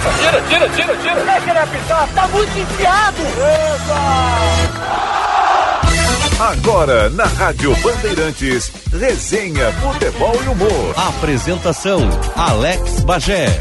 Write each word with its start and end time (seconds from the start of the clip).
Tira, 0.00 0.40
tira, 0.48 0.68
tira, 0.70 0.96
tira. 0.96 1.24
Deixa 1.24 1.50
ele 1.50 1.58
apitar, 1.58 2.08
tá 2.14 2.28
muito 2.28 2.58
enfiado. 2.58 3.18
Agora, 6.40 7.10
na 7.10 7.24
Rádio 7.24 7.76
Bandeirantes, 7.82 8.72
resenha, 8.98 9.70
futebol 9.72 10.34
e 10.42 10.48
humor. 10.48 10.94
Apresentação, 10.96 12.00
Alex 12.34 13.00
Bagé. 13.00 13.60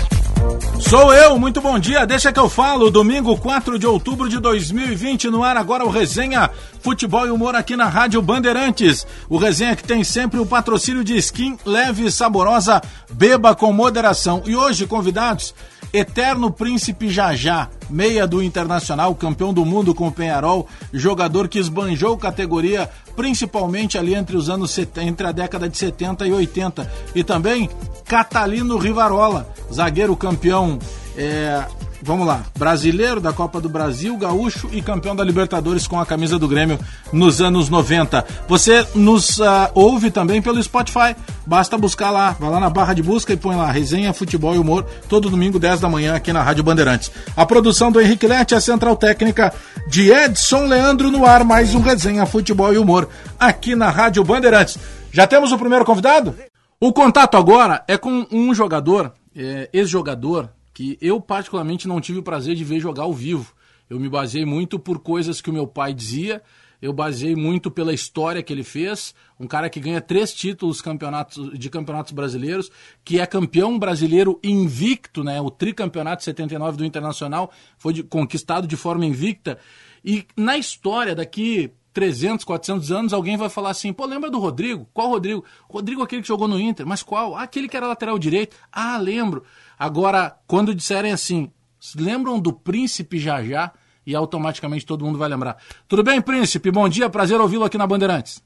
Sou 0.80 1.14
eu, 1.14 1.38
muito 1.38 1.60
bom 1.60 1.78
dia. 1.78 2.07
Deixa 2.07 2.32
que 2.32 2.40
eu 2.40 2.50
falo. 2.50 2.90
Domingo 2.90 3.38
4 3.38 3.78
de 3.78 3.86
outubro 3.86 4.30
de 4.30 4.40
2020, 4.40 5.30
no 5.30 5.44
ar 5.44 5.58
agora 5.58 5.84
o 5.84 5.90
Resenha 5.90 6.50
Futebol 6.82 7.27
e 7.27 7.32
Humor 7.32 7.55
aqui 7.55 7.75
na 7.75 7.88
Rádio 7.88 8.21
Bandeirantes. 8.21 9.05
O 9.29 9.38
Resenha 9.38 9.75
que 9.75 9.84
tem 9.84 10.04
sempre 10.04 10.39
o 10.39 10.46
patrocínio 10.46 11.04
de 11.04 11.16
skin 11.18 11.57
leve 11.66 12.05
e 12.05 12.11
saborosa, 12.11 12.82
beba 13.11 13.56
com 13.56 13.71
moderação. 13.74 14.42
E 14.46 14.56
hoje, 14.56 14.87
convidados, 14.87 15.54
Eterno 15.92 16.51
Príncipe 16.51 17.10
Jajá, 17.10 17.70
meia 17.89 18.28
do 18.28 18.43
Internacional, 18.43 19.15
campeão 19.15 19.54
do 19.54 19.65
mundo 19.65 19.93
com 19.93 20.07
o 20.07 20.11
Penharol, 20.11 20.68
jogador 20.93 21.47
que 21.47 21.60
esbanjou 21.60 22.18
categoria 22.18 22.89
principalmente 23.15 23.98
ali 23.98 24.15
entre 24.15 24.37
os 24.37 24.50
anos 24.50 24.78
entre 24.78 25.28
a 25.28 25.32
década 25.34 25.68
de 25.68 25.78
70 25.78 26.25
e 26.25 26.32
80. 26.32 26.89
E 27.14 27.23
também 27.23 27.70
Catalino 28.06 28.78
Rivarola, 28.78 29.51
zagueiro 29.73 30.15
campeão 30.15 30.79
é, 31.18 31.65
vamos 32.02 32.26
lá, 32.26 32.44
brasileiro 32.58 33.20
da 33.20 33.34
Copa 33.34 33.59
do 33.59 33.70
Brasil, 33.70 34.16
gaúcho 34.17 34.70
e 34.72 34.81
campeão 34.81 35.16
da 35.16 35.23
Libertadores 35.23 35.88
com 35.88 36.00
a 36.00 36.06
camisa 36.06 36.40
do 36.40 36.48
Grêmio 36.48 36.80
nos 37.12 37.42
anos 37.42 37.70
90. 37.70 38.26
Você 38.48 38.86
nos 38.95 39.40
uh, 39.40 39.70
ouve 39.73 40.12
também 40.12 40.42
pelo 40.42 40.62
Spotify, 40.62 41.16
basta 41.45 41.78
buscar 41.78 42.12
lá, 42.12 42.31
vai 42.40 42.50
lá 42.50 42.59
na 42.59 42.70
barra 42.70 42.94
de 42.94 43.04
busca 43.04 43.34
e 43.34 43.38
põe 43.38 43.56
lá 43.56 43.72
resenha, 43.72 44.14
futebol 44.14 44.56
e 44.56 44.58
humor, 44.58 44.86
todo 45.08 45.30
domingo 45.30 45.60
10 45.60 45.80
da 45.80 45.90
manhã 45.90 46.16
aqui 46.16 46.32
na 46.32 46.42
Rádio 46.42 46.64
Bandeirantes. 46.64 47.12
A 47.36 47.46
produção 47.46 47.92
do 47.92 48.02
Henrique 48.02 48.28
Lete, 48.28 48.56
a 48.56 48.62
central 48.62 48.95
técnica 48.95 49.54
de 49.88 50.12
Edson 50.12 50.66
Leandro 50.66 51.12
no 51.12 51.26
ar, 51.26 51.44
mais 51.44 51.76
um 51.76 51.82
resenha, 51.82 52.26
futebol 52.26 52.73
e 52.73 52.78
humor 52.78 53.10
aqui 53.40 53.76
na 53.76 53.90
Rádio 53.90 54.23
Bandeirantes. 54.23 54.78
Já 55.12 55.26
temos 55.26 55.52
o 55.52 55.58
primeiro 55.58 55.86
convidado? 55.86 56.36
O 56.80 56.94
contato 56.94 57.36
agora 57.36 57.84
é 57.88 57.98
com 57.98 58.26
um 58.32 58.54
jogador, 58.54 59.12
é, 59.36 59.70
ex-jogador, 59.73 60.50
que 60.80 60.98
eu 61.02 61.20
particularmente 61.20 61.90
não 61.90 62.00
tive 62.00 62.20
o 62.20 62.24
prazer 62.24 62.56
de 62.56 62.64
ver 62.64 62.80
jogar 62.80 63.04
ao 63.04 63.12
vivo. 63.14 63.54
Eu 63.90 64.00
me 64.00 64.08
baseei 64.08 64.46
muito 64.46 64.80
por 64.80 65.00
coisas 65.00 65.42
que 65.42 65.50
o 65.50 65.54
meu 65.54 65.68
pai 65.68 65.94
dizia, 65.94 66.42
eu 66.82 66.94
baseei 66.94 67.36
muito 67.36 67.70
pela 67.70 67.94
história 67.94 68.42
que 68.42 68.54
ele 68.54 68.64
fez, 68.64 69.14
um 69.38 69.46
cara 69.46 69.70
que 69.70 69.78
ganha 69.78 70.00
três 70.00 70.34
títulos 70.34 70.82
campeonatos, 70.82 71.60
de 71.60 71.70
campeonatos 71.70 72.14
brasileiros, 72.14 72.72
que 73.04 73.20
é 73.20 73.26
campeão 73.26 73.78
brasileiro 73.78 74.40
invicto, 74.42 75.22
né? 75.22 75.42
O 75.42 75.52
tricampeonato 75.52 76.24
79 76.24 76.78
do 76.78 76.86
Internacional 76.86 77.52
foi 77.78 77.92
de, 77.92 78.02
conquistado 78.02 78.66
de 78.66 78.78
forma 78.78 79.06
invicta. 79.06 79.60
E 80.02 80.26
na 80.38 80.58
história 80.58 81.14
daqui 81.14 81.74
300, 81.92 82.46
400 82.46 82.92
anos, 82.92 83.14
alguém 83.14 83.36
vai 83.36 83.50
falar 83.50 83.72
assim: 83.72 83.92
pô, 83.92 84.06
lembra 84.06 84.32
do 84.32 84.40
Rodrigo? 84.40 84.88
Qual 84.94 85.10
Rodrigo? 85.10 85.44
Rodrigo 85.70 86.02
aquele 86.02 86.22
que 86.22 86.28
jogou 86.30 86.48
no 86.48 86.58
Inter, 86.58 86.86
mas 86.86 87.04
qual? 87.04 87.36
Ah, 87.36 87.44
aquele 87.44 87.68
que 87.68 87.76
era 87.76 87.88
lateral 87.88 88.18
direito. 88.18 88.56
Ah, 88.72 88.98
lembro. 88.98 89.44
Agora, 89.80 90.36
quando 90.46 90.76
disserem 90.76 91.14
assim, 91.14 91.50
lembram 91.96 92.38
do 92.38 92.52
Príncipe 92.52 93.18
Jajá? 93.18 93.72
E 94.06 94.14
automaticamente 94.14 94.86
todo 94.86 95.06
mundo 95.06 95.18
vai 95.18 95.30
lembrar. 95.30 95.58
Tudo 95.88 96.04
bem, 96.04 96.22
Príncipe? 96.22 96.70
Bom 96.70 96.90
dia, 96.90 97.10
prazer 97.10 97.40
ouvi-lo 97.40 97.64
aqui 97.64 97.78
na 97.78 97.88
Bandeirantes. 97.88 98.44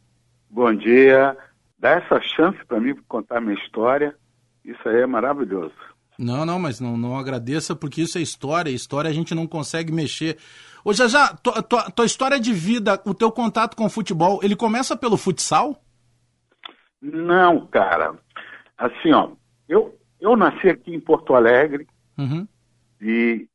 Bom 0.49 0.73
dia. 0.75 1.35
Dá 1.79 1.91
essa 1.91 2.21
chance 2.21 2.57
para 2.65 2.79
mim 2.79 2.95
contar 3.07 3.41
minha 3.41 3.55
história. 3.55 4.15
Isso 4.63 4.87
aí 4.87 5.01
é 5.01 5.05
maravilhoso. 5.07 5.73
Não, 6.19 6.45
não, 6.45 6.59
mas 6.59 6.79
não, 6.79 6.95
não 6.95 7.17
agradeça, 7.17 7.75
porque 7.75 8.01
isso 8.01 8.17
é 8.17 8.21
história. 8.21 8.69
História 8.69 9.09
a 9.09 9.13
gente 9.13 9.33
não 9.33 9.47
consegue 9.47 9.91
mexer. 9.91 10.37
Ô, 10.85 10.93
Jajá, 10.93 11.35
tua, 11.41 11.63
tua, 11.63 11.89
tua 11.89 12.05
história 12.05 12.39
de 12.39 12.53
vida, 12.53 13.01
o 13.05 13.13
teu 13.13 13.31
contato 13.31 13.75
com 13.75 13.85
o 13.85 13.89
futebol, 13.89 14.39
ele 14.43 14.55
começa 14.55 14.95
pelo 14.95 15.17
futsal? 15.17 15.81
Não, 17.01 17.65
cara. 17.67 18.15
Assim, 18.77 19.11
ó, 19.11 19.31
eu, 19.67 19.97
eu 20.23 20.37
nasci 20.37 20.69
aqui 20.69 20.95
em 20.95 21.01
Porto 21.01 21.35
Alegre 21.35 21.85
uhum. 22.17 22.47
e, 23.01 23.45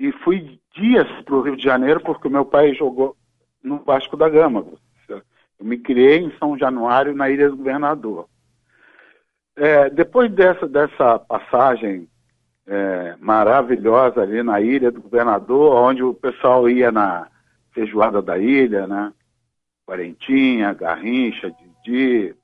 e 0.00 0.10
fui 0.24 0.58
dias 0.74 1.06
para 1.22 1.34
o 1.36 1.42
Rio 1.42 1.56
de 1.56 1.62
Janeiro 1.62 2.00
porque 2.00 2.28
meu 2.28 2.44
pai 2.44 2.74
jogou 2.74 3.16
no 3.62 3.78
Vasco 3.78 4.16
da 4.16 4.28
Gama. 4.28 4.66
Eu 5.08 5.22
me 5.60 5.78
criei 5.78 6.18
em 6.18 6.36
São 6.38 6.58
Januário, 6.58 7.14
na 7.14 7.30
Ilha 7.30 7.48
do 7.48 7.56
Governador. 7.56 8.28
É, 9.54 9.88
depois 9.90 10.32
dessa, 10.32 10.66
dessa 10.66 11.20
passagem 11.20 12.08
é, 12.66 13.14
maravilhosa 13.20 14.22
ali 14.22 14.42
na 14.42 14.60
Ilha 14.60 14.90
do 14.90 15.02
Governador, 15.02 15.76
onde 15.76 16.02
o 16.02 16.14
pessoal 16.14 16.68
ia 16.68 16.90
na 16.90 17.28
feijoada 17.70 18.20
da 18.20 18.38
ilha, 18.38 18.88
né? 18.88 19.12
Quarentinha, 19.86 20.74
Garrincha, 20.74 21.54
Didi, 21.84 22.34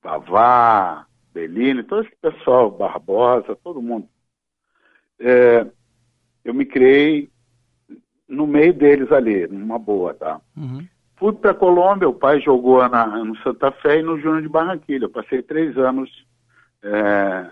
Pavá, 0.00 1.07
Bellini, 1.38 1.84
todo 1.84 2.02
esse 2.02 2.16
pessoal, 2.16 2.68
Barbosa, 2.68 3.54
todo 3.62 3.80
mundo. 3.80 4.08
É, 5.20 5.64
eu 6.44 6.52
me 6.52 6.66
criei 6.66 7.30
no 8.26 8.46
meio 8.46 8.74
deles 8.74 9.12
ali, 9.12 9.46
numa 9.46 9.78
boa, 9.78 10.14
tá? 10.14 10.40
Uhum. 10.56 10.84
Fui 11.16 11.32
para 11.32 11.54
Colômbia, 11.54 12.08
o 12.08 12.14
pai 12.14 12.40
jogou 12.40 12.86
na, 12.88 13.06
no 13.24 13.36
Santa 13.38 13.70
Fé 13.70 14.00
e 14.00 14.02
no 14.02 14.18
Júnior 14.18 14.42
de 14.42 14.48
Barranquilha. 14.48 15.04
Eu 15.04 15.10
passei 15.10 15.42
três 15.42 15.76
anos 15.76 16.10
é, 16.82 17.50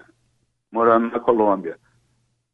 morando 0.71 1.11
na 1.11 1.21
Colômbia. 1.21 1.79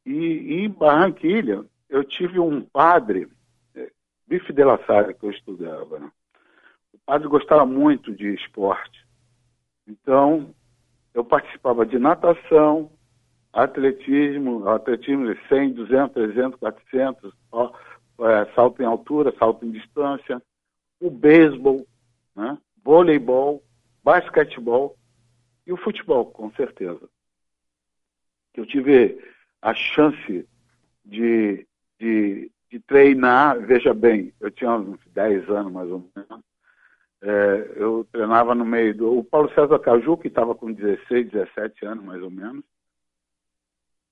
E, 0.04 0.12
e, 0.12 0.64
em 0.64 0.70
Barranquilha, 0.70 1.64
eu 1.88 2.04
tive 2.04 2.38
um 2.38 2.60
padre, 2.62 3.28
é, 3.74 3.90
Bife 4.26 4.52
de 4.52 4.64
la 4.64 4.78
Salle, 4.86 5.14
que 5.14 5.24
eu 5.24 5.30
estudava. 5.30 5.98
Né? 5.98 6.10
O 6.92 6.98
padre 7.04 7.28
gostava 7.28 7.64
muito 7.64 8.14
de 8.14 8.34
esporte. 8.34 9.06
Então, 9.86 10.54
eu 11.14 11.24
participava 11.24 11.84
de 11.84 11.98
natação, 11.98 12.90
atletismo, 13.52 14.66
atletismo 14.68 15.32
de 15.32 15.48
100, 15.48 15.72
200, 15.72 16.12
300, 16.12 16.58
400, 16.58 17.32
ó, 17.50 17.72
é, 18.20 18.46
salto 18.54 18.82
em 18.82 18.86
altura, 18.86 19.34
salto 19.38 19.64
em 19.64 19.70
distância, 19.70 20.42
o 21.00 21.10
beisebol, 21.10 21.86
né, 22.34 22.56
voleibol, 22.82 23.62
basquetebol 24.02 24.96
e 25.66 25.72
o 25.72 25.76
futebol, 25.76 26.26
com 26.26 26.50
certeza. 26.52 27.08
Eu 28.54 28.66
tive 28.66 29.18
a 29.60 29.74
chance 29.74 30.48
de, 31.04 31.66
de, 31.98 32.50
de 32.70 32.80
treinar, 32.80 33.60
veja 33.60 33.92
bem, 33.92 34.32
eu 34.40 34.50
tinha 34.50 34.72
uns 34.72 35.00
10 35.06 35.48
anos 35.50 35.72
mais 35.72 35.90
ou 35.90 36.10
menos, 36.14 36.44
é, 37.22 37.72
eu 37.76 38.04
treinava 38.10 38.52
no 38.52 38.64
meio 38.64 38.96
do. 38.96 39.18
O 39.18 39.24
Paulo 39.24 39.48
César 39.54 39.78
Caju, 39.78 40.16
que 40.16 40.26
estava 40.26 40.56
com 40.56 40.72
16, 40.72 41.30
17 41.30 41.86
anos 41.86 42.04
mais 42.04 42.20
ou 42.20 42.30
menos. 42.30 42.64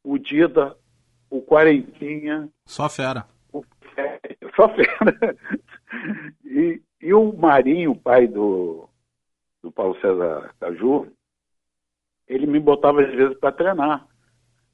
O 0.05 0.17
Dida, 0.17 0.77
o 1.29 1.43
Quarentinha. 1.43 2.49
Só 2.65 2.89
fera. 2.89 3.27
O, 3.53 3.65
é, 3.97 4.21
só 4.55 4.69
fera. 4.69 5.37
e, 6.47 6.81
e 7.03 7.13
o 7.13 7.33
Marinho, 7.37 7.97
pai 7.97 8.29
do, 8.29 8.89
do 9.61 9.73
Paulo 9.73 10.01
César 10.01 10.55
Caju, 10.61 11.09
ele 12.29 12.47
me 12.47 12.61
botava 12.61 13.03
às 13.03 13.13
vezes 13.13 13.37
para 13.39 13.51
treinar. 13.53 14.07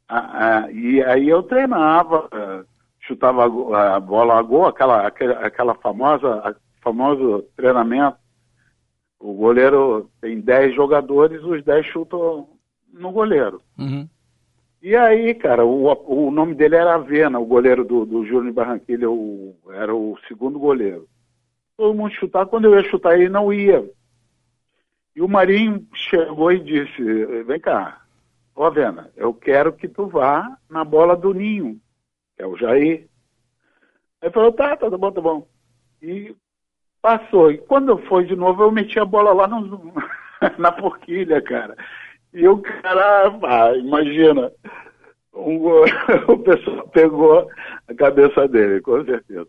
Ah, 0.08 0.66
ah, 0.66 0.70
e 0.70 1.02
aí 1.02 1.26
eu 1.26 1.42
treinava, 1.42 2.28
chutava 3.00 3.46
a 3.96 3.98
bola 3.98 4.38
a 4.38 4.42
gol, 4.42 4.66
aquela, 4.66 5.06
aquela, 5.06 5.46
aquela 5.46 5.74
famosa, 5.76 6.54
famoso 6.82 7.42
treinamento 7.56 8.25
o 9.26 9.34
goleiro 9.34 10.08
tem 10.20 10.40
10 10.40 10.76
jogadores, 10.76 11.42
os 11.42 11.64
10 11.64 11.84
chutam 11.86 12.48
no 12.92 13.10
goleiro. 13.10 13.60
Uhum. 13.76 14.08
E 14.80 14.94
aí, 14.94 15.34
cara, 15.34 15.64
o, 15.64 16.26
o 16.26 16.30
nome 16.30 16.54
dele 16.54 16.76
era 16.76 16.94
Avena, 16.94 17.40
o 17.40 17.44
goleiro 17.44 17.84
do, 17.84 18.06
do 18.06 18.24
Júnior 18.24 18.52
Barranquilha, 18.52 19.10
o, 19.10 19.56
era 19.70 19.92
o 19.92 20.16
segundo 20.28 20.60
goleiro. 20.60 21.08
Todo 21.76 21.92
mundo 21.92 22.14
chutava, 22.14 22.48
quando 22.48 22.66
eu 22.66 22.76
ia 22.76 22.88
chutar 22.88 23.14
ele 23.18 23.28
não 23.28 23.52
ia. 23.52 23.90
E 25.16 25.20
o 25.20 25.26
Marinho 25.26 25.84
chegou 25.92 26.52
e 26.52 26.60
disse, 26.60 27.02
vem 27.42 27.58
cá, 27.58 28.02
ó 28.54 28.66
Avena, 28.66 29.10
eu 29.16 29.34
quero 29.34 29.72
que 29.72 29.88
tu 29.88 30.06
vá 30.06 30.56
na 30.70 30.84
bola 30.84 31.16
do 31.16 31.34
Ninho, 31.34 31.80
que 32.36 32.44
é 32.44 32.46
o 32.46 32.56
Jair. 32.56 33.08
Aí 34.20 34.30
falou, 34.30 34.52
tá, 34.52 34.76
tá, 34.76 34.88
tá 34.88 34.96
bom, 34.96 35.10
tá 35.10 35.20
bom. 35.20 35.48
E 36.00 36.32
Passou. 37.06 37.52
E 37.52 37.58
quando 37.58 37.96
foi 38.08 38.24
de 38.24 38.34
novo, 38.34 38.64
eu 38.64 38.72
meti 38.72 38.98
a 38.98 39.04
bola 39.04 39.32
lá 39.32 39.46
no, 39.46 39.94
na 40.58 40.72
porquilha, 40.72 41.40
cara. 41.40 41.76
E 42.34 42.48
o 42.48 42.58
cara, 42.60 43.32
ah, 43.44 43.76
imagina, 43.76 44.50
um, 45.32 45.84
o 46.26 46.38
pessoal 46.40 46.88
pegou 46.88 47.48
a 47.86 47.94
cabeça 47.94 48.48
dele, 48.48 48.80
com 48.80 49.04
certeza. 49.04 49.46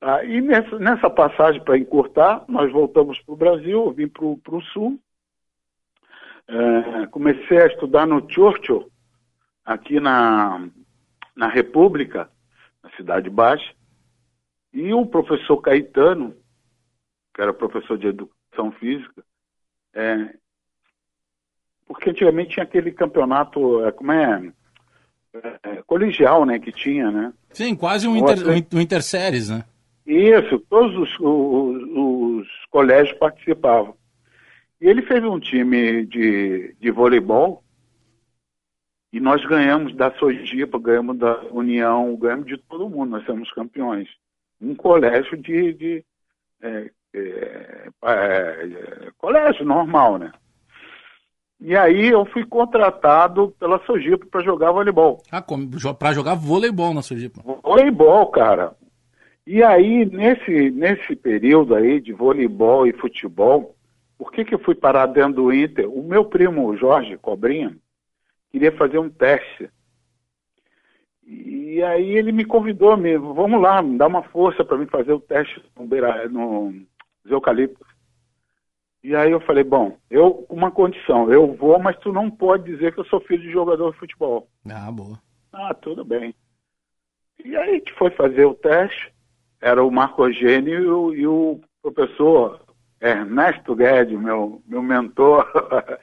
Ah, 0.00 0.24
e 0.24 0.40
nessa, 0.40 0.76
nessa 0.80 1.08
passagem, 1.08 1.62
para 1.62 1.78
encurtar, 1.78 2.44
nós 2.48 2.72
voltamos 2.72 3.20
para 3.20 3.32
o 3.32 3.36
Brasil, 3.36 3.92
vim 3.92 4.08
para 4.08 4.24
o 4.24 4.62
Sul. 4.72 4.98
É, 6.48 7.06
comecei 7.12 7.62
a 7.62 7.66
estudar 7.68 8.08
no 8.08 8.28
Churchill, 8.28 8.90
aqui 9.64 10.00
na, 10.00 10.68
na 11.36 11.46
República, 11.46 12.28
na 12.82 12.90
Cidade 12.96 13.30
Baixa, 13.30 13.72
e 14.72 14.92
o 14.92 15.06
professor 15.06 15.58
Caetano, 15.58 16.34
que 17.38 17.42
era 17.42 17.54
professor 17.54 17.96
de 17.96 18.08
educação 18.08 18.72
física, 18.80 19.22
é, 19.94 20.34
porque 21.86 22.10
antigamente 22.10 22.50
tinha 22.50 22.64
aquele 22.64 22.90
campeonato, 22.90 23.84
é, 23.84 23.92
como 23.92 24.10
é, 24.10 24.52
é, 25.62 25.82
colegial, 25.86 26.44
né, 26.44 26.58
que 26.58 26.72
tinha, 26.72 27.12
né? 27.12 27.32
Sim, 27.52 27.76
quase 27.76 28.08
um, 28.08 28.16
inter, 28.16 28.38
um 28.74 28.80
interséries, 28.80 29.50
né? 29.50 29.64
Isso, 30.04 30.58
todos 30.68 30.96
os, 30.96 31.20
os, 31.20 32.42
os, 32.42 32.48
colégios 32.70 33.16
participavam. 33.18 33.96
E 34.80 34.88
ele 34.88 35.02
fez 35.02 35.22
um 35.22 35.38
time 35.38 36.04
de, 36.06 36.74
de 36.80 36.90
voleibol 36.90 37.62
e 39.12 39.20
nós 39.20 39.44
ganhamos 39.44 39.94
da 39.94 40.10
Sojipa, 40.18 40.76
ganhamos 40.80 41.16
da 41.16 41.40
União, 41.52 42.16
ganhamos 42.16 42.46
de 42.46 42.58
todo 42.58 42.90
mundo, 42.90 43.10
nós 43.10 43.24
somos 43.24 43.52
campeões. 43.52 44.08
Um 44.60 44.74
colégio 44.74 45.36
de, 45.36 45.72
de 45.72 46.04
é, 46.60 46.90
é, 47.18 47.88
é, 48.02 49.10
colégio 49.18 49.64
normal, 49.64 50.18
né? 50.18 50.32
E 51.60 51.76
aí 51.76 52.08
eu 52.08 52.24
fui 52.26 52.44
contratado 52.44 53.54
pela 53.58 53.84
Sojipa 53.84 54.24
para 54.30 54.44
jogar 54.44 54.70
voleibol. 54.70 55.20
Ah, 55.30 55.42
para 55.98 56.12
jogar 56.12 56.34
voleibol 56.34 56.94
na 56.94 57.02
Sojipa? 57.02 57.42
Voleibol, 57.62 58.26
cara. 58.26 58.76
E 59.44 59.62
aí, 59.62 60.04
nesse, 60.04 60.70
nesse 60.70 61.16
período 61.16 61.74
aí 61.74 62.00
de 62.00 62.12
voleibol 62.12 62.86
e 62.86 62.92
futebol, 62.92 63.74
por 64.16 64.30
que, 64.30 64.44
que 64.44 64.54
eu 64.54 64.58
fui 64.58 64.74
parar 64.74 65.06
dentro 65.06 65.42
do 65.42 65.52
Inter? 65.52 65.90
O 65.90 66.02
meu 66.02 66.24
primo 66.24 66.76
Jorge 66.76 67.16
Cobrinha 67.16 67.76
queria 68.52 68.70
fazer 68.72 68.98
um 68.98 69.08
teste. 69.08 69.70
E 71.26 71.82
aí 71.82 72.16
ele 72.16 72.32
me 72.32 72.44
convidou, 72.44 72.96
me, 72.96 73.16
vamos 73.16 73.60
lá, 73.60 73.82
me 73.82 73.98
dá 73.98 74.06
uma 74.06 74.22
força 74.22 74.64
para 74.64 74.78
mim 74.78 74.86
fazer 74.86 75.12
o 75.12 75.20
teste 75.20 75.62
no, 75.78 75.86
Beira, 75.86 76.28
no 76.28 76.74
Eucalipto. 77.30 77.84
E 79.02 79.14
aí 79.14 79.30
eu 79.30 79.40
falei, 79.40 79.62
bom, 79.62 79.96
eu 80.10 80.44
uma 80.48 80.70
condição, 80.70 81.32
eu 81.32 81.54
vou, 81.54 81.78
mas 81.78 81.96
tu 81.98 82.12
não 82.12 82.30
pode 82.30 82.64
dizer 82.64 82.92
que 82.92 83.00
eu 83.00 83.04
sou 83.04 83.20
filho 83.20 83.42
de 83.42 83.50
jogador 83.50 83.92
de 83.92 83.98
futebol. 83.98 84.48
Ah, 84.68 84.90
boa. 84.90 85.18
Ah, 85.52 85.72
tudo 85.72 86.04
bem. 86.04 86.34
E 87.44 87.56
aí 87.56 87.70
a 87.70 87.72
gente 87.74 87.92
foi 87.94 88.10
fazer 88.10 88.44
o 88.44 88.54
teste, 88.54 89.12
era 89.60 89.82
o 89.82 89.90
Marco 89.90 90.24
Eugênio 90.24 91.14
e 91.14 91.26
o, 91.26 91.60
professor 91.80 92.60
Ernesto 93.00 93.74
Guedes, 93.74 94.18
meu, 94.18 94.60
meu 94.66 94.82
mentor. 94.82 95.46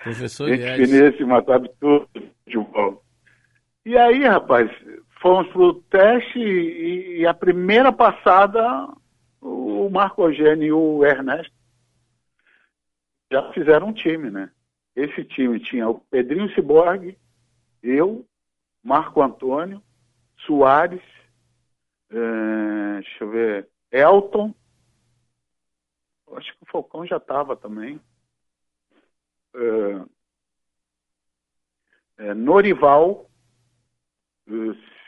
Professor 0.02 0.48
gente 0.50 0.64
Guedes. 0.64 0.90
finíssima, 0.90 1.44
sabe 1.44 1.70
tudo 1.80 2.08
de 2.16 2.32
futebol. 2.46 3.04
E 3.86 3.98
aí, 3.98 4.24
rapaz, 4.24 4.72
fomos 5.22 5.48
pro 5.52 5.74
teste 5.90 6.40
e, 6.40 7.20
e 7.20 7.28
a 7.28 7.34
primeira 7.34 7.92
passada, 7.92 8.88
o 9.46 9.90
Marco 9.90 10.24
Eugênio 10.24 10.66
e 10.66 10.72
o 10.72 11.06
Ernesto 11.06 11.54
já 13.32 13.54
fizeram 13.54 13.90
um 13.90 13.94
time, 13.94 14.32
né? 14.32 14.52
Esse 14.96 15.24
time 15.24 15.60
tinha 15.60 15.88
o 15.88 16.00
Pedrinho 16.00 16.52
Ciborgue, 16.56 17.18
eu, 17.84 18.26
Marco 18.82 19.22
Antônio, 19.22 19.84
Soares, 20.46 21.02
é, 22.10 23.02
deixa 23.02 23.24
eu 23.24 23.30
ver, 23.30 23.70
Elton, 23.92 24.54
acho 26.34 26.52
que 26.58 26.64
o 26.64 26.72
Falcão 26.72 27.06
já 27.06 27.18
estava 27.18 27.56
também, 27.56 28.02
é, 29.54 30.06
é, 32.18 32.34
Norival, 32.34 33.30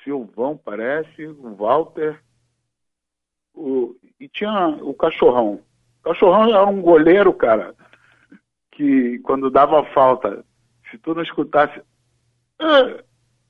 Silvão 0.03 0.57
parece, 0.57 1.25
o 1.25 1.55
Walter, 1.55 2.21
o, 3.57 3.95
e 4.19 4.29
tinha 4.29 4.67
o 4.81 4.93
Cachorrão. 4.93 5.59
O 5.99 6.03
Cachorrão 6.03 6.49
era 6.49 6.65
um 6.65 6.81
goleiro, 6.81 7.33
cara, 7.33 7.73
que 8.71 9.19
quando 9.19 9.49
dava 9.49 9.83
falta, 9.93 10.45
se 10.89 10.97
tu 10.99 11.15
não 11.15 11.23
escutasse, 11.23 11.81
ah, 12.59 13.03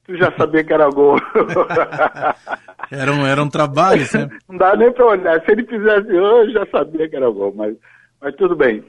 tu 0.06 0.16
já 0.16 0.32
sabia 0.38 0.64
que 0.64 0.74
era 0.74 0.90
gol. 0.90 1.18
era, 2.90 3.12
um, 3.12 3.26
era 3.26 3.44
um 3.44 3.50
trabalho, 3.50 4.06
sempre. 4.06 4.40
Não 4.48 4.58
dá 4.58 4.76
nem 4.76 4.92
para 4.92 5.06
olhar. 5.06 5.44
Se 5.44 5.52
ele 5.52 5.66
fizesse, 5.66 6.10
eu 6.10 6.50
já 6.52 6.66
sabia 6.68 7.10
que 7.10 7.16
era 7.16 7.30
gol, 7.30 7.54
mas, 7.54 7.76
mas 8.22 8.36
tudo 8.36 8.56
bem. 8.56 8.84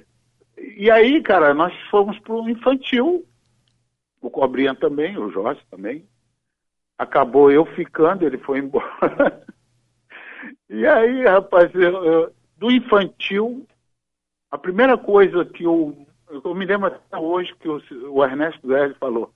E 0.56 0.91
aí, 0.91 1.20
cara, 1.23 1.53
nós 1.53 1.73
fomos 1.91 2.19
pro 2.20 2.49
infantil. 2.49 3.25
O 4.20 4.31
Cobrinha 4.31 4.75
também, 4.75 5.17
o 5.17 5.31
Jorge 5.31 5.61
também. 5.70 6.05
Acabou 6.97 7.50
eu 7.50 7.65
ficando, 7.65 8.25
ele 8.25 8.38
foi 8.38 8.59
embora. 8.59 9.44
e 10.69 10.87
aí, 10.87 11.25
rapaz, 11.25 11.75
eu, 11.75 12.05
eu, 12.05 12.35
do 12.56 12.70
infantil, 12.70 13.67
a 14.50 14.58
primeira 14.58 14.96
coisa 14.96 15.44
que 15.44 15.64
eu 15.64 16.06
eu 16.31 16.55
me 16.55 16.67
lembro 16.67 16.88
até 16.88 17.17
hoje 17.17 17.55
que 17.56 17.69
o, 17.69 17.81
o 18.11 18.25
Ernesto 18.25 18.67
Guedes 18.67 18.96
falou: 18.99 19.32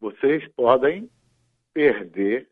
vocês 0.00 0.46
podem 0.54 1.10
perder 1.72 2.48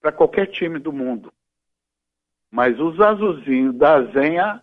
para 0.00 0.12
qualquer 0.12 0.46
time 0.46 0.78
do 0.78 0.92
mundo, 0.92 1.32
mas 2.50 2.78
os 2.80 3.00
azulzinhos 3.00 3.74
da 3.74 4.02
Zenha 4.04 4.62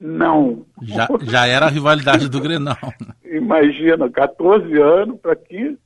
não. 0.00 0.66
Já, 0.82 1.08
já 1.22 1.46
era 1.46 1.66
a 1.66 1.70
rivalidade 1.70 2.28
do 2.28 2.40
Grenal. 2.40 2.76
Né? 3.00 3.14
Imagina, 3.36 4.10
14 4.10 4.80
anos 4.80 5.20
para 5.20 5.36
15. 5.36 5.78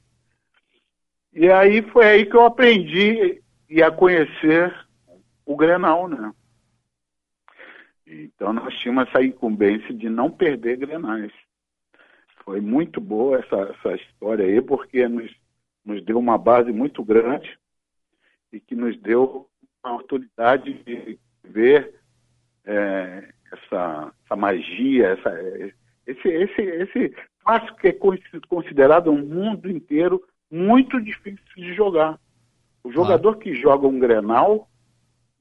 E 1.35 1.51
aí 1.51 1.81
foi 1.83 2.07
aí 2.07 2.27
que 2.27 2.37
eu 2.37 2.45
aprendi 2.45 3.43
e 3.73 3.83
a 3.83 3.91
conhecer 3.91 4.71
o 5.47 5.57
Grenal, 5.57 6.07
né? 6.07 6.31
Então 8.07 8.53
nós 8.53 8.75
tínhamos 8.75 9.09
essa 9.09 9.25
incumbência 9.25 9.95
de 9.95 10.11
não 10.11 10.31
perder 10.31 10.77
Grenais. 10.77 11.33
Foi 12.45 12.61
muito 12.61 13.01
boa 13.01 13.39
essa, 13.39 13.57
essa 13.57 13.95
história 13.95 14.45
aí, 14.45 14.61
porque 14.61 15.09
nos, 15.09 15.35
nos 15.83 16.05
deu 16.05 16.19
uma 16.19 16.37
base 16.37 16.71
muito 16.71 17.03
grande 17.03 17.59
e 18.53 18.61
que 18.61 18.77
nos 18.77 18.95
deu 19.01 19.49
a 19.83 19.95
oportunidade 19.95 20.75
de 20.85 21.19
ver 21.43 21.99
é, 22.67 23.33
essa, 23.51 24.13
essa, 24.23 24.37
magia, 24.37 25.09
essa, 25.19 25.31
esse, 26.07 26.29
esse, 26.29 26.61
esse 26.61 27.17
clássico 27.43 27.79
que 27.79 27.89
é 27.89 27.99
considerado 28.47 29.11
no 29.11 29.25
mundo 29.27 29.71
inteiro 29.71 30.23
muito 30.51 31.01
difícil 31.01 31.43
de 31.57 31.73
jogar. 31.73 32.21
O 32.85 32.91
jogador 32.91 33.37
que 33.37 33.55
joga 33.55 33.87
um 33.87 33.99
Grenal 33.99 34.69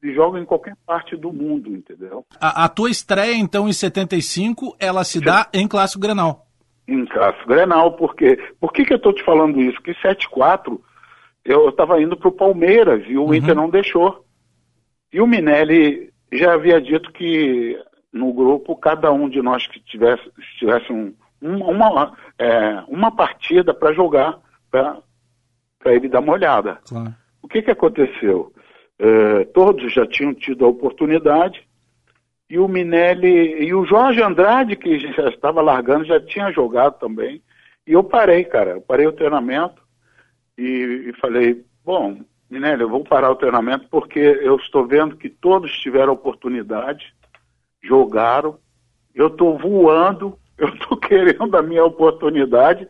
e 0.04 0.14
joga 0.14 0.40
em 0.40 0.46
qualquer 0.46 0.76
parte 0.86 1.16
do 1.16 1.32
mundo, 1.32 1.70
entendeu? 1.76 2.26
A, 2.40 2.66
a, 2.66 2.70
tua 2.70 2.90
estreia, 2.90 3.36
então, 3.36 3.68
em 3.68 3.74
75, 3.74 4.76
ela 4.80 5.04
se 5.04 5.20
dá 5.20 5.48
em 5.54 5.68
Clássico 5.68 6.02
Grenal. 6.02 6.48
Em 6.88 7.06
Clássico 7.06 7.48
Grenal, 7.48 7.94
porque... 7.94 8.38
Por 8.60 8.74
que, 8.74 8.86
que 8.86 8.94
eu 8.94 8.98
estou 8.98 9.14
te 9.14 9.24
falando 9.24 9.62
isso? 9.62 9.82
Que 9.82 9.94
7-4, 9.94 10.80
eu 11.46 11.70
estava 11.70 12.02
indo 12.02 12.18
para 12.18 12.30
o 12.30 12.34
Palmeiras 12.34 13.04
e 13.08 13.18
o 13.18 13.26
uhum. 13.26 13.34
Inter 13.34 13.56
não 13.56 13.70
deixou. 13.70 14.26
E 15.14 15.22
o 15.22 15.28
Minelli 15.28 16.12
já 16.32 16.54
havia 16.54 16.82
dito 16.82 17.12
que 17.12 17.78
no 18.12 18.34
grupo, 18.34 18.76
cada 18.76 19.12
um 19.12 19.30
de 19.30 19.42
nós 19.42 19.68
que 19.68 19.80
tivesse, 19.80 20.24
tivesse 20.58 20.92
um, 20.92 21.14
uma, 21.42 22.14
é, 22.38 22.84
uma 22.88 23.12
partida 23.12 23.74
para 23.74 23.94
jogar, 23.94 24.40
para 24.70 25.02
ele 25.86 26.10
dar 26.10 26.20
uma 26.20 26.34
olhada. 26.34 26.80
Claro. 26.88 27.16
O 27.42 27.48
que, 27.48 27.62
que 27.62 27.72
aconteceu? 27.72 28.54
Eh, 29.00 29.46
todos 29.54 29.92
já 29.92 30.06
tinham 30.06 30.34
tido 30.34 30.64
a 30.64 30.68
oportunidade, 30.68 31.68
e 32.52 32.60
o 32.60 32.68
Minelli 32.68 33.64
e 33.64 33.74
o 33.74 33.86
Jorge 33.86 34.22
Andrade, 34.22 34.76
que 34.76 35.00
já 35.16 35.30
estava 35.30 35.62
largando, 35.62 36.04
já 36.04 36.20
tinha 36.20 36.52
jogado 36.52 37.00
também. 37.00 37.42
E 37.88 37.94
eu 37.94 38.04
parei, 38.04 38.44
cara, 38.44 38.72
eu 38.72 38.82
parei 38.82 39.08
o 39.08 39.14
treinamento 39.14 39.82
e, 40.58 41.06
e 41.08 41.14
falei, 41.14 41.64
bom, 41.84 42.20
Minelli, 42.50 42.82
eu 42.82 42.90
vou 42.90 43.04
parar 43.04 43.32
o 43.32 43.36
treinamento 43.38 43.88
porque 43.90 44.20
eu 44.20 44.58
estou 44.58 44.86
vendo 44.86 45.16
que 45.16 45.30
todos 45.30 45.72
tiveram 45.80 46.12
oportunidade, 46.12 47.14
jogaram, 47.82 48.60
eu 49.16 49.28
estou 49.28 49.58
voando, 49.58 50.38
eu 50.60 50.68
estou 50.68 50.98
querendo 50.98 51.56
a 51.56 51.62
minha 51.62 51.86
oportunidade, 51.86 52.88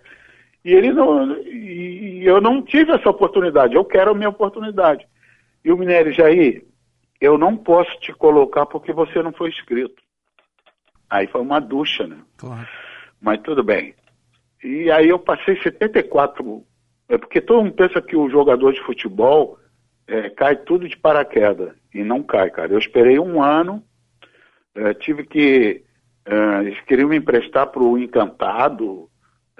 e 0.63 0.73
ele 0.73 0.91
não. 0.91 1.37
E 1.41 2.23
eu 2.23 2.39
não 2.39 2.61
tive 2.61 2.91
essa 2.91 3.09
oportunidade, 3.09 3.75
eu 3.75 3.83
quero 3.83 4.11
a 4.11 4.15
minha 4.15 4.29
oportunidade. 4.29 5.07
E 5.63 5.71
o 5.71 5.77
Minério 5.77 6.11
Jair, 6.11 6.65
eu 7.19 7.37
não 7.37 7.55
posso 7.55 7.91
te 7.99 8.13
colocar 8.13 8.65
porque 8.65 8.91
você 8.91 9.21
não 9.21 9.31
foi 9.31 9.49
inscrito. 9.49 10.01
Aí 11.09 11.27
foi 11.27 11.41
uma 11.41 11.59
ducha, 11.59 12.07
né? 12.07 12.17
Claro. 12.37 12.67
Mas 13.19 13.41
tudo 13.41 13.63
bem. 13.63 13.93
E 14.63 14.89
aí 14.89 15.09
eu 15.09 15.19
passei 15.19 15.59
74. 15.61 16.63
É 17.09 17.17
porque 17.17 17.41
todo 17.41 17.63
mundo 17.63 17.73
pensa 17.73 18.01
que 18.01 18.15
o 18.15 18.29
jogador 18.29 18.71
de 18.71 18.81
futebol 18.81 19.59
é, 20.07 20.29
cai 20.29 20.55
tudo 20.55 20.87
de 20.87 20.97
paraquedas. 20.97 21.73
E 21.93 22.03
não 22.03 22.23
cai, 22.23 22.49
cara. 22.49 22.71
Eu 22.71 22.79
esperei 22.79 23.19
um 23.19 23.43
ano, 23.43 23.83
é, 24.73 24.93
tive 24.93 25.25
que. 25.25 25.83
É, 26.23 26.59
eles 26.61 26.79
queriam 26.81 27.09
me 27.09 27.17
emprestar 27.17 27.67
para 27.67 27.83
o 27.83 27.97
Encantado, 27.97 29.09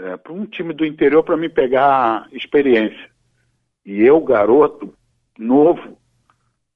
é, 0.01 0.17
para 0.17 0.33
um 0.33 0.45
time 0.45 0.73
do 0.73 0.85
interior 0.85 1.23
para 1.23 1.37
me 1.37 1.47
pegar 1.47 2.27
experiência. 2.31 3.09
E 3.85 4.01
eu, 4.01 4.19
garoto, 4.21 4.93
novo, 5.37 5.97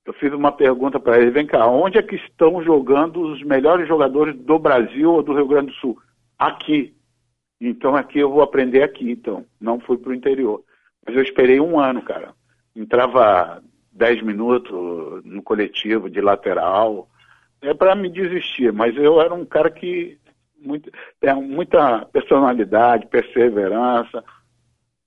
eu 0.06 0.14
fiz 0.14 0.32
uma 0.32 0.52
pergunta 0.52 1.00
para 1.00 1.20
ele, 1.20 1.32
vem 1.32 1.48
cá, 1.48 1.68
onde 1.68 1.98
é 1.98 2.04
que 2.04 2.16
estão 2.16 2.64
jogando 2.64 3.22
os 3.22 3.42
melhores 3.44 3.88
jogadores 3.88 4.36
do 4.36 4.60
Brasil 4.60 5.12
ou 5.12 5.24
do 5.24 5.34
Rio 5.34 5.48
Grande 5.48 5.72
do 5.72 5.78
Sul? 5.78 5.98
Aqui. 6.38 6.96
Então 7.60 7.96
aqui 7.96 8.20
eu 8.20 8.30
vou 8.30 8.44
aprender 8.44 8.84
aqui, 8.84 9.10
então. 9.10 9.46
Não 9.60 9.80
fui 9.80 9.98
para 9.98 10.12
o 10.12 10.16
interior. 10.16 10.64
Mas 11.06 11.16
eu 11.16 11.24
esperei 11.24 11.60
um 11.60 11.80
ano, 11.80 12.02
cara. 12.02 12.34
Entrava 12.76 13.64
10 13.94 14.22
minutos 14.24 15.24
no 15.24 15.42
coletivo 15.42 16.10
de 16.10 16.22
lateral. 16.22 17.08
É 17.62 17.74
para 17.74 17.96
me 17.96 18.10
desistir, 18.10 18.72
mas 18.72 18.96
eu 18.98 19.20
era 19.20 19.34
um 19.34 19.46
cara 19.46 19.72
que 19.72 20.20
muito, 20.62 20.92
tem 21.20 21.34
muita 21.36 22.06
personalidade, 22.06 23.08
perseverança. 23.08 24.24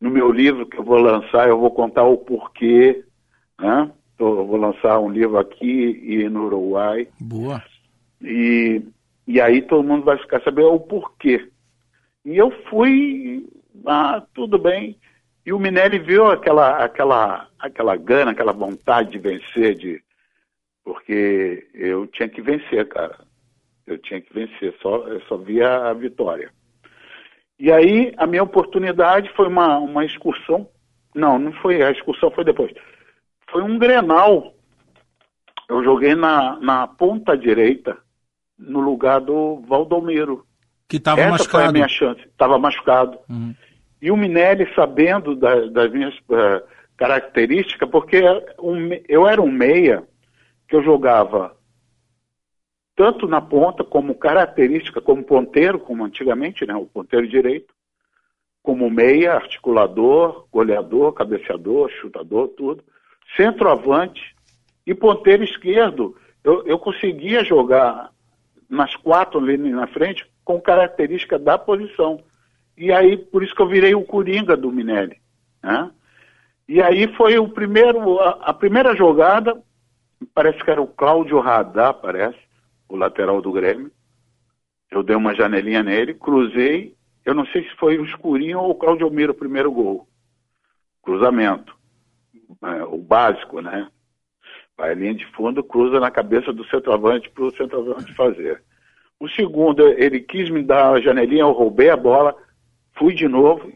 No 0.01 0.11
meu 0.11 0.31
livro 0.31 0.67
que 0.67 0.79
eu 0.79 0.85
vou 0.85 0.99
lançar, 0.99 1.49
eu 1.49 1.59
vou 1.59 1.71
contar 1.71 2.05
o 2.05 2.17
porquê, 2.17 3.05
né? 3.61 3.91
Eu 4.19 4.47
vou 4.47 4.57
lançar 4.57 4.99
um 4.99 5.11
livro 5.11 5.39
aqui 5.39 6.01
e 6.03 6.29
no 6.29 6.47
Uruguai. 6.47 7.09
Boa. 7.21 7.63
E, 8.21 8.83
e 9.27 9.41
aí 9.41 9.63
todo 9.63 9.87
mundo 9.87 10.05
vai 10.05 10.19
ficar 10.19 10.43
sabendo 10.43 10.73
o 10.73 10.81
porquê. 10.81 11.49
E 12.25 12.37
eu 12.37 12.51
fui, 12.69 13.49
ah, 13.87 14.23
tudo 14.35 14.59
bem. 14.59 14.97
E 15.47 15.53
o 15.53 15.59
Minelli 15.59 15.99
viu 15.99 16.27
aquela, 16.27 16.85
aquela, 16.85 17.49
aquela 17.59 17.97
gana, 17.97 18.33
aquela 18.33 18.53
vontade 18.53 19.13
de 19.13 19.19
vencer, 19.19 19.77
de, 19.77 20.03
porque 20.85 21.69
eu 21.73 22.07
tinha 22.07 22.29
que 22.29 22.43
vencer, 22.43 22.87
cara. 22.89 23.19
Tinha 24.09 24.21
que 24.23 24.33
vencer, 24.33 24.75
só, 24.81 25.05
só 25.29 25.37
via 25.37 25.91
a 25.91 25.93
vitória. 25.93 26.51
E 27.59 27.71
aí 27.71 28.15
a 28.17 28.27
minha 28.27 28.43
oportunidade 28.43 29.31
foi 29.37 29.47
uma, 29.47 29.79
uma 29.79 30.05
excursão. 30.05 30.67
Não, 31.15 31.39
não 31.39 31.53
foi, 31.53 31.83
a 31.83 31.91
excursão 31.91 32.31
foi 32.31 32.45
depois. 32.45 32.73
Foi 33.51 33.63
um 33.63 33.79
Grenal. 33.79 34.55
Eu 35.69 35.85
joguei 35.85 36.15
na, 36.15 36.59
na 36.61 36.87
ponta 36.87 37.37
direita, 37.37 37.99
no 38.59 38.81
lugar 38.81 39.21
do 39.21 39.63
Valdomiro. 39.69 40.47
Que 40.89 40.97
estava 40.97 41.21
machucado. 41.29 41.43
Essa 41.43 41.51
foi 41.51 41.65
a 41.65 41.73
minha 41.73 41.89
chance. 41.89 42.21
Estava 42.23 42.59
machucado. 42.59 43.19
Uhum. 43.29 43.55
E 44.01 44.11
o 44.11 44.17
Minelli, 44.17 44.67
sabendo 44.75 45.37
da, 45.37 45.67
das 45.67 45.91
minhas 45.91 46.15
uh, 46.31 46.63
características, 46.97 47.91
porque 47.91 48.23
um, 48.59 48.91
eu 49.09 49.27
era 49.27 49.43
um 49.43 49.51
meia 49.51 50.03
que 50.67 50.77
eu 50.77 50.83
jogava 50.83 51.58
tanto 52.99 53.29
na 53.29 53.41
ponta, 53.41 53.85
como 53.85 54.13
característica, 54.13 55.01
como 55.01 55.23
ponteiro, 55.23 55.79
como 55.79 56.05
antigamente, 56.05 56.67
né, 56.67 56.75
o 56.75 56.85
ponteiro 56.85 57.29
direito, 57.29 57.73
como 58.61 58.91
meia, 58.91 59.35
articulador, 59.35 60.49
goleador, 60.51 61.13
cabeceador, 61.13 61.89
chutador, 61.91 62.49
tudo, 62.49 62.83
centroavante 63.37 64.35
e 64.85 64.97
ponteiro 64.97 65.45
esquerdo. 65.45 66.17
Eu, 66.43 66.67
eu 66.67 66.77
conseguia 66.77 67.45
jogar 67.45 68.11
nas 68.69 68.97
quatro 68.97 69.39
linhas 69.39 69.77
na 69.77 69.87
frente 69.87 70.29
com 70.45 70.61
característica 70.61 71.39
da 71.39 71.57
posição. 71.57 72.21
E 72.77 72.93
aí, 72.93 73.17
por 73.17 73.45
isso 73.45 73.55
que 73.55 73.63
eu 73.63 73.69
virei 73.69 73.95
o 73.95 74.05
Coringa 74.05 74.57
do 74.57 74.73
Minelli. 74.73 75.19
Né? 75.63 75.89
E 76.67 76.83
aí 76.83 77.07
foi 77.15 77.39
o 77.39 77.49
primeiro, 77.49 78.19
a, 78.19 78.31
a 78.41 78.53
primeira 78.53 78.97
jogada, 78.97 79.57
parece 80.35 80.59
que 80.65 80.71
era 80.71 80.83
o 80.83 80.89
Cláudio 80.89 81.39
Radar, 81.39 81.95
parece, 81.95 82.48
o 82.89 82.97
lateral 82.97 83.41
do 83.41 83.53
Grêmio. 83.53 83.91
Eu 84.91 85.03
dei 85.03 85.15
uma 85.15 85.35
janelinha 85.35 85.83
nele, 85.83 86.15
cruzei, 86.15 86.97
eu 87.25 87.35
não 87.35 87.45
sei 87.47 87.63
se 87.63 87.77
foi 87.77 87.99
o 87.99 88.05
Escurinho 88.05 88.59
ou 88.59 88.71
o 88.71 88.75
Claudio 88.75 89.11
Miro 89.11 89.33
o 89.33 89.37
primeiro 89.37 89.71
gol. 89.71 90.09
Cruzamento. 91.03 91.77
É, 92.63 92.83
o 92.85 92.97
básico, 92.97 93.61
né? 93.61 93.89
Vai 94.77 94.95
linha 94.95 95.15
de 95.15 95.27
fundo, 95.33 95.63
cruza 95.63 96.01
na 96.01 96.11
cabeça 96.11 96.53
do 96.53 96.65
centroavante 96.67 97.29
para 97.29 97.45
o 97.45 97.55
centroavante 97.55 98.15
fazer. 98.15 98.63
O 99.21 99.29
segundo, 99.29 99.87
ele 99.89 100.21
quis 100.21 100.49
me 100.49 100.63
dar 100.63 100.93
a 100.93 101.01
janelinha, 101.01 101.43
eu 101.43 101.53
roubei 101.53 101.91
a 101.91 101.97
bola, 101.97 102.35
fui 102.97 103.13
de 103.13 103.29
novo, 103.29 103.71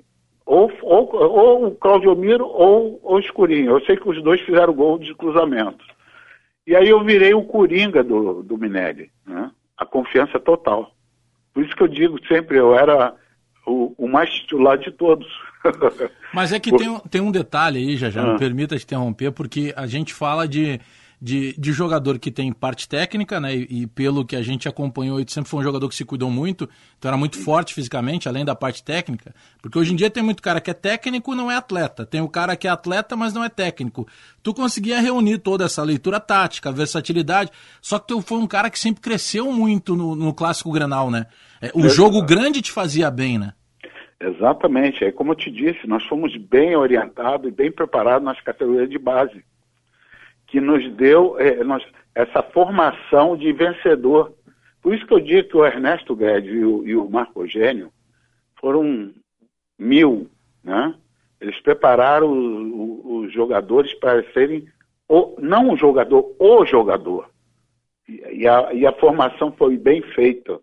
ou, 0.46 0.72
ou, 0.80 1.14
ou 1.14 1.66
o 1.66 1.74
Claudio 1.74 2.14
Miro 2.16 2.46
ou 2.46 3.00
o 3.02 3.18
Escurinho. 3.18 3.72
Eu 3.72 3.84
sei 3.84 3.96
que 3.96 4.08
os 4.08 4.22
dois 4.22 4.40
fizeram 4.40 4.72
gol 4.72 4.98
de 4.98 5.14
cruzamento. 5.14 5.84
E 6.66 6.76
aí 6.76 6.88
eu 6.88 7.04
virei 7.04 7.34
o 7.34 7.44
coringa 7.44 8.04
do, 8.04 8.42
do 8.42 8.56
Minelli, 8.56 9.10
né? 9.26 9.50
a 9.76 9.84
confiança 9.84 10.38
total. 10.38 10.94
Por 11.52 11.64
isso 11.64 11.74
que 11.74 11.82
eu 11.82 11.88
digo 11.88 12.18
sempre, 12.26 12.58
eu 12.58 12.74
era 12.74 13.14
o, 13.66 13.94
o 13.98 14.08
mais 14.08 14.30
titular 14.30 14.78
de 14.78 14.90
todos. 14.90 15.26
Mas 16.32 16.52
é 16.52 16.60
que 16.60 16.70
Por... 16.72 16.78
tem, 16.78 16.98
tem 17.10 17.20
um 17.20 17.32
detalhe 17.32 17.78
aí, 17.78 17.96
já 17.96 18.10
já, 18.10 18.22
ah. 18.22 18.32
me 18.32 18.38
permita 18.38 18.78
te 18.78 18.84
interromper, 18.84 19.32
porque 19.32 19.72
a 19.76 19.86
gente 19.86 20.14
fala 20.14 20.46
de 20.46 20.80
de, 21.22 21.54
de 21.56 21.72
jogador 21.72 22.18
que 22.18 22.32
tem 22.32 22.52
parte 22.52 22.88
técnica, 22.88 23.38
né? 23.38 23.54
E, 23.54 23.82
e, 23.82 23.86
pelo 23.86 24.26
que 24.26 24.34
a 24.34 24.42
gente 24.42 24.68
acompanhou, 24.68 25.20
ele 25.20 25.30
sempre 25.30 25.48
foi 25.48 25.60
um 25.60 25.62
jogador 25.62 25.88
que 25.88 25.94
se 25.94 26.04
cuidou 26.04 26.28
muito, 26.28 26.68
então 26.98 27.08
era 27.08 27.16
muito 27.16 27.38
forte 27.38 27.72
fisicamente, 27.72 28.28
além 28.28 28.44
da 28.44 28.56
parte 28.56 28.82
técnica. 28.82 29.32
Porque 29.62 29.78
hoje 29.78 29.92
em 29.92 29.96
dia 29.96 30.10
tem 30.10 30.20
muito 30.20 30.42
cara 30.42 30.60
que 30.60 30.68
é 30.68 30.74
técnico 30.74 31.36
não 31.36 31.48
é 31.48 31.54
atleta. 31.54 32.04
Tem 32.04 32.20
o 32.20 32.28
cara 32.28 32.56
que 32.56 32.66
é 32.66 32.70
atleta, 32.70 33.14
mas 33.14 33.32
não 33.32 33.44
é 33.44 33.48
técnico. 33.48 34.04
Tu 34.42 34.52
conseguia 34.52 35.00
reunir 35.00 35.38
toda 35.38 35.64
essa 35.64 35.84
leitura 35.84 36.18
tática, 36.18 36.72
versatilidade, 36.72 37.52
só 37.80 38.00
que 38.00 38.08
tu 38.08 38.20
foi 38.20 38.38
um 38.38 38.46
cara 38.48 38.68
que 38.68 38.78
sempre 38.78 39.00
cresceu 39.00 39.52
muito 39.52 39.94
no, 39.94 40.16
no 40.16 40.34
clássico 40.34 40.72
Grenal, 40.72 41.08
né? 41.08 41.26
É, 41.60 41.70
o 41.72 41.88
jogo 41.88 42.20
grande 42.26 42.60
te 42.60 42.72
fazia 42.72 43.08
bem, 43.12 43.38
né? 43.38 43.52
Exatamente. 44.20 45.04
É 45.04 45.12
como 45.12 45.30
eu 45.30 45.36
te 45.36 45.52
disse, 45.52 45.86
nós 45.86 46.04
fomos 46.04 46.36
bem 46.36 46.74
orientados 46.74 47.46
e 47.46 47.54
bem 47.54 47.70
preparados 47.70 48.24
nas 48.24 48.40
categorias 48.40 48.90
de 48.90 48.98
base 48.98 49.44
que 50.52 50.60
nos 50.60 50.86
deu 50.92 51.40
é, 51.40 51.64
nós, 51.64 51.82
essa 52.14 52.42
formação 52.42 53.34
de 53.38 53.50
vencedor. 53.54 54.34
Por 54.82 54.94
isso 54.94 55.06
que 55.06 55.14
eu 55.14 55.20
digo 55.20 55.48
que 55.48 55.56
o 55.56 55.64
Ernesto 55.64 56.14
Guedes 56.14 56.52
e 56.52 56.62
o, 56.62 56.86
e 56.86 56.94
o 56.94 57.08
Marco 57.08 57.42
Eugênio 57.42 57.90
foram 58.60 59.14
mil, 59.78 60.30
né? 60.62 60.94
Eles 61.40 61.58
prepararam 61.60 62.30
os, 62.30 63.32
jogadores 63.32 63.94
para 63.94 64.22
serem, 64.32 64.68
o, 65.08 65.34
não 65.40 65.70
o 65.70 65.76
jogador, 65.76 66.36
o 66.38 66.66
jogador. 66.66 67.30
E, 68.06 68.42
e, 68.42 68.46
a, 68.46 68.74
e 68.74 68.86
a 68.86 68.92
formação 68.92 69.50
foi 69.52 69.78
bem 69.78 70.02
feita. 70.02 70.60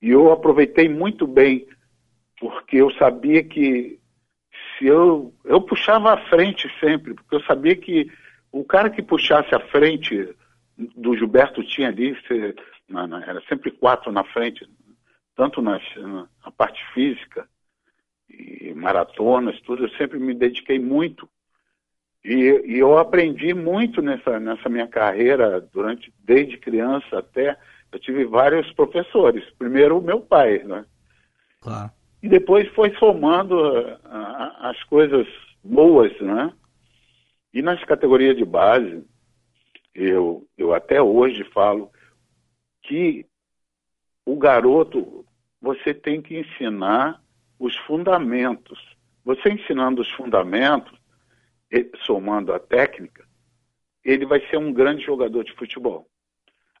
E 0.00 0.10
eu 0.10 0.30
aproveitei 0.30 0.88
muito 0.88 1.26
bem, 1.26 1.66
porque 2.38 2.76
eu 2.76 2.92
sabia 2.92 3.42
que 3.42 3.98
se 4.78 4.86
eu, 4.86 5.34
eu 5.44 5.60
puxava 5.60 6.12
à 6.12 6.16
frente 6.28 6.70
sempre, 6.78 7.14
porque 7.14 7.34
eu 7.34 7.42
sabia 7.42 7.74
que 7.74 8.08
o 8.52 8.64
cara 8.64 8.90
que 8.90 9.02
puxasse 9.02 9.54
a 9.54 9.60
frente 9.60 10.34
do 10.96 11.16
Gilberto 11.16 11.62
tinha 11.64 11.88
ali, 11.88 12.16
era 13.26 13.42
sempre 13.48 13.70
quatro 13.70 14.12
na 14.12 14.24
frente, 14.24 14.68
tanto 15.34 15.60
nas, 15.62 15.82
na 15.96 16.50
parte 16.56 16.80
física 16.92 17.48
e 18.28 18.74
maratonas, 18.74 19.60
tudo, 19.60 19.84
eu 19.84 19.90
sempre 19.90 20.18
me 20.18 20.34
dediquei 20.34 20.78
muito. 20.78 21.28
E, 22.24 22.62
e, 22.66 22.78
eu 22.78 22.98
aprendi 22.98 23.54
muito 23.54 24.02
nessa, 24.02 24.40
nessa 24.40 24.68
minha 24.68 24.88
carreira, 24.88 25.60
durante 25.72 26.12
desde 26.24 26.58
criança 26.58 27.18
até. 27.18 27.56
Eu 27.92 28.00
tive 28.00 28.24
vários 28.24 28.70
professores. 28.72 29.44
Primeiro 29.56 29.98
o 29.98 30.02
meu 30.02 30.20
pai, 30.20 30.58
né? 30.64 30.84
Claro. 31.60 31.90
E 32.20 32.28
depois 32.28 32.68
foi 32.74 32.92
somando 32.96 33.56
as 34.60 34.82
coisas 34.84 35.26
boas, 35.62 36.12
né? 36.20 36.52
E 37.56 37.62
nas 37.62 37.82
categorias 37.84 38.36
de 38.36 38.44
base, 38.44 39.02
eu, 39.94 40.46
eu 40.58 40.74
até 40.74 41.00
hoje 41.00 41.42
falo 41.54 41.90
que 42.82 43.24
o 44.26 44.36
garoto, 44.36 45.24
você 45.58 45.94
tem 45.94 46.20
que 46.20 46.38
ensinar 46.38 47.18
os 47.58 47.74
fundamentos. 47.86 48.78
Você 49.24 49.48
ensinando 49.48 50.02
os 50.02 50.10
fundamentos, 50.10 50.92
somando 52.04 52.52
a 52.52 52.58
técnica, 52.58 53.26
ele 54.04 54.26
vai 54.26 54.46
ser 54.50 54.58
um 54.58 54.70
grande 54.70 55.02
jogador 55.06 55.42
de 55.42 55.54
futebol. 55.54 56.06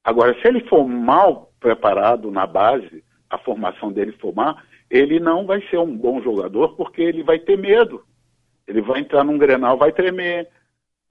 Agora, 0.04 0.38
se 0.42 0.46
ele 0.46 0.60
for 0.68 0.86
mal 0.86 1.54
preparado 1.58 2.30
na 2.30 2.46
base, 2.46 3.02
a 3.30 3.38
formação 3.38 3.90
dele 3.90 4.12
for 4.12 4.34
má, 4.34 4.62
ele 4.90 5.18
não 5.20 5.46
vai 5.46 5.66
ser 5.70 5.78
um 5.78 5.96
bom 5.96 6.20
jogador 6.20 6.76
porque 6.76 7.00
ele 7.00 7.22
vai 7.22 7.38
ter 7.38 7.56
medo. 7.56 8.04
Ele 8.68 8.82
vai 8.82 9.00
entrar 9.00 9.24
num 9.24 9.38
grenal, 9.38 9.78
vai 9.78 9.90
tremer, 9.90 10.50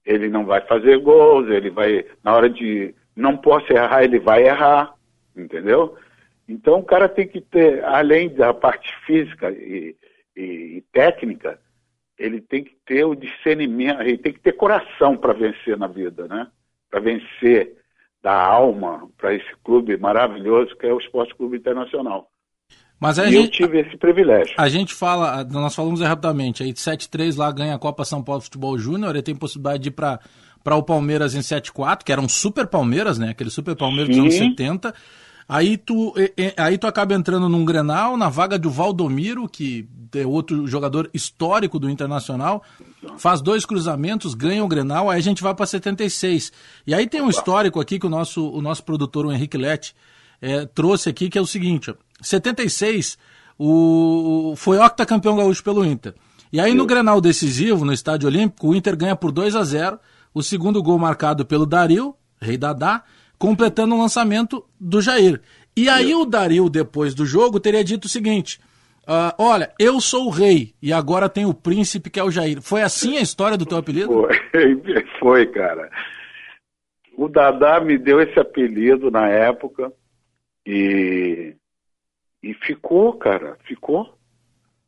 ele 0.06 0.28
não 0.28 0.46
vai 0.46 0.60
fazer 0.62 0.98
gols, 1.00 1.50
ele 1.50 1.68
vai, 1.68 2.06
na 2.22 2.34
hora 2.34 2.48
de 2.48 2.94
não 3.14 3.36
posso 3.36 3.72
errar, 3.72 4.04
ele 4.04 4.20
vai 4.20 4.46
errar, 4.46 4.94
entendeu? 5.36 5.96
Então 6.48 6.78
o 6.78 6.84
cara 6.84 7.08
tem 7.08 7.26
que 7.26 7.40
ter, 7.40 7.84
além 7.84 8.28
da 8.28 8.54
parte 8.54 8.88
física 9.04 9.50
e, 9.50 9.96
e, 10.36 10.42
e 10.76 10.84
técnica, 10.92 11.58
ele 12.16 12.40
tem 12.40 12.62
que 12.62 12.76
ter 12.86 13.04
o 13.04 13.16
discernimento, 13.16 14.00
ele 14.00 14.16
tem 14.16 14.32
que 14.32 14.40
ter 14.40 14.52
coração 14.52 15.16
para 15.16 15.32
vencer 15.32 15.76
na 15.76 15.88
vida, 15.88 16.28
né? 16.28 16.46
Para 16.88 17.00
vencer 17.00 17.76
da 18.22 18.32
alma 18.32 19.08
para 19.18 19.34
esse 19.34 19.56
clube 19.62 19.96
maravilhoso 19.96 20.76
que 20.76 20.86
é 20.86 20.92
o 20.92 20.98
Esporte 20.98 21.34
Clube 21.34 21.56
Internacional. 21.56 22.30
Mas 22.98 23.18
e 23.18 23.20
a 23.20 23.30
gente, 23.30 23.60
eu 23.60 23.68
tive 23.68 23.80
esse 23.80 23.96
privilégio. 23.96 24.54
A 24.56 24.68
gente 24.68 24.94
fala, 24.94 25.44
nós 25.44 25.74
falamos 25.74 26.00
rapidamente, 26.00 26.62
aí 26.62 26.72
7-3 26.72 27.36
lá 27.36 27.50
ganha 27.52 27.74
a 27.74 27.78
Copa 27.78 28.04
São 28.04 28.22
Paulo 28.22 28.40
Futebol 28.40 28.78
Júnior, 28.78 29.14
ele 29.14 29.22
tem 29.22 29.34
possibilidade 29.34 29.82
de 29.82 29.88
ir 29.90 29.92
para 29.92 30.76
o 30.76 30.82
Palmeiras 30.82 31.34
em 31.34 31.40
7-4, 31.40 32.02
que 32.04 32.12
era 32.12 32.20
um 32.20 32.28
super 32.28 32.66
Palmeiras, 32.66 33.18
né? 33.18 33.30
Aquele 33.30 33.50
super 33.50 33.76
Palmeiras 33.76 34.08
dos 34.08 34.18
anos 34.18 34.34
70. 34.34 34.94
Aí 35.48 35.76
tu, 35.76 36.12
aí 36.56 36.76
tu 36.76 36.88
acaba 36.88 37.14
entrando 37.14 37.48
num 37.48 37.64
Grenal, 37.64 38.16
na 38.16 38.28
vaga 38.28 38.58
do 38.58 38.68
Valdomiro, 38.68 39.48
que 39.48 39.88
é 40.12 40.26
outro 40.26 40.66
jogador 40.66 41.08
histórico 41.14 41.78
do 41.78 41.88
Internacional, 41.88 42.64
faz 43.18 43.40
dois 43.40 43.64
cruzamentos, 43.64 44.34
ganha 44.34 44.64
o 44.64 44.68
Grenal, 44.68 45.08
aí 45.08 45.18
a 45.18 45.22
gente 45.22 45.42
vai 45.42 45.54
para 45.54 45.66
76. 45.66 46.52
E 46.84 46.92
aí 46.92 47.06
tem 47.06 47.20
um 47.20 47.28
histórico 47.28 47.78
aqui 47.78 47.98
que 47.98 48.06
o 48.06 48.10
nosso, 48.10 48.50
o 48.50 48.60
nosso 48.60 48.82
produtor, 48.82 49.26
o 49.26 49.32
Henrique 49.32 49.56
Lete, 49.56 49.94
é, 50.40 50.66
trouxe 50.66 51.08
aqui, 51.08 51.30
que 51.30 51.38
é 51.38 51.40
o 51.40 51.46
seguinte, 51.46 51.94
76, 52.20 53.18
o, 53.58 54.54
foi 54.56 54.78
octacampeão 54.78 55.36
gaúcho 55.36 55.62
pelo 55.62 55.84
Inter. 55.84 56.14
E 56.52 56.60
aí 56.60 56.74
no 56.74 56.86
Grenal 56.86 57.20
decisivo, 57.20 57.84
no 57.84 57.92
Estádio 57.92 58.28
Olímpico, 58.28 58.68
o 58.68 58.74
Inter 58.74 58.96
ganha 58.96 59.16
por 59.16 59.32
2 59.32 59.56
a 59.56 59.62
0 59.62 59.98
o 60.34 60.42
segundo 60.42 60.82
gol 60.82 60.98
marcado 60.98 61.46
pelo 61.46 61.64
Dario, 61.64 62.14
rei 62.40 62.58
Dadá, 62.58 63.02
completando 63.38 63.94
o 63.94 63.98
lançamento 63.98 64.64
do 64.78 65.00
Jair. 65.00 65.40
E 65.76 65.88
aí 65.88 66.14
o 66.14 66.24
Dario, 66.24 66.68
depois 66.68 67.14
do 67.14 67.26
jogo, 67.26 67.60
teria 67.60 67.82
dito 67.82 68.04
o 68.04 68.08
seguinte: 68.08 68.60
uh, 69.08 69.32
olha, 69.38 69.72
eu 69.78 70.00
sou 70.00 70.26
o 70.26 70.30
rei 70.30 70.74
e 70.82 70.92
agora 70.92 71.28
tem 71.28 71.46
o 71.46 71.54
príncipe 71.54 72.10
que 72.10 72.20
é 72.20 72.24
o 72.24 72.30
Jair. 72.30 72.60
Foi 72.60 72.82
assim 72.82 73.16
a 73.16 73.22
história 73.22 73.56
do 73.56 73.66
teu 73.66 73.78
apelido? 73.78 74.12
Foi, 74.12 75.06
foi 75.20 75.46
cara. 75.46 75.90
O 77.16 77.28
Dadá 77.28 77.80
me 77.80 77.96
deu 77.96 78.20
esse 78.20 78.38
apelido 78.38 79.10
na 79.10 79.26
época 79.28 79.90
e, 80.66 81.54
e 82.50 82.54
ficou, 82.54 83.12
cara, 83.14 83.56
ficou. 83.64 84.16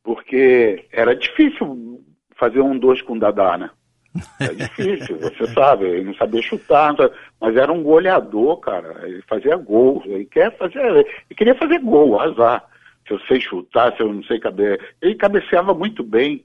Porque 0.03 0.87
era 0.93 1.15
difícil 1.15 2.01
fazer 2.37 2.61
um 2.61 2.79
dois 2.79 3.03
com 3.03 3.15
o 3.15 3.19
Dadá, 3.19 3.59
né? 3.59 3.71
É 4.41 4.55
difícil, 4.55 5.19
você 5.19 5.47
sabe, 5.53 5.85
ele 5.87 6.05
não 6.05 6.15
sabia 6.15 6.41
chutar, 6.41 6.95
mas 7.41 7.57
era 7.57 7.73
um 7.73 7.83
goleador, 7.83 8.59
cara. 8.61 9.07
Ele 9.09 9.23
fazia 9.23 9.57
gol, 9.57 10.03
ele 10.07 10.25
quer 10.25 10.57
fazer, 10.57 10.81
ele 10.81 11.05
queria 11.37 11.55
fazer 11.57 11.81
gol, 11.81 12.21
azar. 12.21 12.65
Se 13.07 13.15
eu 13.15 13.21
sei 13.21 13.41
chutar, 13.41 13.97
se 13.97 14.03
eu 14.03 14.13
não 14.13 14.23
sei 14.23 14.39
caber. 14.39 14.95
Ele 15.03 15.15
cabeceava 15.15 15.75
muito 15.75 16.03
bem. 16.05 16.43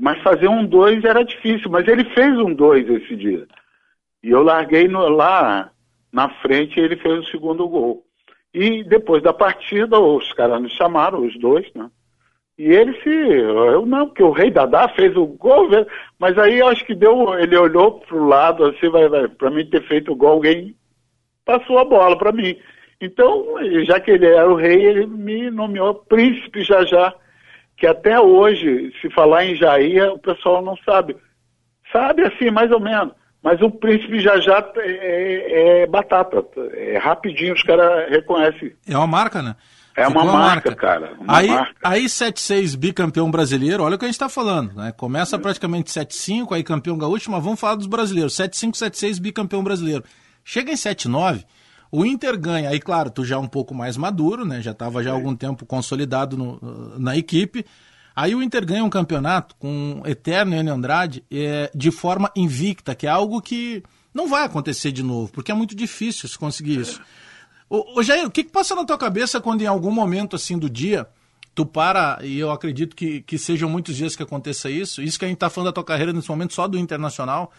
Mas 0.00 0.22
fazer 0.22 0.48
um 0.48 0.64
dois 0.64 1.04
era 1.04 1.22
difícil, 1.22 1.70
mas 1.70 1.86
ele 1.86 2.04
fez 2.14 2.38
um 2.38 2.54
dois 2.54 2.88
esse 2.88 3.14
dia. 3.14 3.46
E 4.22 4.30
eu 4.30 4.42
larguei 4.42 4.88
no, 4.88 5.08
lá 5.08 5.70
na 6.10 6.30
frente 6.40 6.78
e 6.78 6.82
ele 6.82 6.96
fez 6.96 7.18
o 7.18 7.30
segundo 7.30 7.68
gol. 7.68 8.06
E 8.54 8.84
depois 8.84 9.22
da 9.22 9.32
partida, 9.32 9.98
os 9.98 10.32
caras 10.34 10.60
me 10.60 10.68
chamaram, 10.70 11.24
os 11.24 11.38
dois, 11.38 11.66
né? 11.74 11.90
E 12.58 12.64
ele 12.64 12.92
se. 13.02 13.08
Eu 13.08 13.86
não, 13.86 14.06
porque 14.06 14.22
o 14.22 14.30
Rei 14.30 14.50
Dadá 14.50 14.88
fez 14.90 15.16
o 15.16 15.26
gol, 15.26 15.68
mas 16.18 16.36
aí 16.38 16.58
eu 16.58 16.68
acho 16.68 16.84
que 16.84 16.94
deu. 16.94 17.34
Ele 17.38 17.56
olhou 17.56 18.00
pro 18.00 18.26
lado, 18.26 18.66
assim, 18.66 18.88
vai, 18.90 19.08
vai, 19.08 19.26
pra 19.26 19.50
mim 19.50 19.64
ter 19.66 19.82
feito 19.88 20.12
o 20.12 20.16
gol, 20.16 20.32
alguém 20.32 20.76
passou 21.44 21.78
a 21.78 21.84
bola 21.84 22.16
para 22.16 22.30
mim. 22.30 22.56
Então, 23.00 23.56
já 23.84 23.98
que 23.98 24.10
ele 24.10 24.26
era 24.26 24.48
o 24.48 24.54
rei, 24.54 24.84
ele 24.84 25.06
me 25.06 25.50
nomeou 25.50 25.94
príncipe 25.94 26.62
já 26.62 26.84
já, 26.84 27.12
que 27.76 27.86
até 27.86 28.20
hoje, 28.20 28.92
se 29.00 29.10
falar 29.10 29.44
em 29.44 29.56
Jair, 29.56 30.12
o 30.12 30.18
pessoal 30.18 30.62
não 30.62 30.76
sabe. 30.84 31.16
Sabe 31.90 32.22
assim, 32.22 32.50
mais 32.50 32.70
ou 32.70 32.78
menos. 32.78 33.14
Mas 33.42 33.60
o 33.60 33.70
príncipe 33.70 34.20
já 34.20 34.38
já 34.40 34.64
é, 34.76 34.80
é, 34.80 35.82
é 35.82 35.86
batata. 35.86 36.44
É 36.74 36.98
rapidinho, 36.98 37.54
os 37.54 37.62
caras 37.62 38.08
reconhecem. 38.08 38.72
É 38.86 38.96
uma 38.96 39.06
marca, 39.06 39.42
né? 39.42 39.56
É 39.96 40.06
uma, 40.08 40.22
uma 40.22 40.32
marca, 40.32 40.70
marca, 40.70 40.74
cara. 40.74 41.12
Uma 41.18 41.36
aí, 41.36 41.48
marca. 41.48 41.74
aí 41.84 42.04
7-6 42.06 42.76
bicampeão 42.78 43.30
brasileiro, 43.30 43.82
olha 43.82 43.96
o 43.96 43.98
que 43.98 44.04
a 44.04 44.08
gente 44.08 44.14
está 44.14 44.28
falando, 44.28 44.74
né? 44.74 44.92
Começa 44.92 45.38
praticamente 45.38 45.90
7-5, 45.90 46.52
aí 46.52 46.62
campeão 46.62 46.96
gaúcho, 46.96 47.30
mas 47.30 47.42
vamos 47.42 47.60
falar 47.60 47.74
dos 47.74 47.86
brasileiros. 47.86 48.34
7-5, 48.34 48.72
7-6 48.72 49.20
bicampeão 49.20 49.62
brasileiro. 49.62 50.02
Chega 50.44 50.72
em 50.72 50.76
7-9, 50.76 51.44
o 51.90 52.06
Inter 52.06 52.38
ganha, 52.38 52.70
aí 52.70 52.80
claro, 52.80 53.10
tu 53.10 53.22
já 53.22 53.36
é 53.36 53.38
um 53.38 53.46
pouco 53.46 53.74
mais 53.74 53.98
maduro, 53.98 54.46
né? 54.46 54.62
Já 54.62 54.70
estava 54.70 55.02
já 55.02 55.10
há 55.10 55.14
algum 55.14 55.36
tempo 55.36 55.66
consolidado 55.66 56.38
no, 56.38 56.98
na 56.98 57.16
equipe. 57.16 57.66
Aí 58.14 58.34
o 58.34 58.42
Inter 58.42 58.64
ganha 58.66 58.84
um 58.84 58.90
campeonato 58.90 59.54
com 59.56 60.02
o 60.04 60.08
eterno 60.08 60.54
Enio 60.54 60.74
Andrade 60.74 61.24
é, 61.30 61.70
de 61.74 61.90
forma 61.90 62.30
invicta, 62.36 62.94
que 62.94 63.06
é 63.06 63.10
algo 63.10 63.40
que 63.40 63.82
não 64.12 64.28
vai 64.28 64.44
acontecer 64.44 64.92
de 64.92 65.02
novo, 65.02 65.32
porque 65.32 65.50
é 65.50 65.54
muito 65.54 65.74
difícil 65.74 66.28
se 66.28 66.38
conseguir 66.38 66.80
isso. 66.80 67.00
Ô, 67.68 67.98
ô 67.98 68.02
Jair, 68.02 68.26
o 68.26 68.30
que, 68.30 68.44
que 68.44 68.52
passa 68.52 68.74
na 68.74 68.84
tua 68.84 68.98
cabeça 68.98 69.40
quando 69.40 69.62
em 69.62 69.66
algum 69.66 69.90
momento 69.90 70.36
assim 70.36 70.58
do 70.58 70.68
dia 70.68 71.08
tu 71.54 71.66
para, 71.66 72.18
e 72.22 72.38
eu 72.38 72.50
acredito 72.50 72.96
que, 72.96 73.22
que 73.22 73.38
sejam 73.38 73.68
muitos 73.68 73.96
dias 73.96 74.16
que 74.16 74.22
aconteça 74.22 74.70
isso, 74.70 75.02
isso 75.02 75.18
que 75.18 75.24
a 75.24 75.28
gente 75.28 75.36
está 75.36 75.50
falando 75.50 75.68
da 75.68 75.72
tua 75.72 75.84
carreira 75.84 76.12
nesse 76.12 76.28
momento 76.28 76.54
só 76.54 76.66
do 76.66 76.78
Internacional, 76.78 77.52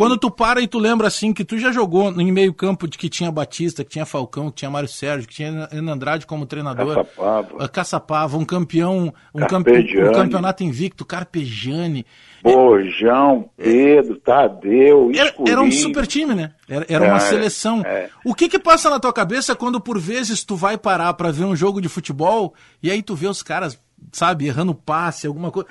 quando 0.00 0.16
tu 0.16 0.30
para 0.30 0.62
e 0.62 0.66
tu 0.66 0.78
lembra 0.78 1.08
assim 1.08 1.30
que 1.30 1.44
tu 1.44 1.58
já 1.58 1.70
jogou 1.70 2.10
em 2.18 2.32
meio 2.32 2.54
campo 2.54 2.88
de 2.88 2.96
que 2.96 3.06
tinha 3.06 3.30
Batista, 3.30 3.84
que 3.84 3.90
tinha 3.90 4.06
Falcão, 4.06 4.48
que 4.48 4.56
tinha 4.56 4.70
Mário 4.70 4.88
Sérgio, 4.88 5.28
que 5.28 5.34
tinha 5.34 5.68
Ana 5.70 5.92
Andrade 5.92 6.24
como 6.24 6.46
treinador. 6.46 6.94
Caçapava. 6.94 7.68
Caçapava, 7.68 8.38
um 8.38 8.44
campeão, 8.46 9.12
um, 9.34 9.40
campe, 9.40 9.70
um 9.70 10.12
campeonato 10.12 10.64
invicto, 10.64 11.04
Carpegiani. 11.04 12.06
Bojão, 12.42 13.50
Pedro, 13.58 14.16
Tadeu, 14.16 15.12
era, 15.14 15.34
era, 15.46 15.60
um 15.60 15.70
super 15.70 16.06
time, 16.06 16.34
né? 16.34 16.52
Era, 16.66 16.86
era 16.88 17.04
uma 17.04 17.18
é, 17.18 17.20
seleção. 17.20 17.82
É. 17.84 18.08
O 18.24 18.34
que 18.34 18.48
que 18.48 18.58
passa 18.58 18.88
na 18.88 18.98
tua 18.98 19.12
cabeça 19.12 19.54
quando 19.54 19.78
por 19.78 19.98
vezes 19.98 20.42
tu 20.42 20.56
vai 20.56 20.78
parar 20.78 21.12
para 21.12 21.30
ver 21.30 21.44
um 21.44 21.54
jogo 21.54 21.78
de 21.78 21.90
futebol 21.90 22.54
e 22.82 22.90
aí 22.90 23.02
tu 23.02 23.14
vê 23.14 23.26
os 23.26 23.42
caras, 23.42 23.78
sabe, 24.10 24.46
errando 24.46 24.74
passe, 24.74 25.26
alguma 25.26 25.50
coisa 25.50 25.68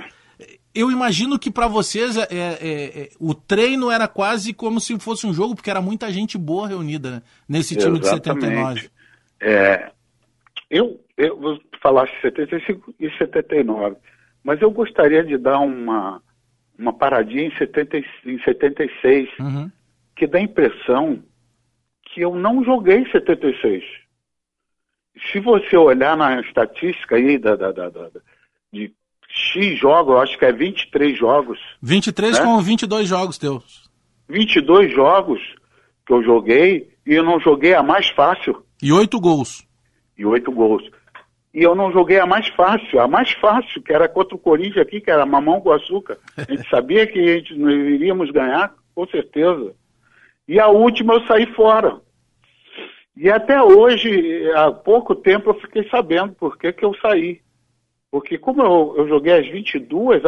eu 0.80 0.92
imagino 0.92 1.38
que 1.38 1.52
para 1.52 1.68
vocês 1.68 2.16
é, 2.18 2.22
é, 2.22 3.02
é, 3.02 3.10
o 3.20 3.34
treino 3.34 3.92
era 3.92 4.08
quase 4.08 4.54
como 4.54 4.80
se 4.80 4.98
fosse 5.00 5.28
um 5.28 5.34
jogo, 5.34 5.56
porque 5.56 5.70
era 5.70 5.82
muita 5.82 6.12
gente 6.12 6.38
boa 6.38 6.68
reunida 6.68 7.12
né? 7.12 7.22
nesse 7.48 7.76
time 7.76 7.98
Exatamente. 8.00 8.82
de 8.82 8.88
79. 8.88 8.90
É, 9.42 9.92
eu, 10.70 11.04
eu 11.18 11.38
vou 11.38 11.60
falar 11.82 12.08
75 12.22 12.94
e 13.00 13.10
79, 13.18 13.98
mas 14.44 14.62
eu 14.62 14.72
gostaria 14.72 15.24
de 15.24 15.38
dar 15.38 15.60
uma, 15.60 16.22
uma 16.78 16.94
paradinha 16.94 17.46
em, 17.46 17.58
70, 17.58 17.98
em 18.26 18.40
76, 18.44 19.30
uhum. 19.40 19.72
que 20.16 20.28
dá 20.28 20.38
a 20.38 20.44
impressão 20.44 21.24
que 22.04 22.22
eu 22.22 22.36
não 22.36 22.64
joguei 22.64 23.00
em 23.00 23.12
76. 23.12 23.84
Se 25.32 25.40
você 25.40 25.76
olhar 25.76 26.16
na 26.16 26.40
estatística 26.40 27.16
aí 27.16 27.38
da, 27.38 27.56
da, 27.56 27.72
da, 27.72 27.90
da 27.90 28.10
de 28.72 28.94
X 29.30 29.78
jogos, 29.80 30.16
acho 30.18 30.38
que 30.38 30.46
é 30.46 30.52
23 30.52 31.18
jogos. 31.18 31.60
23 31.82 32.40
né? 32.40 32.46
com 32.46 32.60
22 32.62 33.08
jogos 33.08 33.38
teus. 33.38 33.90
22 34.28 34.94
jogos 34.94 35.40
que 36.06 36.14
eu 36.14 36.24
joguei 36.24 36.90
e 37.06 37.14
eu 37.14 37.24
não 37.24 37.40
joguei 37.40 37.74
a 37.74 37.84
mais 37.84 38.10
fácil. 38.10 38.64
E 38.82 38.92
8 38.92 39.20
gols. 39.20 39.66
E 40.18 40.26
8 40.26 40.52
gols. 40.52 40.84
E 41.54 41.64
eu 41.64 41.74
não 41.76 41.92
joguei 41.92 42.20
a 42.20 42.26
mais 42.26 42.48
fácil, 42.50 43.00
a 43.00 43.08
mais 43.08 43.32
fácil, 43.34 43.82
que 43.82 43.92
era 43.92 44.08
contra 44.08 44.36
o 44.36 44.40
Corinthians 44.40 44.86
aqui, 44.86 45.02
que 45.02 45.10
era 45.10 45.26
mamão 45.26 45.60
com 45.62 45.72
açúcar. 45.72 46.18
A 46.38 46.44
gente 46.44 46.68
sabia 46.70 47.08
que 47.08 47.20
a 47.20 47.36
gente 47.38 47.56
não 47.56 47.72
iríamos 47.72 48.30
ganhar, 48.32 48.74
com 48.94 49.08
certeza. 49.08 49.74
E 50.48 50.60
a 50.60 50.68
última 50.68 51.16
eu 51.16 51.26
saí 51.26 51.46
fora. 51.54 52.00
E 53.16 53.30
até 53.30 53.62
hoje, 53.62 54.50
há 54.56 54.72
pouco 54.72 55.16
tempo, 55.16 55.50
eu 55.50 55.60
fiquei 55.60 55.88
sabendo 55.90 56.34
por 56.34 56.58
que, 56.58 56.72
que 56.72 56.86
eu 56.86 56.96
saí. 57.02 57.42
Porque 58.12 58.38
como 58.38 58.62
eu, 58.62 58.96
eu 58.98 59.08
joguei 59.08 59.34
às 59.34 59.48
22, 59.48 60.24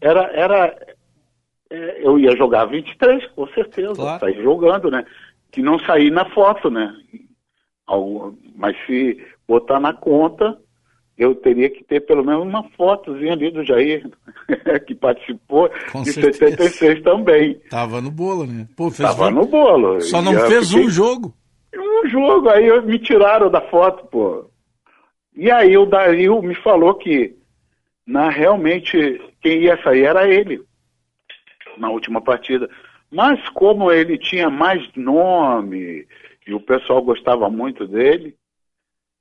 era, 0.00 0.22
era, 0.32 0.96
é, 1.70 2.06
eu 2.06 2.18
ia 2.18 2.34
jogar 2.36 2.66
23, 2.66 3.26
com 3.28 3.46
certeza. 3.48 3.94
Claro. 3.94 4.20
Sair 4.20 4.42
jogando, 4.42 4.90
né? 4.90 5.04
Que 5.50 5.62
não 5.62 5.78
sair 5.80 6.10
na 6.10 6.24
foto, 6.30 6.70
né? 6.70 6.94
Mas 8.56 8.76
se 8.86 9.22
botar 9.46 9.78
na 9.78 9.92
conta, 9.92 10.58
eu 11.16 11.34
teria 11.34 11.70
que 11.70 11.84
ter 11.84 12.00
pelo 12.00 12.24
menos 12.24 12.42
uma 12.42 12.62
fotozinha 12.76 13.32
ali 13.32 13.50
do 13.50 13.64
Jair, 13.64 14.08
que 14.86 14.94
participou 14.94 15.70
Com 15.92 16.02
de 16.02 16.12
certeza. 16.12 16.56
76 16.56 17.02
também. 17.02 17.60
Tava 17.70 18.00
no 18.00 18.10
bolo, 18.10 18.46
né? 18.46 18.66
Pô, 18.76 18.90
Tava 18.90 19.30
no 19.30 19.46
bolo. 19.46 20.00
Só 20.00 20.20
não 20.20 20.38
fez 20.46 20.70
fiquei... 20.70 20.86
um 20.86 20.90
jogo. 20.90 21.34
Um 21.74 22.08
jogo, 22.08 22.48
aí 22.48 22.80
me 22.82 22.98
tiraram 22.98 23.50
da 23.50 23.60
foto, 23.60 24.06
pô. 24.06 24.50
E 25.36 25.50
aí 25.50 25.76
o 25.76 25.84
Dario 25.84 26.40
me 26.40 26.54
falou 26.54 26.94
que 26.94 27.36
na 28.06 28.30
realmente 28.30 29.20
quem 29.40 29.64
ia 29.64 29.80
sair 29.82 30.04
era 30.04 30.26
ele 30.26 30.64
na 31.76 31.90
última 31.90 32.22
partida. 32.22 32.70
Mas 33.10 33.46
como 33.50 33.92
ele 33.92 34.16
tinha 34.16 34.48
mais 34.48 34.90
nome 34.94 36.06
e 36.46 36.54
o 36.54 36.60
pessoal 36.60 37.02
gostava 37.02 37.50
muito 37.50 37.86
dele, 37.86 38.34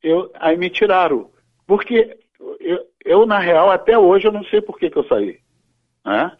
eu, 0.01 0.31
aí 0.35 0.55
me 0.55 0.69
tiraram. 0.69 1.29
Porque 1.67 2.17
eu, 2.59 2.87
eu, 3.03 3.25
na 3.25 3.39
real, 3.39 3.69
até 3.69 3.97
hoje, 3.97 4.27
eu 4.27 4.31
não 4.31 4.43
sei 4.45 4.61
por 4.61 4.77
que, 4.77 4.89
que 4.89 4.97
eu 4.97 5.07
saí. 5.07 5.39
Né? 6.05 6.31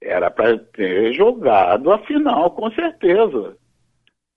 Era 0.00 0.30
para 0.30 0.58
ter 0.58 1.12
jogado 1.12 1.92
a 1.92 1.98
final, 2.00 2.50
com 2.50 2.70
certeza. 2.72 3.56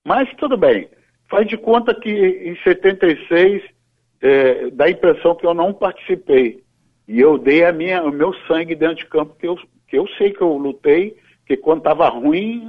Mas 0.05 0.33
tudo 0.35 0.57
bem. 0.57 0.89
Faz 1.29 1.47
de 1.47 1.57
conta 1.57 1.95
que 1.95 2.09
em 2.09 2.55
76 2.63 3.63
é, 4.21 4.69
dá 4.71 4.85
a 4.85 4.91
impressão 4.91 5.35
que 5.35 5.45
eu 5.45 5.53
não 5.53 5.73
participei. 5.73 6.63
E 7.07 7.19
eu 7.19 7.37
dei 7.37 7.65
a 7.65 7.71
minha, 7.73 8.03
o 8.03 8.11
meu 8.11 8.33
sangue 8.47 8.75
dentro 8.75 8.97
de 8.97 9.05
campo, 9.07 9.35
que 9.39 9.47
eu, 9.47 9.57
que 9.87 9.97
eu 9.97 10.07
sei 10.17 10.31
que 10.31 10.41
eu 10.41 10.55
lutei, 10.57 11.17
que 11.45 11.57
quando 11.57 11.79
estava 11.79 12.07
ruim, 12.07 12.63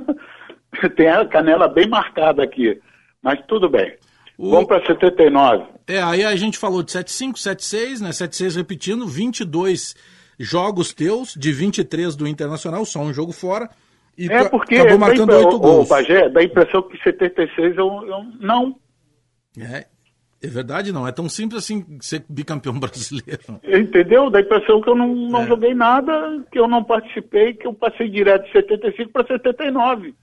tem 0.96 1.08
a 1.08 1.24
canela 1.26 1.68
bem 1.68 1.88
marcada 1.88 2.42
aqui. 2.42 2.80
Mas 3.22 3.40
tudo 3.46 3.68
bem. 3.68 3.94
O... 4.36 4.50
Vamos 4.50 4.66
para 4.66 4.84
79. 4.84 5.64
É, 5.86 6.02
aí 6.02 6.24
a 6.24 6.36
gente 6.36 6.58
falou 6.58 6.82
de 6.82 6.92
7-5, 6.92 7.34
7-6, 7.34 8.00
né? 8.00 8.10
7-6 8.10 8.56
repetindo, 8.56 9.06
22 9.06 9.94
jogos 10.38 10.92
teus, 10.92 11.34
de 11.34 11.52
23 11.52 12.16
do 12.16 12.26
Internacional, 12.26 12.84
só 12.84 13.00
um 13.00 13.12
jogo 13.12 13.32
fora. 13.32 13.68
E 14.16 14.30
é 14.30 14.48
porque 14.48 14.76
acabou 14.76 14.98
marcando 14.98 15.32
oito 15.32 15.58
gols. 15.58 15.86
O 15.86 15.88
Bagé, 15.88 16.28
dá 16.28 16.40
a 16.40 16.44
impressão 16.44 16.82
que 16.82 17.02
76 17.02 17.76
eu, 17.76 17.86
eu 18.06 18.24
não. 18.40 18.76
É, 19.58 19.86
é 20.42 20.48
verdade, 20.48 20.92
não. 20.92 21.06
É 21.06 21.12
tão 21.12 21.28
simples 21.28 21.62
assim 21.62 21.84
ser 22.00 22.24
bicampeão 22.28 22.78
brasileiro. 22.80 23.60
Entendeu? 23.62 24.28
Dá 24.28 24.38
a 24.38 24.42
impressão 24.42 24.80
que 24.80 24.88
eu 24.88 24.94
não, 24.94 25.14
não 25.14 25.42
é. 25.42 25.46
joguei 25.46 25.74
nada, 25.74 26.44
que 26.50 26.58
eu 26.58 26.66
não 26.66 26.82
participei, 26.82 27.54
que 27.54 27.66
eu 27.66 27.72
passei 27.72 28.08
direto 28.08 28.46
de 28.46 28.52
75 28.52 29.12
para 29.12 29.26
79. 29.26 30.14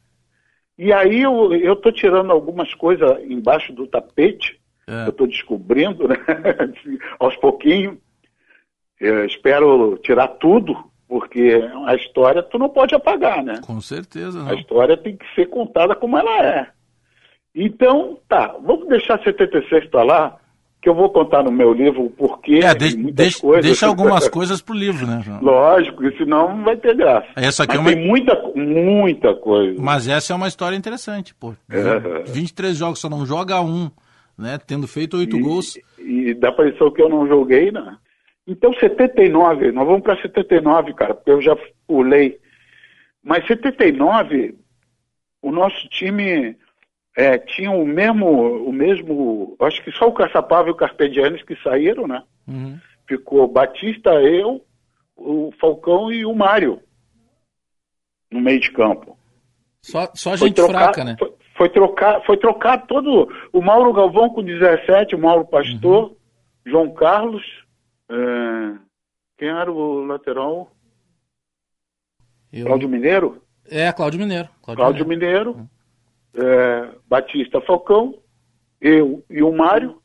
E 0.78 0.94
aí 0.94 1.22
eu, 1.22 1.54
eu 1.54 1.76
tô 1.76 1.92
tirando 1.92 2.32
algumas 2.32 2.74
coisas 2.74 3.10
embaixo 3.30 3.74
do 3.74 3.86
tapete, 3.88 4.60
é. 4.88 5.08
eu 5.08 5.12
tô 5.12 5.28
descobrindo, 5.28 6.08
né? 6.08 6.16
Aos 7.20 7.36
pouquinhos. 7.38 7.98
Eu 9.00 9.26
espero 9.26 9.98
tirar 10.04 10.28
tudo, 10.28 10.76
porque 11.08 11.62
a 11.86 11.96
história 11.96 12.44
tu 12.44 12.60
não 12.60 12.70
pode 12.70 12.94
apagar, 12.94 13.44
né? 13.44 13.62
Com 13.62 13.80
certeza, 13.80 14.40
não. 14.40 14.50
A 14.50 14.56
história 14.56 14.98
tem 14.98 15.16
que 15.16 15.26
ser 15.36 15.48
contada 15.48 15.96
como 15.96 16.18
ela 16.18 16.46
é. 16.46 16.68
Então, 17.54 18.20
tá, 18.28 18.56
vamos 18.64 18.88
deixar 18.88 19.22
76 19.24 19.88
para 19.88 20.04
lá, 20.04 20.40
que 20.82 20.88
eu 20.88 20.96
vou 20.96 21.10
contar 21.10 21.44
no 21.44 21.52
meu 21.52 21.74
livro 21.74 22.06
o 22.06 22.10
porquê 22.10 22.60
é, 22.64 22.74
de, 22.74 22.96
deixa, 23.12 23.42
coisas. 23.42 23.66
Deixa 23.66 23.88
algumas 23.88 24.28
coisas 24.30 24.62
pro 24.62 24.74
livro, 24.74 25.06
né, 25.06 25.22
João? 25.24 25.42
Lógico, 25.42 26.02
senão 26.18 26.56
não 26.56 26.64
vai 26.64 26.78
ter 26.78 26.96
graça. 26.96 27.28
Essa 27.36 27.64
aqui 27.64 27.78
Mas 27.78 27.88
é 27.88 27.90
uma... 27.90 27.96
tem 27.96 28.08
muita, 28.08 28.52
muita 28.56 29.36
coisa. 29.36 29.82
Mas 29.82 30.08
essa 30.08 30.32
é 30.32 30.36
uma 30.36 30.48
história 30.48 30.76
interessante, 30.76 31.36
pô. 31.36 31.54
É. 31.70 32.24
23 32.32 32.78
jogos, 32.78 33.00
só 33.00 33.10
não 33.10 33.26
joga 33.26 33.60
um, 33.62 33.92
né? 34.38 34.58
Tendo 34.66 34.88
feito 34.88 35.18
oito 35.18 35.38
gols. 35.40 35.78
E 35.98 36.34
dá 36.34 36.52
pra 36.52 36.68
impressão 36.68 36.92
que 36.92 37.02
eu 37.02 37.10
não 37.10 37.28
joguei, 37.28 37.72
né? 37.72 37.98
Então, 38.48 38.74
79, 38.74 39.72
nós 39.72 39.86
vamos 39.86 40.02
para 40.02 40.20
79, 40.22 40.94
cara, 40.94 41.14
porque 41.14 41.30
eu 41.30 41.42
já 41.42 41.56
pulei. 41.86 42.40
Mas 43.24 43.46
79, 43.46 44.56
o 45.42 45.52
nosso 45.52 45.88
time 45.90 46.56
é, 47.20 47.38
tinham 47.38 47.82
o 47.82 47.86
mesmo, 47.86 48.30
o 48.64 48.72
mesmo, 48.72 49.58
acho 49.60 49.84
que 49.84 49.92
só 49.92 50.08
o 50.08 50.14
Caçapava 50.14 50.70
e 50.70 50.72
o 50.72 50.76
Carpedianes 50.76 51.44
que 51.44 51.54
saíram, 51.62 52.08
né? 52.08 52.24
Uhum. 52.48 52.80
Ficou 53.06 53.46
Batista, 53.46 54.12
eu, 54.22 54.66
o 55.18 55.52
Falcão 55.60 56.10
e 56.14 56.26
o 56.26 56.34
Mário 56.34 56.82
no 58.32 58.40
meio 58.40 58.62
de 58.62 58.72
campo. 58.72 59.18
Só, 59.82 60.10
só 60.14 60.38
gente 60.38 60.56
trocar, 60.56 60.94
fraca, 60.94 61.04
né? 61.04 61.18
Foi, 61.20 61.34
foi, 61.58 61.70
trocar, 61.70 62.26
foi 62.26 62.38
trocar 62.38 62.88
todo 62.88 63.28
o 63.52 63.62
Mauro 63.62 63.92
Galvão 63.92 64.30
com 64.30 64.42
17, 64.42 65.14
o 65.14 65.20
Mauro 65.20 65.46
Pastor, 65.46 66.06
uhum. 66.06 66.16
João 66.66 66.94
Carlos, 66.94 67.44
é, 68.10 68.78
quem 69.38 69.50
era 69.50 69.70
o 69.70 70.06
lateral? 70.06 70.72
Eu... 72.54 72.66
Cláudio 72.66 72.88
Mineiro? 72.88 73.44
É, 73.70 73.92
Cláudio 73.92 74.22
Mineiro. 74.22 74.48
Cláudio, 74.62 74.84
Cláudio 74.84 75.06
Mineiro. 75.06 75.50
Mineiro. 75.50 75.52
Uhum 75.60 75.79
é, 76.36 76.90
Batista 77.08 77.62
Falcão, 77.62 78.16
eu 78.80 79.24
e 79.30 79.42
o 79.44 79.52
Mário, 79.52 80.02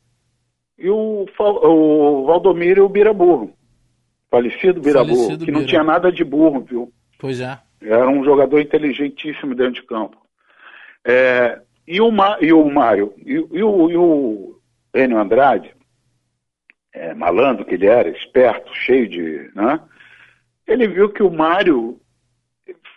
e 0.77 0.89
o, 0.89 1.25
o 1.39 2.25
Valdomiro 2.25 2.81
e 2.81 2.85
o 2.85 2.89
Biraburro. 2.89 3.53
Falecido 4.29 4.81
Biraburro, 4.81 5.15
Falecido 5.15 5.45
que 5.45 5.51
não 5.51 5.65
tinha 5.65 5.83
nada 5.83 6.11
de 6.11 6.23
burro, 6.23 6.61
viu? 6.61 6.93
Pois 7.17 7.39
é. 7.39 7.57
Era 7.81 8.09
um 8.09 8.23
jogador 8.23 8.59
inteligentíssimo 8.59 9.55
dentro 9.55 9.73
de 9.73 9.83
campo. 9.83 10.17
É, 11.05 11.61
e, 11.87 12.01
o 12.01 12.11
Ma, 12.11 12.37
e 12.41 12.51
o 12.51 12.69
Mário, 12.69 13.13
e, 13.17 13.33
e, 13.33 13.63
o, 13.63 13.91
e 13.91 13.97
o 13.97 14.59
Enio 14.93 15.19
Andrade, 15.19 15.73
é, 16.93 17.13
malandro 17.13 17.65
que 17.65 17.75
ele 17.75 17.85
era, 17.85 18.09
esperto, 18.09 18.73
cheio 18.73 19.07
de. 19.07 19.51
Né? 19.53 19.79
Ele 20.67 20.87
viu 20.87 21.09
que 21.09 21.21
o 21.21 21.31
Mário 21.31 21.99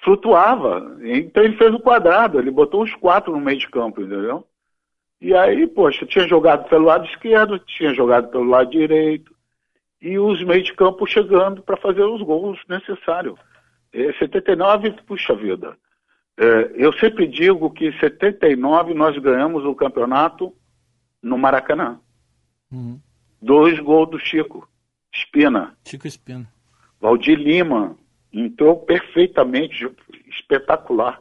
flutuava. 0.09 0.97
Então 1.03 1.44
ele 1.44 1.57
fez 1.57 1.75
o 1.75 1.81
quadrado, 1.81 2.38
ele 2.38 2.51
botou 2.51 2.83
os 2.83 2.94
quatro 2.94 3.33
no 3.33 3.40
meio 3.40 3.59
de 3.59 3.68
campo, 3.68 4.01
entendeu? 4.01 4.47
E 5.21 5.35
aí, 5.35 5.66
poxa, 5.66 6.07
tinha 6.07 6.27
jogado 6.27 6.68
pelo 6.68 6.87
lado 6.87 7.05
esquerdo, 7.07 7.59
tinha 7.59 7.92
jogado 7.92 8.29
pelo 8.29 8.44
lado 8.44 8.71
direito, 8.71 9.35
e 10.01 10.18
os 10.18 10.42
meios 10.44 10.66
de 10.66 10.75
campo 10.75 11.07
chegando 11.07 11.61
para 11.62 11.77
fazer 11.77 12.05
os 12.05 12.23
gols 12.23 12.59
necessários. 12.68 13.38
É, 13.92 14.12
79, 14.14 14.92
puxa 15.07 15.35
vida. 15.35 15.77
É, 16.37 16.73
eu 16.77 16.92
sempre 16.94 17.27
digo 17.27 17.68
que 17.71 17.88
em 17.88 17.99
79 17.99 18.94
nós 18.94 19.18
ganhamos 19.18 19.64
o 19.64 19.75
campeonato 19.75 20.55
no 21.21 21.37
Maracanã. 21.37 21.99
Uhum. 22.71 23.01
Dois 23.42 23.79
gols 23.81 24.11
do 24.11 24.18
Chico, 24.18 24.68
Espina. 25.12 25.77
Chico 25.85 26.07
Espina. 26.07 26.49
Valdir 27.01 27.37
Lima, 27.38 27.97
entrou 28.38 28.77
perfeitamente, 28.77 29.90
espetacular. 30.27 31.20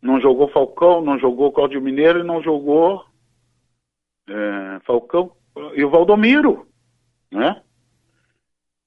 Não 0.00 0.20
jogou 0.20 0.48
Falcão, 0.48 1.00
não 1.00 1.18
jogou 1.18 1.52
Cláudio 1.52 1.80
Mineiro 1.80 2.20
e 2.20 2.26
não 2.26 2.42
jogou 2.42 3.04
é, 4.28 4.80
Falcão 4.84 5.32
e 5.74 5.84
o 5.84 5.90
Valdomiro, 5.90 6.66
né? 7.30 7.62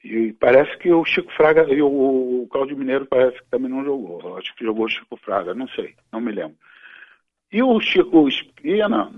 E 0.04 0.32
parece 0.34 0.78
que 0.78 0.94
o 0.94 1.04
Chico 1.04 1.32
Fraga 1.34 1.64
e 1.74 1.82
o, 1.82 2.48
Cláudio 2.50 2.78
Mineiro 2.78 3.06
parece 3.06 3.38
que 3.40 3.50
também 3.50 3.70
não 3.70 3.84
jogou. 3.84 4.38
Acho 4.38 4.56
que 4.56 4.64
jogou 4.64 4.86
o 4.86 4.90
Chico 4.90 5.18
Fraga, 5.18 5.54
não 5.54 5.68
sei, 5.70 5.96
não 6.12 6.22
me 6.22 6.32
lembro. 6.32 6.56
E 7.52 7.62
o 7.62 7.80
Chico 7.82 8.28
Espina, 8.30 9.12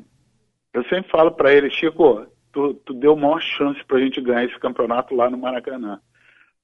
eu 0.74 0.84
sempre 0.86 1.12
falo 1.12 1.32
para 1.32 1.54
ele, 1.54 1.70
Chico, 1.70 2.26
tu, 2.52 2.74
tu 2.74 2.94
deu 2.94 3.16
maior 3.16 3.42
chance 3.42 3.84
para 3.84 3.98
a 3.98 4.02
gente 4.02 4.20
ganhar 4.22 4.46
esse 4.46 4.58
campeonato 4.60 5.14
lá 5.14 5.30
no 5.30 5.38
Maracanã 5.38 6.02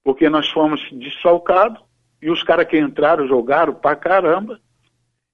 porque 0.07 0.29
nós 0.29 0.49
fomos 0.51 0.79
desfalcados 0.89 1.83
e 2.21 2.31
os 2.31 2.41
caras 2.41 2.65
que 2.65 2.79
entraram 2.79 3.27
jogaram 3.27 3.73
pra 3.73 3.93
caramba. 3.93 4.57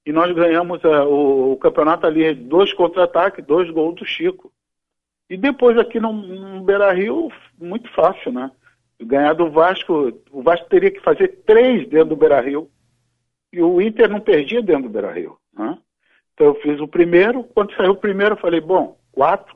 E 0.04 0.12
nós 0.12 0.34
ganhamos 0.34 0.84
uh, 0.84 1.06
o, 1.08 1.52
o, 1.52 1.58
campeonato 1.58 2.08
ali, 2.08 2.34
dois 2.34 2.74
contra-ataques, 2.74 3.46
dois 3.46 3.70
gols 3.70 3.94
do 3.94 4.04
Chico. 4.04 4.52
E 5.30 5.38
depois 5.38 5.78
aqui 5.78 6.00
no, 6.00 6.12
no 6.12 6.64
Beira 6.64 6.92
Rio, 6.92 7.32
muito 7.62 7.88
fácil, 7.94 8.32
né? 8.32 8.50
Ganhar 9.00 9.34
do 9.34 9.52
Vasco, 9.52 10.12
o 10.32 10.42
Vasco 10.42 10.68
teria 10.68 10.90
que 10.90 11.02
fazer 11.02 11.44
três 11.46 11.88
dentro 11.88 12.10
do 12.10 12.16
Beira 12.16 12.42
Rio. 12.42 12.68
E 13.52 13.62
o 13.62 13.80
Inter 13.80 14.10
não 14.10 14.22
perdia 14.22 14.64
dentro 14.64 14.86
do 14.86 14.90
Beira 14.90 15.12
Rio. 15.12 15.38
Né? 15.56 15.78
Então 16.34 16.48
eu 16.48 16.56
fiz 16.56 16.80
o 16.80 16.88
primeiro, 16.88 17.44
quando 17.44 17.76
saiu 17.76 17.92
o 17.92 17.96
primeiro, 17.96 18.34
eu 18.34 18.40
falei, 18.40 18.60
bom, 18.60 18.98
quatro, 19.12 19.56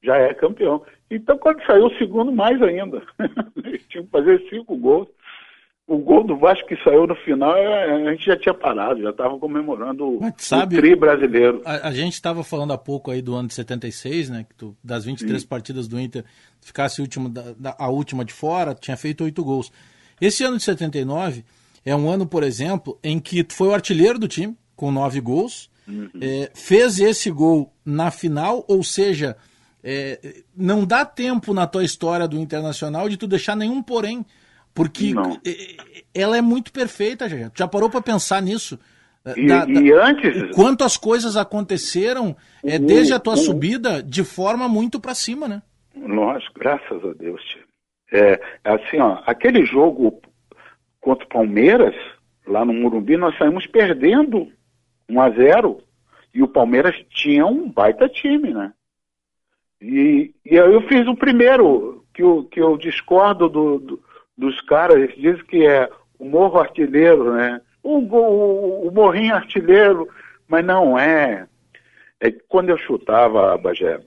já 0.00 0.16
é 0.16 0.32
campeão. 0.32 0.84
Então, 1.10 1.38
quando 1.38 1.64
saiu 1.64 1.86
o 1.86 1.98
segundo, 1.98 2.32
mais 2.32 2.60
ainda. 2.62 3.02
Eles 3.64 3.82
tinham 3.88 4.04
que 4.04 4.10
fazer 4.10 4.44
cinco 4.50 4.76
gols. 4.76 5.08
O 5.86 5.98
gol 5.98 6.24
do 6.24 6.36
Vasco 6.36 6.66
que 6.66 6.76
saiu 6.82 7.06
no 7.06 7.14
final, 7.14 7.56
é, 7.56 8.08
a 8.08 8.10
gente 8.10 8.26
já 8.26 8.36
tinha 8.36 8.52
parado, 8.52 9.00
já 9.00 9.10
estava 9.10 9.38
comemorando 9.38 10.18
Mas, 10.20 10.34
sabe, 10.38 10.74
o 10.74 10.80
tri 10.80 10.96
brasileiro. 10.96 11.62
A, 11.64 11.88
a 11.88 11.92
gente 11.92 12.14
estava 12.14 12.42
falando 12.42 12.72
há 12.72 12.78
pouco 12.78 13.12
aí 13.12 13.22
do 13.22 13.36
ano 13.36 13.46
de 13.46 13.54
76, 13.54 14.30
né? 14.30 14.44
Que 14.48 14.54
tu, 14.56 14.76
das 14.82 15.04
23 15.04 15.40
Sim. 15.40 15.46
partidas 15.46 15.86
do 15.86 16.00
Inter, 16.00 16.24
ficasse 16.60 17.00
último, 17.00 17.28
da, 17.28 17.52
da, 17.56 17.76
a 17.78 17.88
última 17.88 18.24
de 18.24 18.32
fora, 18.32 18.74
tinha 18.74 18.96
feito 18.96 19.22
oito 19.22 19.44
gols. 19.44 19.70
Esse 20.20 20.42
ano 20.42 20.56
de 20.56 20.64
79 20.64 21.44
é 21.84 21.94
um 21.94 22.10
ano, 22.10 22.26
por 22.26 22.42
exemplo, 22.42 22.98
em 23.00 23.20
que 23.20 23.44
tu 23.44 23.54
foi 23.54 23.68
o 23.68 23.74
artilheiro 23.74 24.18
do 24.18 24.26
time, 24.26 24.56
com 24.74 24.90
nove 24.90 25.20
gols, 25.20 25.70
uhum. 25.86 26.10
é, 26.20 26.50
fez 26.52 26.98
esse 26.98 27.30
gol 27.30 27.72
na 27.84 28.10
final, 28.10 28.64
ou 28.66 28.82
seja, 28.82 29.36
é, 29.88 30.42
não 30.56 30.84
dá 30.84 31.04
tempo 31.04 31.54
na 31.54 31.64
tua 31.64 31.84
história 31.84 32.26
do 32.26 32.36
Internacional 32.36 33.08
de 33.08 33.16
tu 33.16 33.28
deixar 33.28 33.54
nenhum 33.54 33.80
porém, 33.80 34.26
porque 34.74 35.14
não. 35.14 35.40
ela 36.12 36.36
é 36.36 36.40
muito 36.42 36.72
perfeita, 36.72 37.28
já. 37.28 37.52
Já 37.54 37.68
parou 37.68 37.88
para 37.88 38.02
pensar 38.02 38.42
nisso? 38.42 38.76
E, 39.36 39.46
da, 39.46 39.64
e 39.68 39.92
da, 39.92 40.06
antes. 40.08 40.50
Quanto 40.56 40.82
as 40.82 40.96
coisas 40.96 41.36
aconteceram 41.36 42.36
é, 42.64 42.80
desde 42.80 43.12
a 43.12 43.20
tua 43.20 43.36
subida 43.36 44.02
de 44.02 44.24
forma 44.24 44.68
muito 44.68 44.98
para 44.98 45.14
cima, 45.14 45.46
né? 45.46 45.62
Lógico, 45.96 46.58
graças 46.58 47.04
a 47.04 47.12
Deus. 47.12 47.40
É, 48.12 48.40
assim, 48.64 48.98
ó, 48.98 49.22
aquele 49.24 49.64
jogo 49.64 50.20
contra 51.00 51.24
o 51.24 51.28
Palmeiras, 51.28 51.94
lá 52.44 52.64
no 52.64 52.72
Murumbi, 52.72 53.16
nós 53.16 53.38
saímos 53.38 53.68
perdendo 53.68 54.50
1 55.08 55.20
a 55.20 55.30
0 55.30 55.78
e 56.34 56.42
o 56.42 56.48
Palmeiras 56.48 56.96
tinha 57.10 57.46
um 57.46 57.70
baita 57.70 58.08
time, 58.08 58.52
né? 58.52 58.72
E, 59.86 60.34
e 60.44 60.58
aí 60.58 60.72
eu 60.72 60.80
fiz 60.88 61.06
o 61.06 61.14
primeiro, 61.14 62.04
que 62.12 62.20
eu, 62.20 62.42
que 62.50 62.60
eu 62.60 62.76
discordo 62.76 63.48
do, 63.48 63.78
do, 63.78 64.02
dos 64.36 64.60
caras, 64.62 64.96
eles 64.96 65.14
dizem 65.14 65.44
que 65.44 65.64
é 65.64 65.88
o 66.18 66.24
morro 66.24 66.58
artilheiro, 66.58 67.32
né? 67.32 67.60
O, 67.84 67.98
o, 67.98 68.88
o 68.88 68.90
morrinho 68.90 69.36
artilheiro, 69.36 70.08
mas 70.48 70.64
não 70.64 70.98
é. 70.98 71.46
é. 72.20 72.32
Quando 72.48 72.70
eu 72.70 72.78
chutava, 72.78 73.56
Bagé, 73.56 74.00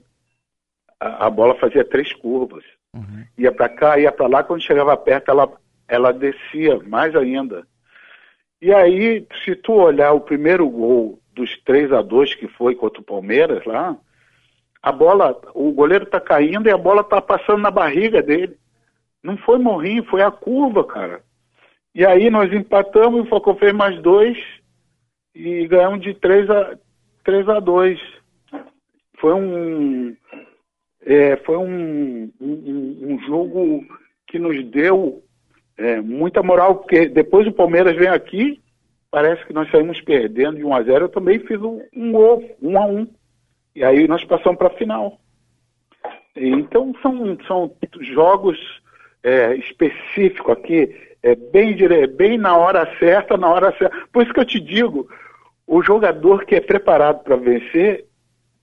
a, 1.00 1.26
a 1.26 1.30
bola 1.30 1.54
fazia 1.54 1.82
três 1.82 2.12
curvas. 2.12 2.64
Uhum. 2.94 3.24
Ia 3.38 3.50
para 3.50 3.70
cá, 3.70 3.98
ia 3.98 4.12
para 4.12 4.26
lá, 4.26 4.42
quando 4.42 4.62
chegava 4.62 4.94
perto, 4.98 5.30
ela, 5.30 5.50
ela 5.88 6.12
descia 6.12 6.78
mais 6.80 7.16
ainda. 7.16 7.66
E 8.60 8.70
aí, 8.74 9.26
se 9.42 9.56
tu 9.56 9.72
olhar 9.72 10.12
o 10.12 10.20
primeiro 10.20 10.68
gol 10.68 11.18
dos 11.32 11.56
3 11.64 11.90
a 11.90 12.02
2 12.02 12.34
que 12.34 12.48
foi 12.48 12.74
contra 12.74 13.00
o 13.00 13.04
Palmeiras 13.04 13.64
lá, 13.64 13.96
a 14.82 14.90
bola, 14.92 15.38
o 15.54 15.72
goleiro 15.72 16.06
tá 16.06 16.20
caindo 16.20 16.66
e 16.66 16.70
a 16.70 16.78
bola 16.78 17.04
tá 17.04 17.20
passando 17.20 17.60
na 17.60 17.70
barriga 17.70 18.22
dele. 18.22 18.56
Não 19.22 19.36
foi 19.38 19.58
morrinho, 19.58 20.04
foi 20.04 20.22
a 20.22 20.30
curva, 20.30 20.84
cara. 20.84 21.22
E 21.94 22.06
aí 22.06 22.30
nós 22.30 22.52
empatamos, 22.52 23.22
o 23.22 23.28
Falcão 23.28 23.56
fez 23.56 23.72
mais 23.72 24.00
dois 24.00 24.38
e 25.34 25.66
ganhamos 25.66 26.00
de 26.00 26.14
3 26.14 26.48
a, 26.48 26.78
3 27.24 27.48
a 27.48 27.60
2. 27.60 28.00
Foi 29.18 29.34
um, 29.34 30.16
é, 31.04 31.36
foi 31.38 31.58
um, 31.58 32.30
um, 32.40 33.12
um, 33.12 33.18
jogo 33.26 33.84
que 34.26 34.38
nos 34.38 34.64
deu 34.70 35.22
é, 35.76 36.00
muita 36.00 36.42
moral, 36.42 36.76
porque 36.76 37.06
depois 37.06 37.46
o 37.46 37.52
Palmeiras 37.52 37.94
vem 37.96 38.08
aqui, 38.08 38.62
parece 39.10 39.44
que 39.46 39.52
nós 39.52 39.70
saímos 39.70 40.00
perdendo 40.00 40.56
de 40.56 40.64
1 40.64 40.74
a 40.74 40.82
0 40.82 41.04
Eu 41.04 41.08
também 41.10 41.38
fiz 41.40 41.60
um, 41.60 41.82
um 41.94 42.12
gol, 42.12 42.56
1 42.62 42.78
a 42.78 42.86
1 42.86 43.06
E 43.74 43.84
aí 43.84 44.08
nós 44.08 44.24
passamos 44.24 44.58
para 44.58 44.68
a 44.68 44.76
final. 44.76 45.18
Então 46.36 46.92
são, 47.02 47.36
são 47.46 47.72
jogos 48.00 48.58
é, 49.22 49.54
específicos 49.56 50.52
aqui, 50.52 50.94
é 51.22 51.34
bem, 51.34 51.74
dire... 51.74 52.06
bem 52.06 52.38
na 52.38 52.56
hora 52.56 52.88
certa, 52.98 53.36
na 53.36 53.48
hora 53.48 53.76
certa. 53.76 53.94
Por 54.12 54.22
isso 54.22 54.32
que 54.32 54.40
eu 54.40 54.44
te 54.44 54.60
digo, 54.60 55.08
o 55.66 55.82
jogador 55.82 56.44
que 56.44 56.54
é 56.54 56.60
preparado 56.60 57.22
para 57.22 57.36
vencer, 57.36 58.06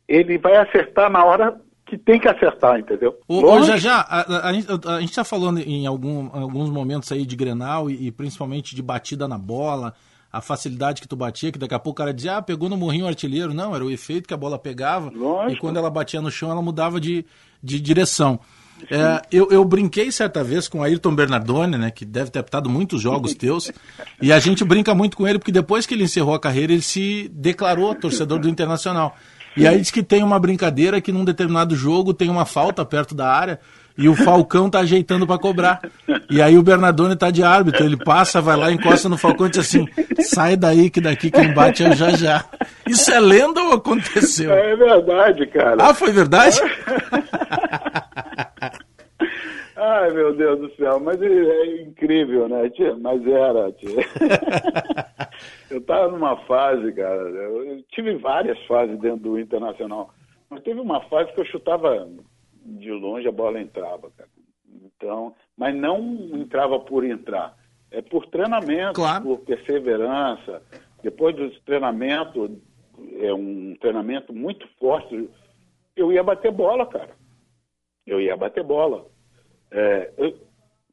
ele 0.07 0.37
vai 0.37 0.55
acertar 0.57 1.09
na 1.09 1.23
hora 1.23 1.59
que 1.85 1.97
tem 1.97 2.19
que 2.19 2.27
acertar, 2.27 2.79
entendeu? 2.79 3.17
Ô, 3.27 3.61
já 3.63 3.77
já, 3.77 4.01
a, 4.01 4.49
a, 4.49 4.49
a 4.49 4.99
gente 4.99 5.09
está 5.09 5.23
falando 5.23 5.59
em 5.59 5.87
algum, 5.87 6.29
alguns 6.33 6.69
momentos 6.69 7.11
aí 7.11 7.25
de 7.25 7.35
Grenal 7.35 7.89
e, 7.89 8.07
e, 8.07 8.11
principalmente 8.11 8.75
de 8.75 8.81
batida 8.81 9.25
na 9.27 9.37
bola, 9.37 9.93
a 10.37 10.41
facilidade 10.41 11.01
que 11.01 11.07
tu 11.07 11.15
batia, 11.15 11.51
que 11.51 11.57
daqui 11.57 11.73
a 11.73 11.79
pouco 11.79 11.99
o 11.99 12.03
cara 12.03 12.13
dizia, 12.13 12.37
ah, 12.37 12.41
pegou 12.41 12.69
no 12.69 12.77
morrinho 12.77 13.07
artilheiro. 13.07 13.53
Não, 13.53 13.75
era 13.75 13.83
o 13.83 13.89
efeito 13.89 14.27
que 14.27 14.33
a 14.33 14.37
bola 14.37 14.59
pegava 14.59 15.11
Lógico. 15.13 15.51
e 15.51 15.59
quando 15.59 15.77
ela 15.77 15.89
batia 15.89 16.21
no 16.21 16.29
chão 16.29 16.51
ela 16.51 16.61
mudava 16.61 16.99
de, 17.01 17.25
de 17.61 17.79
direção. 17.79 18.39
É, 18.91 19.23
eu, 19.31 19.49
eu, 19.49 19.65
brinquei 19.65 20.11
certa 20.11 20.43
vez 20.43 20.67
com 20.67 20.79
o 20.79 20.83
Ayrton 20.83 21.15
Bernardone, 21.15 21.77
né, 21.79 21.89
que 21.89 22.05
deve 22.05 22.29
ter 22.29 22.37
apitado 22.37 22.69
muitos 22.69 23.01
jogos 23.01 23.33
teus, 23.35 23.71
e 24.21 24.31
a 24.31 24.37
gente 24.37 24.63
brinca 24.63 24.93
muito 24.93 25.17
com 25.17 25.27
ele, 25.27 25.39
porque 25.39 25.51
depois 25.51 25.87
que 25.87 25.95
ele 25.95 26.03
encerrou 26.03 26.35
a 26.35 26.39
carreira, 26.39 26.71
ele 26.71 26.83
se 26.83 27.27
declarou 27.33 27.95
torcedor 27.95 28.39
do 28.39 28.47
Internacional. 28.47 29.17
E 29.57 29.67
aí 29.67 29.79
diz 29.79 29.91
que 29.91 30.03
tem 30.03 30.23
uma 30.23 30.39
brincadeira 30.39 31.01
que 31.01 31.11
num 31.11 31.25
determinado 31.25 31.75
jogo 31.75 32.13
tem 32.13 32.29
uma 32.29 32.45
falta 32.45 32.85
perto 32.85 33.15
da 33.15 33.27
área 33.27 33.59
e 33.97 34.07
o 34.07 34.15
Falcão 34.15 34.69
tá 34.69 34.79
ajeitando 34.79 35.25
para 35.25 35.39
cobrar. 35.39 35.81
E 36.29 36.41
aí 36.41 36.57
o 36.57 36.61
Bernardone 36.61 37.15
tá 37.15 37.31
de 37.31 37.43
árbitro, 37.43 37.83
ele 37.83 37.97
passa, 37.97 38.39
vai 38.39 38.55
lá, 38.55 38.71
encosta 38.71 39.09
no 39.09 39.17
Falcão 39.17 39.47
e 39.47 39.49
diz 39.49 39.59
assim: 39.59 39.87
sai 40.21 40.55
daí 40.55 40.89
que 40.89 41.01
daqui 41.01 41.31
quem 41.31 41.51
bate 41.53 41.83
é 41.83 41.89
o 41.89 41.95
já 41.95 42.11
já. 42.11 42.45
Isso 42.87 43.11
é 43.11 43.19
lenda 43.19 43.61
ou 43.61 43.73
aconteceu? 43.73 44.53
É 44.53 44.75
verdade, 44.75 45.47
cara. 45.47 45.77
Ah, 45.79 45.93
foi 45.93 46.11
verdade? 46.11 46.59
Ai, 49.79 50.11
meu 50.11 50.35
Deus 50.35 50.59
do 50.59 50.75
céu, 50.75 50.99
mas 50.99 51.21
é, 51.21 51.27
é 51.27 51.81
incrível, 51.83 52.49
né, 52.49 52.67
tia? 52.71 52.95
Mas 52.95 53.25
era, 53.27 53.71
tia. 53.73 53.89
eu 55.69 55.79
tava 55.81 56.11
numa 56.11 56.35
fase, 56.45 56.91
cara, 56.93 57.21
eu 57.21 57.83
tive 57.91 58.15
várias 58.15 58.57
fases 58.65 58.99
dentro 58.99 59.19
do 59.19 59.39
Internacional, 59.39 60.09
mas 60.49 60.63
teve 60.63 60.79
uma 60.79 60.99
fase 61.01 61.31
que 61.31 61.41
eu 61.41 61.45
chutava 61.45 62.09
de 62.65 62.91
longe, 62.91 63.27
a 63.27 63.31
bola 63.31 63.61
entrava, 63.61 64.09
cara. 64.17 64.29
Então, 64.83 65.35
mas 65.55 65.75
não 65.75 65.99
entrava 66.33 66.79
por 66.79 67.05
entrar, 67.05 67.55
é 67.91 68.01
por 68.01 68.25
treinamento, 68.25 68.93
claro. 68.93 69.23
por 69.23 69.39
perseverança. 69.41 70.59
Depois 71.03 71.35
do 71.35 71.51
treinamento, 71.61 72.59
é 73.19 73.31
um 73.31 73.75
treinamento 73.79 74.33
muito 74.33 74.67
forte, 74.79 75.29
eu 75.95 76.11
ia 76.11 76.23
bater 76.23 76.51
bola, 76.51 76.87
cara. 76.87 77.15
Eu 78.07 78.19
ia 78.19 78.35
bater 78.35 78.63
bola. 78.63 79.05
É, 79.71 80.11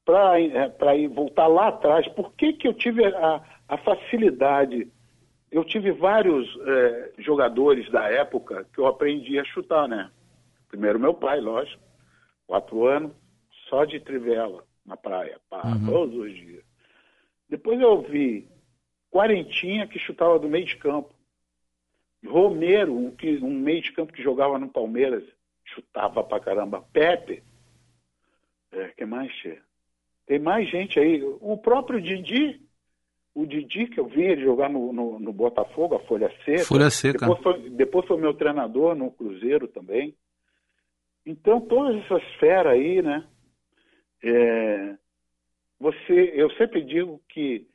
Para 0.05 0.39
é, 0.39 1.09
voltar 1.09 1.47
lá 1.47 1.69
atrás, 1.69 2.07
por 2.09 2.33
que, 2.35 2.53
que 2.53 2.69
eu 2.69 2.75
tive 2.75 3.05
a, 3.07 3.43
a 3.69 3.79
facilidade? 3.79 4.91
Eu 5.51 5.65
tive 5.65 5.93
vários 5.93 6.49
é, 6.67 7.13
jogadores 7.19 7.91
da 7.91 8.09
época 8.09 8.67
que 8.73 8.81
eu 8.81 8.87
aprendi 8.87 9.39
a 9.39 9.45
chutar, 9.45 9.89
né? 9.89 10.11
Primeiro 10.69 10.99
meu 10.99 11.15
pai, 11.15 11.41
lógico, 11.41 11.83
quatro 12.47 12.87
anos, 12.87 13.13
só 13.69 13.85
de 13.85 14.01
trivela 14.01 14.65
na 14.85 14.97
praia, 14.97 15.39
pá, 15.49 15.63
uhum. 15.65 15.87
todos 15.87 16.17
os 16.17 16.35
dias. 16.35 16.65
Depois 17.49 17.81
eu 17.81 18.03
vi 18.03 18.49
Quarentinha 19.15 19.87
que 19.87 19.97
chutava 19.97 20.41
do 20.41 20.49
meio 20.49 20.65
de 20.65 20.77
campo. 20.77 21.15
Romero, 22.27 22.93
um, 22.93 23.11
que, 23.13 23.37
um 23.37 23.51
meio 23.51 23.81
de 23.81 23.93
campo 23.93 24.13
que 24.13 24.23
jogava 24.23 24.59
no 24.59 24.69
Palmeiras, 24.69 25.23
chutava 25.65 26.25
pra 26.25 26.41
caramba. 26.41 26.85
Pepe, 26.93 27.41
é, 28.75 28.89
que 28.97 29.05
mais? 29.05 29.33
Tem 30.27 30.39
mais 30.39 30.69
gente 30.71 30.99
aí. 30.99 31.23
O 31.41 31.57
próprio 31.57 32.01
Didi, 32.01 32.61
o 33.35 33.47
Didi, 33.47 33.87
que 33.87 33.99
eu 33.99 34.07
vi 34.07 34.23
ele 34.23 34.45
jogar 34.45 34.69
no, 34.71 34.93
no, 34.93 35.19
no 35.19 35.33
Botafogo, 35.33 35.95
a 35.95 36.01
Folha 36.01 36.31
Seca. 36.45 36.65
Folha 36.65 36.91
Seca. 36.91 37.19
Depois 37.19 37.43
foi, 37.43 37.71
depois 37.71 38.07
foi 38.07 38.17
meu 38.17 38.35
treinador 38.35 38.95
no 38.95 39.11
Cruzeiro 39.11 39.69
também. 39.69 40.15
Então, 41.27 41.61
todas 41.61 42.03
essas 42.05 42.23
feras 42.35 42.73
aí, 42.73 43.03
né? 43.03 43.27
É, 44.23 44.97
você, 45.79 46.33
eu 46.35 46.51
sempre 46.53 46.83
digo 46.83 47.21
que 47.29 47.67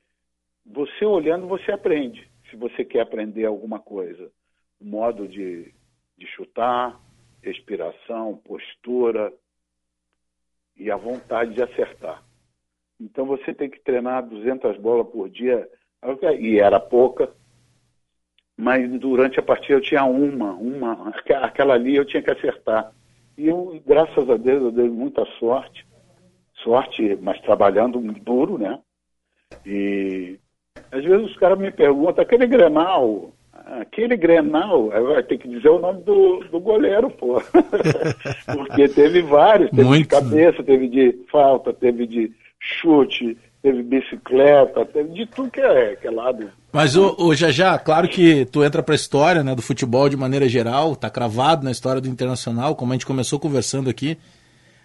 você 0.65 1.05
olhando, 1.05 1.47
você 1.47 1.71
aprende. 1.71 2.29
Se 2.49 2.55
você 2.55 2.83
quer 2.83 3.01
aprender 3.01 3.45
alguma 3.45 3.79
coisa. 3.79 4.31
O 4.79 4.85
modo 4.85 5.27
de, 5.27 5.73
de 6.17 6.25
chutar, 6.27 6.99
respiração, 7.43 8.37
postura, 8.37 9.31
e 10.79 10.89
a 10.89 10.95
vontade 10.95 11.53
de 11.53 11.61
acertar. 11.61 12.23
Então 12.99 13.25
você 13.25 13.53
tem 13.53 13.69
que 13.69 13.79
treinar 13.79 14.25
200 14.25 14.77
bolas 14.77 15.07
por 15.07 15.29
dia, 15.29 15.69
e 16.39 16.59
era 16.59 16.79
pouca, 16.79 17.29
mas 18.57 18.89
durante 18.99 19.39
a 19.39 19.43
partida 19.43 19.73
eu 19.73 19.81
tinha 19.81 20.03
uma, 20.05 20.53
uma, 20.53 21.13
aquela 21.41 21.73
ali 21.73 21.95
eu 21.95 22.05
tinha 22.05 22.23
que 22.23 22.31
acertar. 22.31 22.91
E 23.37 23.47
eu, 23.47 23.81
graças 23.85 24.29
a 24.29 24.35
Deus, 24.35 24.63
eu 24.63 24.71
dei 24.71 24.89
muita 24.89 25.25
sorte, 25.39 25.85
sorte, 26.63 27.17
mas 27.21 27.39
trabalhando 27.41 28.01
duro, 28.21 28.57
né? 28.57 28.79
E 29.65 30.37
às 30.91 31.03
vezes 31.03 31.27
os 31.27 31.37
caras 31.37 31.57
me 31.57 31.71
perguntam, 31.71 32.21
aquele 32.21 32.47
Grenal, 32.47 33.31
Aquele 33.81 34.15
Grenal, 34.15 34.89
vai 34.89 35.23
ter 35.23 35.37
que 35.37 35.47
dizer 35.47 35.69
o 35.69 35.79
nome 35.79 36.01
do, 36.03 36.39
do 36.51 36.59
goleiro, 36.59 37.09
pô. 37.09 37.41
Porque 38.45 38.87
teve 38.87 39.21
vários, 39.21 39.69
teve 39.69 39.83
Muito. 39.83 40.03
de 40.03 40.07
cabeça, 40.07 40.63
teve 40.63 40.87
de 40.87 41.19
falta, 41.31 41.73
teve 41.73 42.05
de 42.07 42.31
chute, 42.59 43.37
teve 43.61 43.83
bicicleta, 43.83 44.85
teve 44.85 45.13
de 45.13 45.25
tudo 45.25 45.51
que 45.51 45.59
é, 45.59 45.95
que 45.95 46.07
é 46.07 46.11
lado. 46.11 46.49
Mas 46.71 46.95
o, 46.95 47.33
já 47.33 47.77
claro 47.79 48.07
que 48.07 48.45
tu 48.45 48.63
entra 48.63 48.83
para 48.83 48.93
a 48.93 48.95
história 48.95 49.43
né, 49.43 49.55
do 49.55 49.61
futebol 49.61 50.07
de 50.07 50.15
maneira 50.15 50.47
geral, 50.47 50.95
tá 50.95 51.09
cravado 51.09 51.63
na 51.63 51.71
história 51.71 52.01
do 52.01 52.07
Internacional, 52.07 52.75
como 52.75 52.91
a 52.91 52.95
gente 52.95 53.05
começou 53.05 53.39
conversando 53.39 53.89
aqui. 53.89 54.17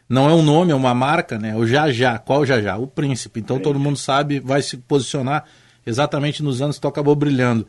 Não 0.08 0.28
é 0.28 0.34
um 0.34 0.42
nome, 0.42 0.72
é 0.72 0.74
uma 0.74 0.94
marca, 0.94 1.38
né? 1.38 1.56
O 1.56 1.66
já 1.66 2.18
qual 2.18 2.40
o 2.40 2.46
já 2.46 2.76
O 2.76 2.86
Príncipe. 2.86 3.40
Então 3.40 3.58
todo 3.58 3.78
mundo 3.78 3.96
sabe, 3.96 4.38
vai 4.38 4.60
se 4.60 4.76
posicionar 4.76 5.44
exatamente 5.86 6.42
nos 6.42 6.60
anos 6.60 6.76
que 6.76 6.82
tu 6.82 6.88
acabou 6.88 7.14
brilhando. 7.14 7.66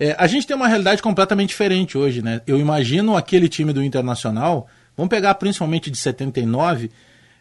É, 0.00 0.14
a 0.18 0.26
gente 0.26 0.46
tem 0.46 0.56
uma 0.56 0.68
realidade 0.68 1.02
completamente 1.02 1.50
diferente 1.50 1.98
hoje, 1.98 2.22
né? 2.22 2.40
Eu 2.46 2.58
imagino 2.58 3.16
aquele 3.16 3.48
time 3.48 3.72
do 3.72 3.82
Internacional, 3.82 4.68
vamos 4.96 5.10
pegar 5.10 5.34
principalmente 5.34 5.90
de 5.90 5.96
79, 5.96 6.90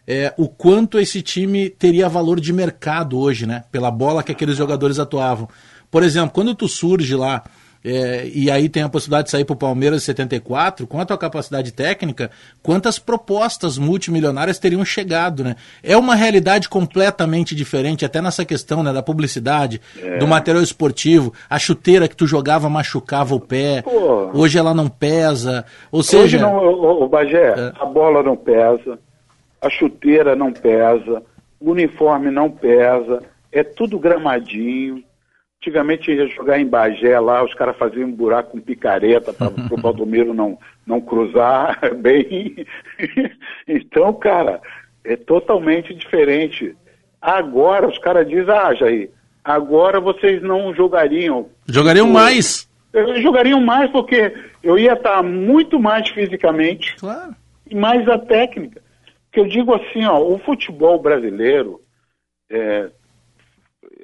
é, 0.07 0.33
o 0.37 0.47
quanto 0.47 0.97
esse 0.97 1.21
time 1.21 1.69
teria 1.69 2.09
valor 2.09 2.39
de 2.39 2.51
mercado 2.51 3.19
hoje, 3.19 3.45
né? 3.45 3.63
Pela 3.71 3.91
bola 3.91 4.23
que 4.23 4.31
aqueles 4.31 4.57
jogadores 4.57 4.97
atuavam. 4.97 5.47
Por 5.91 6.01
exemplo, 6.01 6.31
quando 6.31 6.55
tu 6.55 6.67
surge 6.67 7.15
lá 7.15 7.43
é, 7.87 8.29
e 8.33 8.51
aí 8.51 8.67
tem 8.67 8.83
a 8.83 8.89
possibilidade 8.89 9.27
de 9.27 9.31
sair 9.31 9.45
para 9.45 9.53
o 9.53 9.57
Palmeiras 9.57 10.03
em 10.03 10.05
74, 10.05 10.85
com 10.85 10.99
a 10.99 11.05
tua 11.05 11.17
capacidade 11.17 11.71
técnica, 11.71 12.29
quantas 12.61 12.99
propostas 12.99 13.77
multimilionárias 13.77 14.59
teriam 14.59 14.83
chegado, 14.83 15.43
né? 15.43 15.55
É 15.81 15.95
uma 15.95 16.13
realidade 16.13 16.67
completamente 16.67 17.55
diferente, 17.55 18.03
até 18.03 18.21
nessa 18.21 18.43
questão 18.43 18.83
né, 18.83 18.91
da 18.91 19.01
publicidade, 19.01 19.79
é. 20.01 20.17
do 20.17 20.27
material 20.27 20.61
esportivo, 20.61 21.33
a 21.49 21.57
chuteira 21.57 22.07
que 22.07 22.15
tu 22.15 22.27
jogava 22.27 22.69
machucava 22.69 23.33
o 23.33 23.39
pé, 23.39 23.81
Pô. 23.81 24.31
hoje 24.33 24.57
ela 24.57 24.73
não 24.73 24.89
pesa, 24.89 25.63
ou 25.89 26.03
seja... 26.03 26.23
Hoje 26.23 26.39
não, 26.39 26.57
o, 26.57 27.03
o 27.03 27.07
Bagé, 27.07 27.53
é. 27.57 27.73
a 27.79 27.85
bola 27.85 28.21
não 28.21 28.35
pesa, 28.35 28.99
a 29.61 29.69
chuteira 29.69 30.35
não 30.35 30.51
pesa, 30.51 31.23
o 31.59 31.71
uniforme 31.71 32.29
não 32.29 32.51
pesa, 32.51 33.23
é 33.51 33.63
tudo 33.63 33.97
gramadinho, 33.97 35.03
Antigamente 35.61 36.11
ia 36.11 36.27
jogar 36.27 36.59
em 36.59 36.67
Bagé 36.67 37.19
lá, 37.19 37.43
os 37.43 37.53
caras 37.53 37.75
faziam 37.77 38.07
um 38.07 38.11
buraco 38.11 38.51
com 38.51 38.61
picareta 38.61 39.33
para 39.33 39.47
o 39.71 39.81
Valdomiro 39.81 40.33
não, 40.33 40.57
não 40.85 41.01
cruzar 41.01 41.79
bem. 41.97 42.65
então, 43.67 44.13
cara, 44.13 44.61
é 45.03 45.15
totalmente 45.15 45.93
diferente. 45.93 46.75
Agora 47.21 47.87
os 47.87 47.97
caras 47.97 48.27
dizem, 48.27 48.49
ah, 48.49 48.73
Jair, 48.73 49.09
agora 49.43 49.99
vocês 49.99 50.41
não 50.43 50.73
jogariam. 50.75 51.49
Jogariam 51.67 52.07
mais. 52.07 52.69
Jogariam 53.21 53.61
mais 53.61 53.89
porque 53.91 54.33
eu 54.61 54.77
ia 54.77 54.93
estar 54.93 55.23
muito 55.23 55.79
mais 55.79 56.09
fisicamente 56.09 56.95
claro. 56.97 57.35
e 57.69 57.75
mais 57.75 58.07
a 58.07 58.17
técnica. 58.17 58.81
Que 59.31 59.39
eu 59.39 59.47
digo 59.47 59.73
assim, 59.73 60.05
ó, 60.05 60.19
o 60.19 60.39
futebol 60.39 61.01
brasileiro 61.01 61.79
é, 62.49 62.89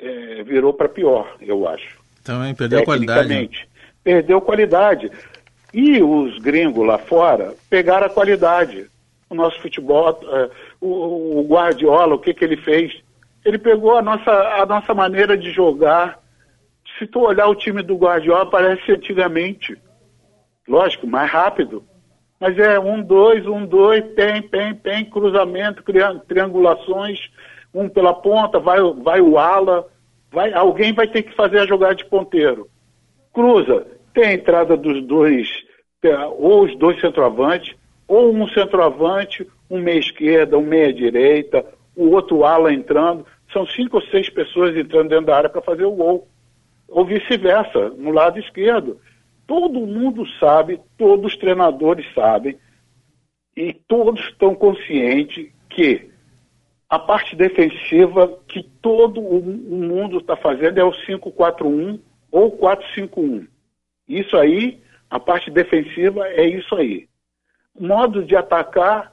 é, 0.03 0.43
virou 0.43 0.73
para 0.73 0.89
pior, 0.89 1.35
eu 1.39 1.67
acho. 1.67 1.97
Também 2.23 2.53
perdeu 2.53 2.83
qualidade. 2.83 3.67
Perdeu 4.03 4.41
qualidade. 4.41 5.11
E 5.73 6.03
os 6.03 6.37
gringos 6.39 6.85
lá 6.85 6.97
fora 6.97 7.55
pegaram 7.69 8.07
a 8.07 8.09
qualidade. 8.09 8.87
O 9.29 9.35
nosso 9.35 9.59
futebol, 9.61 10.19
é, 10.21 10.49
o, 10.79 11.39
o 11.39 11.47
Guardiola, 11.47 12.15
o 12.15 12.19
que, 12.19 12.33
que 12.33 12.43
ele 12.43 12.57
fez? 12.57 13.01
Ele 13.43 13.57
pegou 13.57 13.97
a 13.97 14.01
nossa, 14.01 14.31
a 14.31 14.65
nossa 14.65 14.93
maneira 14.93 15.37
de 15.37 15.51
jogar. 15.51 16.19
Se 16.99 17.07
tu 17.07 17.21
olhar 17.21 17.47
o 17.47 17.55
time 17.55 17.81
do 17.81 17.95
Guardiola, 17.95 18.45
parece 18.49 18.91
antigamente. 18.91 19.77
Lógico, 20.67 21.07
mais 21.07 21.31
rápido. 21.31 21.83
Mas 22.39 22.57
é 22.59 22.77
um, 22.79 23.01
dois, 23.01 23.47
um, 23.47 23.65
dois, 23.65 24.03
tem, 24.15 24.41
tem, 24.41 24.75
tem, 24.75 25.05
cruzamento, 25.05 25.83
triangulações, 26.27 27.19
um 27.73 27.87
pela 27.89 28.13
ponta, 28.13 28.59
vai, 28.59 28.79
vai 29.01 29.21
o 29.21 29.39
ala, 29.39 29.87
vai, 30.34 30.52
alguém 30.52 30.91
vai 30.91 31.08
ter 31.08 31.22
que 31.22 31.36
fazer 31.36 31.60
a 31.60 31.65
jogada 31.67 31.96
de 31.96 32.06
ponteiro. 32.06 32.67
Cruza, 33.32 33.86
tem 34.13 34.26
a 34.26 34.34
entrada 34.34 34.76
dos 34.76 35.02
dois, 35.04 35.48
ou 36.38 36.65
os 36.65 36.78
dois 36.78 37.00
centroavantes, 37.00 37.76
ou 38.08 38.34
um 38.34 38.48
centroavante, 38.50 39.48
um 39.69 39.80
meia 39.80 40.00
esquerda, 40.00 40.58
um 40.58 40.65
meia 40.65 40.91
direita, 40.91 41.63
o 41.96 42.10
outro 42.10 42.43
ala 42.43 42.74
entrando. 42.74 43.26
São 43.52 43.65
cinco 43.67 43.98
ou 43.98 44.04
seis 44.08 44.30
pessoas 44.30 44.76
entrando 44.76 45.10
dentro 45.10 45.28
da 45.28 45.38
área 45.38 45.50
para 45.50 45.62
fazer 45.62 45.86
o 45.86 45.91
gol. 45.91 46.28
Ou 46.88 47.06
vice-versa, 47.06 47.89
no 47.91 48.12
lado 48.12 48.39
esquerdo. 48.39 49.00
Todo 49.46 49.86
mundo 49.86 50.26
sabe, 50.39 50.80
todos 50.98 51.34
os 51.34 51.38
treinadores 51.38 52.06
sabem, 52.13 52.58
e 53.56 53.74
todos 53.88 54.19
estão 54.22 54.56
conscientes 54.56 55.48
que 55.69 56.10
a 56.93 56.99
parte 56.99 57.36
defensiva 57.36 58.38
que 58.47 58.62
todo 58.79 59.19
o 59.19 59.41
mundo 59.41 60.19
está 60.19 60.36
fazendo 60.38 60.77
é 60.77 60.84
o 60.84 60.91
5-4-1 60.91 61.99
ou 62.32 62.56
4-5-1. 62.56 63.47
Isso 64.08 64.38
aí, 64.38 64.79
a 65.10 65.19
parte 65.19 65.49
defensiva 65.49 66.27
é 66.27 66.45
isso 66.45 66.75
aí. 66.75 67.08
Modo 67.79 68.23
de 68.23 68.36
atacar, 68.36 69.12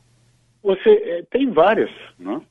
você 0.63 0.91
é, 0.91 1.23
tem 1.31 1.51
várias, 1.51 1.91
né? 2.19 2.43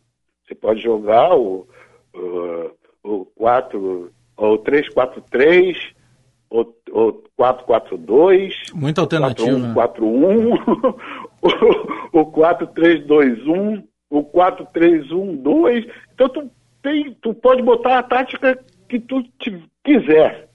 Você 0.48 0.56
pode 0.56 0.82
jogar 0.82 1.38
o, 1.38 1.68
o, 2.12 2.72
o 3.04 3.26
4 3.26 4.12
ou 4.36 4.64
3-4-3 4.64 5.78
ou, 6.50 6.76
ou 6.92 7.24
4-4-2. 7.40 8.52
Muita 8.74 9.02
alternativa. 9.02 9.52
4-1-4-1, 9.76 10.96
o 12.14 12.26
4-3-2-1 12.26 13.89
o 14.10 14.24
4-3-1-2. 14.24 15.88
Então 16.14 16.30
tu, 16.30 16.52
tem, 16.82 17.16
tu 17.22 17.34
pode 17.34 17.62
botar 17.62 18.00
a 18.00 18.04
tática 18.04 18.58
que 18.88 19.00
tu 19.00 19.22
te, 19.40 19.64
quiser. 19.84 20.50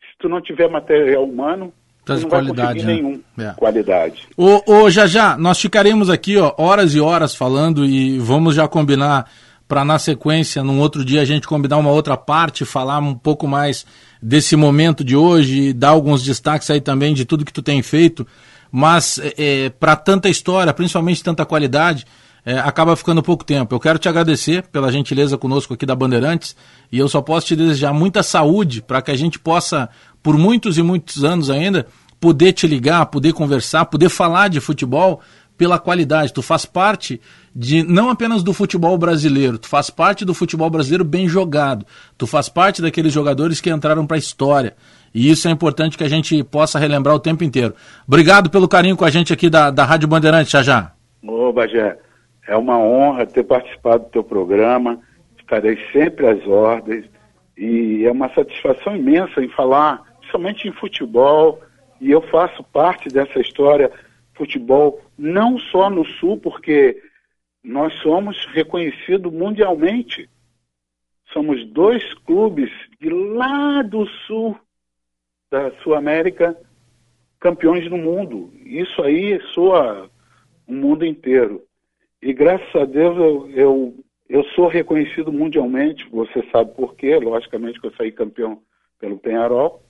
Se 0.00 0.18
tu 0.18 0.28
não 0.28 0.40
tiver 0.40 0.68
material 0.68 1.24
humano, 1.24 1.72
tu 2.04 2.14
não 2.14 2.28
qualidade, 2.28 2.56
vai 2.56 2.74
conseguir 2.74 2.86
né? 2.86 2.94
nenhum 2.94 3.22
É. 3.38 3.54
qualidade. 3.54 4.28
Ô, 4.36 4.62
ô, 4.66 4.90
já 4.90 5.06
já, 5.06 5.36
nós 5.36 5.60
ficaremos 5.60 6.08
aqui 6.08 6.38
ó, 6.38 6.54
horas 6.58 6.94
e 6.94 7.00
horas 7.00 7.34
falando 7.34 7.84
e 7.84 8.18
vamos 8.18 8.54
já 8.54 8.66
combinar 8.66 9.30
para 9.70 9.84
na 9.84 10.00
sequência, 10.00 10.64
num 10.64 10.80
outro 10.80 11.04
dia, 11.04 11.22
a 11.22 11.24
gente 11.24 11.46
combinar 11.46 11.76
uma 11.76 11.92
outra 11.92 12.16
parte, 12.16 12.64
falar 12.64 12.98
um 12.98 13.14
pouco 13.14 13.46
mais 13.46 13.86
desse 14.20 14.56
momento 14.56 15.04
de 15.04 15.14
hoje, 15.14 15.72
dar 15.72 15.90
alguns 15.90 16.24
destaques 16.24 16.68
aí 16.70 16.80
também 16.80 17.14
de 17.14 17.24
tudo 17.24 17.44
que 17.44 17.52
tu 17.52 17.62
tem 17.62 17.80
feito. 17.80 18.26
Mas 18.72 19.20
é, 19.38 19.70
para 19.70 19.94
tanta 19.94 20.28
história, 20.28 20.74
principalmente 20.74 21.22
tanta 21.22 21.46
qualidade, 21.46 22.04
é, 22.44 22.58
acaba 22.58 22.96
ficando 22.96 23.22
pouco 23.22 23.44
tempo. 23.44 23.74
Eu 23.74 23.80
quero 23.80 23.98
te 23.98 24.08
agradecer 24.08 24.62
pela 24.68 24.90
gentileza 24.90 25.36
conosco 25.36 25.74
aqui 25.74 25.84
da 25.84 25.94
Bandeirantes 25.94 26.56
e 26.90 26.98
eu 26.98 27.08
só 27.08 27.20
posso 27.20 27.46
te 27.46 27.56
desejar 27.56 27.92
muita 27.92 28.22
saúde 28.22 28.82
para 28.82 29.02
que 29.02 29.10
a 29.10 29.16
gente 29.16 29.38
possa, 29.38 29.88
por 30.22 30.36
muitos 30.38 30.78
e 30.78 30.82
muitos 30.82 31.24
anos 31.24 31.50
ainda, 31.50 31.86
poder 32.20 32.52
te 32.52 32.66
ligar, 32.66 33.06
poder 33.06 33.32
conversar, 33.32 33.86
poder 33.86 34.08
falar 34.08 34.48
de 34.48 34.60
futebol 34.60 35.20
pela 35.56 35.78
qualidade. 35.78 36.32
Tu 36.32 36.40
faz 36.40 36.64
parte 36.64 37.20
de 37.54 37.82
não 37.82 38.08
apenas 38.08 38.42
do 38.42 38.52
futebol 38.52 38.96
brasileiro, 38.96 39.58
tu 39.58 39.68
faz 39.68 39.90
parte 39.90 40.24
do 40.24 40.32
futebol 40.32 40.70
brasileiro 40.70 41.04
bem 41.04 41.28
jogado. 41.28 41.84
Tu 42.16 42.26
faz 42.26 42.48
parte 42.48 42.80
daqueles 42.80 43.12
jogadores 43.12 43.60
que 43.60 43.70
entraram 43.70 44.06
para 44.06 44.16
a 44.16 44.18
história. 44.18 44.74
E 45.12 45.30
isso 45.30 45.48
é 45.48 45.50
importante 45.50 45.98
que 45.98 46.04
a 46.04 46.08
gente 46.08 46.42
possa 46.44 46.78
relembrar 46.78 47.14
o 47.14 47.18
tempo 47.18 47.42
inteiro. 47.42 47.74
Obrigado 48.06 48.48
pelo 48.48 48.68
carinho 48.68 48.96
com 48.96 49.04
a 49.04 49.10
gente 49.10 49.32
aqui 49.32 49.50
da, 49.50 49.70
da 49.70 49.84
Rádio 49.84 50.08
Bandeirantes, 50.08 50.52
já 50.52 50.62
já. 50.62 50.92
Ô, 51.22 51.52
Bagé, 51.52 51.98
é 52.50 52.56
uma 52.56 52.76
honra 52.76 53.24
ter 53.24 53.44
participado 53.44 54.06
do 54.06 54.10
teu 54.10 54.24
programa. 54.24 55.00
Estarei 55.38 55.78
sempre 55.92 56.26
às 56.26 56.44
ordens. 56.48 57.08
E 57.56 58.04
é 58.04 58.10
uma 58.10 58.28
satisfação 58.34 58.96
imensa 58.96 59.40
em 59.40 59.48
falar, 59.50 60.02
somente 60.32 60.66
em 60.66 60.72
futebol. 60.72 61.62
E 62.00 62.10
eu 62.10 62.20
faço 62.22 62.64
parte 62.64 63.08
dessa 63.08 63.38
história 63.38 63.92
futebol, 64.34 65.00
não 65.16 65.60
só 65.60 65.88
no 65.88 66.04
Sul, 66.04 66.38
porque 66.38 67.00
nós 67.62 67.94
somos 68.02 68.44
reconhecidos 68.46 69.32
mundialmente. 69.32 70.28
Somos 71.32 71.64
dois 71.66 72.02
clubes 72.26 72.72
de 73.00 73.10
lá 73.10 73.80
do 73.82 74.06
Sul, 74.26 74.58
da 75.52 75.70
Sul-América, 75.82 76.60
campeões 77.38 77.88
do 77.88 77.96
mundo. 77.96 78.52
Isso 78.64 79.00
aí 79.02 79.40
soa 79.54 80.10
o 80.66 80.72
mundo 80.72 81.06
inteiro. 81.06 81.69
E 82.22 82.32
graças 82.32 82.74
a 82.74 82.84
Deus 82.84 83.16
eu, 83.16 83.50
eu, 83.50 83.94
eu 84.28 84.44
sou 84.54 84.68
reconhecido 84.68 85.32
mundialmente, 85.32 86.08
você 86.10 86.42
sabe 86.52 86.74
por 86.74 86.94
quê, 86.94 87.16
logicamente 87.16 87.80
que 87.80 87.86
eu 87.86 87.94
saí 87.96 88.12
campeão 88.12 88.58
pelo 88.98 89.18
Penharol. 89.18 89.82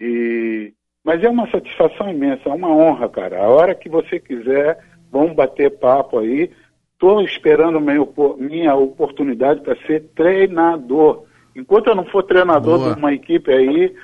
E, 0.00 0.72
mas 1.04 1.22
é 1.22 1.28
uma 1.28 1.48
satisfação 1.50 2.10
imensa, 2.10 2.48
é 2.48 2.52
uma 2.52 2.68
honra, 2.68 3.08
cara. 3.08 3.42
A 3.42 3.48
hora 3.48 3.74
que 3.74 3.88
você 3.88 4.18
quiser, 4.18 4.78
vamos 5.10 5.34
bater 5.34 5.78
papo 5.78 6.18
aí. 6.18 6.50
Estou 6.92 7.22
esperando 7.22 7.80
minha, 7.80 8.06
minha 8.38 8.74
oportunidade 8.74 9.60
para 9.60 9.76
ser 9.86 10.04
treinador. 10.14 11.24
Enquanto 11.54 11.88
eu 11.88 11.94
não 11.94 12.04
for 12.06 12.22
treinador 12.22 12.78
Boa. 12.78 12.92
de 12.92 12.98
uma 12.98 13.14
equipe 13.14 13.52
aí, 13.52 13.94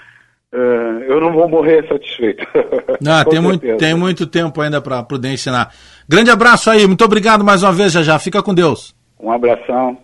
eu 0.52 1.20
não 1.20 1.32
vou 1.32 1.48
morrer 1.48 1.86
satisfeito. 1.88 2.46
Não, 3.00 3.24
tem, 3.24 3.40
muito, 3.40 3.76
tem 3.78 3.94
muito 3.94 4.26
tempo 4.26 4.60
ainda 4.60 4.80
para 4.80 5.02
poder 5.02 5.32
ensinar. 5.32 5.72
Grande 6.08 6.30
abraço 6.30 6.70
aí, 6.70 6.86
muito 6.86 7.04
obrigado 7.04 7.42
mais 7.42 7.62
uma 7.62 7.72
vez, 7.72 7.92
já 7.92 8.02
já. 8.02 8.18
Fica 8.18 8.42
com 8.42 8.54
Deus. 8.54 8.94
Um 9.18 9.32
abração. 9.32 9.96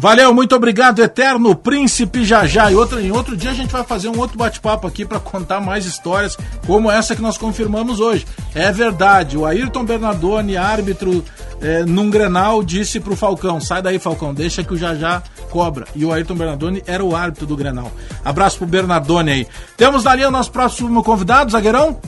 Valeu, 0.00 0.32
muito 0.32 0.56
obrigado, 0.56 1.02
Eterno 1.02 1.54
Príncipe 1.54 2.24
Jajá. 2.24 2.72
E 2.72 2.74
outro, 2.74 2.98
em 2.98 3.10
outro 3.10 3.36
dia 3.36 3.50
a 3.50 3.54
gente 3.54 3.70
vai 3.70 3.84
fazer 3.84 4.08
um 4.08 4.18
outro 4.18 4.38
bate-papo 4.38 4.86
aqui 4.86 5.04
para 5.04 5.20
contar 5.20 5.60
mais 5.60 5.84
histórias 5.84 6.38
como 6.66 6.90
essa 6.90 7.14
que 7.14 7.20
nós 7.20 7.36
confirmamos 7.36 8.00
hoje. 8.00 8.26
É 8.54 8.72
verdade, 8.72 9.36
o 9.36 9.44
Ayrton 9.44 9.84
Bernardoni, 9.84 10.56
árbitro 10.56 11.22
é, 11.60 11.84
num 11.84 12.08
Grenal, 12.08 12.62
disse 12.62 12.98
pro 12.98 13.14
Falcão: 13.14 13.60
sai 13.60 13.82
daí, 13.82 13.98
Falcão, 13.98 14.32
deixa 14.32 14.64
que 14.64 14.72
o 14.72 14.78
Jajá 14.78 15.22
cobra. 15.50 15.86
E 15.94 16.02
o 16.02 16.10
Ayrton 16.10 16.34
Bernardoni 16.34 16.82
era 16.86 17.04
o 17.04 17.14
árbitro 17.14 17.46
do 17.46 17.54
Grenal. 17.54 17.92
Abraço 18.24 18.56
pro 18.56 18.66
Bernardoni 18.66 19.30
aí. 19.30 19.46
Temos 19.76 20.04
dali 20.04 20.24
o 20.24 20.30
nosso 20.30 20.50
próximo 20.50 21.04
convidado, 21.04 21.52
zagueirão? 21.52 22.00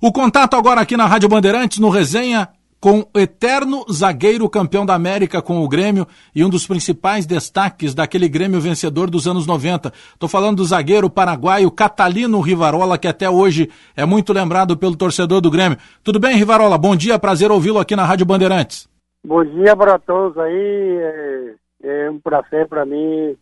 O 0.00 0.10
contato 0.10 0.56
agora 0.56 0.80
aqui 0.80 0.96
na 0.96 1.04
Rádio 1.04 1.28
Bandeirantes, 1.28 1.80
no 1.80 1.90
Resenha, 1.90 2.48
com 2.80 3.00
o 3.14 3.18
eterno 3.18 3.84
zagueiro 3.92 4.48
campeão 4.48 4.86
da 4.86 4.94
América 4.94 5.42
com 5.42 5.62
o 5.62 5.68
Grêmio 5.68 6.06
e 6.34 6.42
um 6.42 6.48
dos 6.48 6.66
principais 6.66 7.26
destaques 7.26 7.94
daquele 7.94 8.28
Grêmio 8.28 8.60
vencedor 8.60 9.10
dos 9.10 9.28
anos 9.28 9.46
90. 9.46 9.92
Estou 10.14 10.28
falando 10.28 10.56
do 10.56 10.64
zagueiro 10.64 11.10
paraguaio 11.10 11.70
Catalino 11.70 12.40
Rivarola, 12.40 12.96
que 12.96 13.06
até 13.06 13.28
hoje 13.28 13.68
é 13.94 14.06
muito 14.06 14.32
lembrado 14.32 14.78
pelo 14.78 14.96
torcedor 14.96 15.42
do 15.42 15.50
Grêmio. 15.50 15.76
Tudo 16.02 16.18
bem, 16.18 16.36
Rivarola? 16.36 16.78
Bom 16.78 16.96
dia, 16.96 17.18
prazer 17.18 17.50
ouvi-lo 17.50 17.78
aqui 17.78 17.94
na 17.94 18.06
Rádio 18.06 18.24
Bandeirantes. 18.24 18.88
Bom 19.22 19.44
dia 19.44 19.76
para 19.76 19.98
todos 19.98 20.38
aí. 20.38 20.98
É, 20.98 21.54
é 21.82 22.10
um 22.10 22.18
prazer 22.18 22.66
para 22.66 22.86
mim 22.86 23.36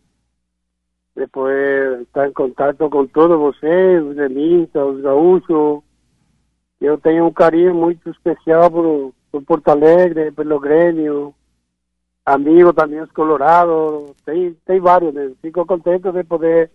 depois 1.15 2.01
estar 2.01 2.27
em 2.27 2.33
contato 2.33 2.89
com 2.89 3.05
todos 3.05 3.37
vocês, 3.37 4.03
os 4.03 4.15
gremistas, 4.15 4.81
os 4.81 5.01
gaúchos. 5.01 5.81
Eu 6.79 6.97
tenho 6.97 7.25
um 7.25 7.31
carinho 7.31 7.75
muito 7.75 8.09
especial 8.09 8.71
por, 8.71 9.13
por 9.41 9.61
Porto 9.61 9.69
Alegre, 9.69 10.31
pelo 10.31 10.59
Grêmio. 10.59 11.33
amigos 12.25 12.75
también 12.75 13.05
colorados, 13.07 14.11
tem, 14.25 14.55
tem 14.65 14.79
vários, 14.79 15.13
né? 15.13 15.31
Fico 15.41 15.65
contente 15.65 16.11
de 16.11 16.23
poder 16.23 16.71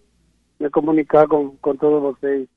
me 0.58 0.70
comunicar 0.70 1.28
com, 1.28 1.56
com 1.56 1.76
todos 1.76 2.02
vocês. 2.02 2.48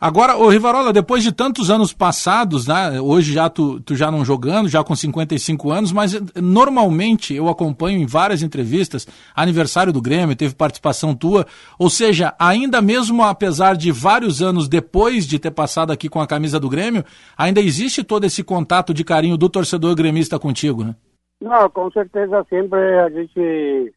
Agora, 0.00 0.36
o 0.36 0.48
Rivarola, 0.48 0.92
depois 0.92 1.22
de 1.22 1.32
tantos 1.32 1.70
anos 1.70 1.92
passados, 1.92 2.66
né, 2.66 3.00
hoje 3.00 3.32
já 3.32 3.48
tu, 3.48 3.80
tu 3.80 3.96
já 3.96 4.10
não 4.10 4.24
jogando, 4.24 4.68
já 4.68 4.84
com 4.84 4.94
55 4.94 5.70
anos, 5.70 5.92
mas 5.92 6.20
normalmente 6.34 7.34
eu 7.34 7.48
acompanho 7.48 7.98
em 7.98 8.06
várias 8.06 8.42
entrevistas, 8.42 9.06
aniversário 9.34 9.92
do 9.92 10.02
Grêmio, 10.02 10.36
teve 10.36 10.54
participação 10.54 11.14
tua, 11.14 11.46
ou 11.78 11.88
seja, 11.88 12.34
ainda 12.38 12.82
mesmo 12.82 13.22
apesar 13.22 13.76
de 13.76 13.90
vários 13.90 14.42
anos 14.42 14.68
depois 14.68 15.26
de 15.26 15.38
ter 15.38 15.52
passado 15.52 15.90
aqui 15.90 16.08
com 16.08 16.20
a 16.20 16.26
camisa 16.26 16.60
do 16.60 16.68
Grêmio, 16.68 17.04
ainda 17.38 17.60
existe 17.60 18.04
todo 18.04 18.24
esse 18.24 18.44
contato 18.44 18.92
de 18.92 19.04
carinho 19.04 19.38
do 19.38 19.48
torcedor 19.48 19.94
gremista 19.94 20.38
contigo, 20.38 20.84
né? 20.84 20.94
Não, 21.40 21.68
com 21.70 21.90
certeza 21.90 22.44
sempre 22.48 22.78
a 22.98 23.10
gente 23.10 23.94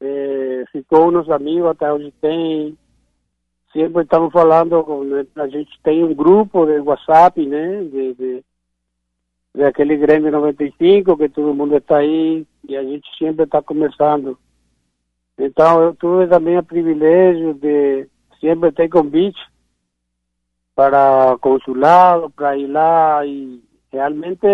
é, 0.00 0.64
ficou 0.70 1.10
nos 1.10 1.30
amigos, 1.30 1.70
até 1.70 1.92
hoje 1.92 2.12
tem, 2.20 2.76
sempre 3.72 4.02
estamos 4.02 4.32
falando, 4.32 5.04
né, 5.04 5.26
a 5.36 5.46
gente 5.48 5.70
tem 5.82 6.04
um 6.04 6.14
grupo 6.14 6.66
de 6.66 6.78
WhatsApp, 6.80 7.44
né, 7.46 7.84
de, 7.84 8.14
de, 8.14 8.44
de 9.54 9.64
aquele 9.64 9.96
Grêmio 9.96 10.32
95, 10.32 11.16
que 11.16 11.28
todo 11.28 11.54
mundo 11.54 11.76
está 11.76 11.98
aí, 11.98 12.46
e 12.68 12.76
a 12.76 12.82
gente 12.82 13.06
sempre 13.18 13.44
está 13.44 13.62
conversando. 13.62 14.38
Então, 15.38 15.82
eu 15.82 15.94
tive 15.94 16.26
também 16.26 16.58
o 16.58 16.64
privilégio 16.64 17.54
de 17.54 18.08
sempre 18.40 18.72
ter 18.72 18.88
convite 18.88 19.38
para 20.74 21.36
consulado, 21.40 22.30
para 22.30 22.56
ir 22.56 22.66
lá, 22.66 23.24
e 23.24 23.62
realmente 23.92 24.46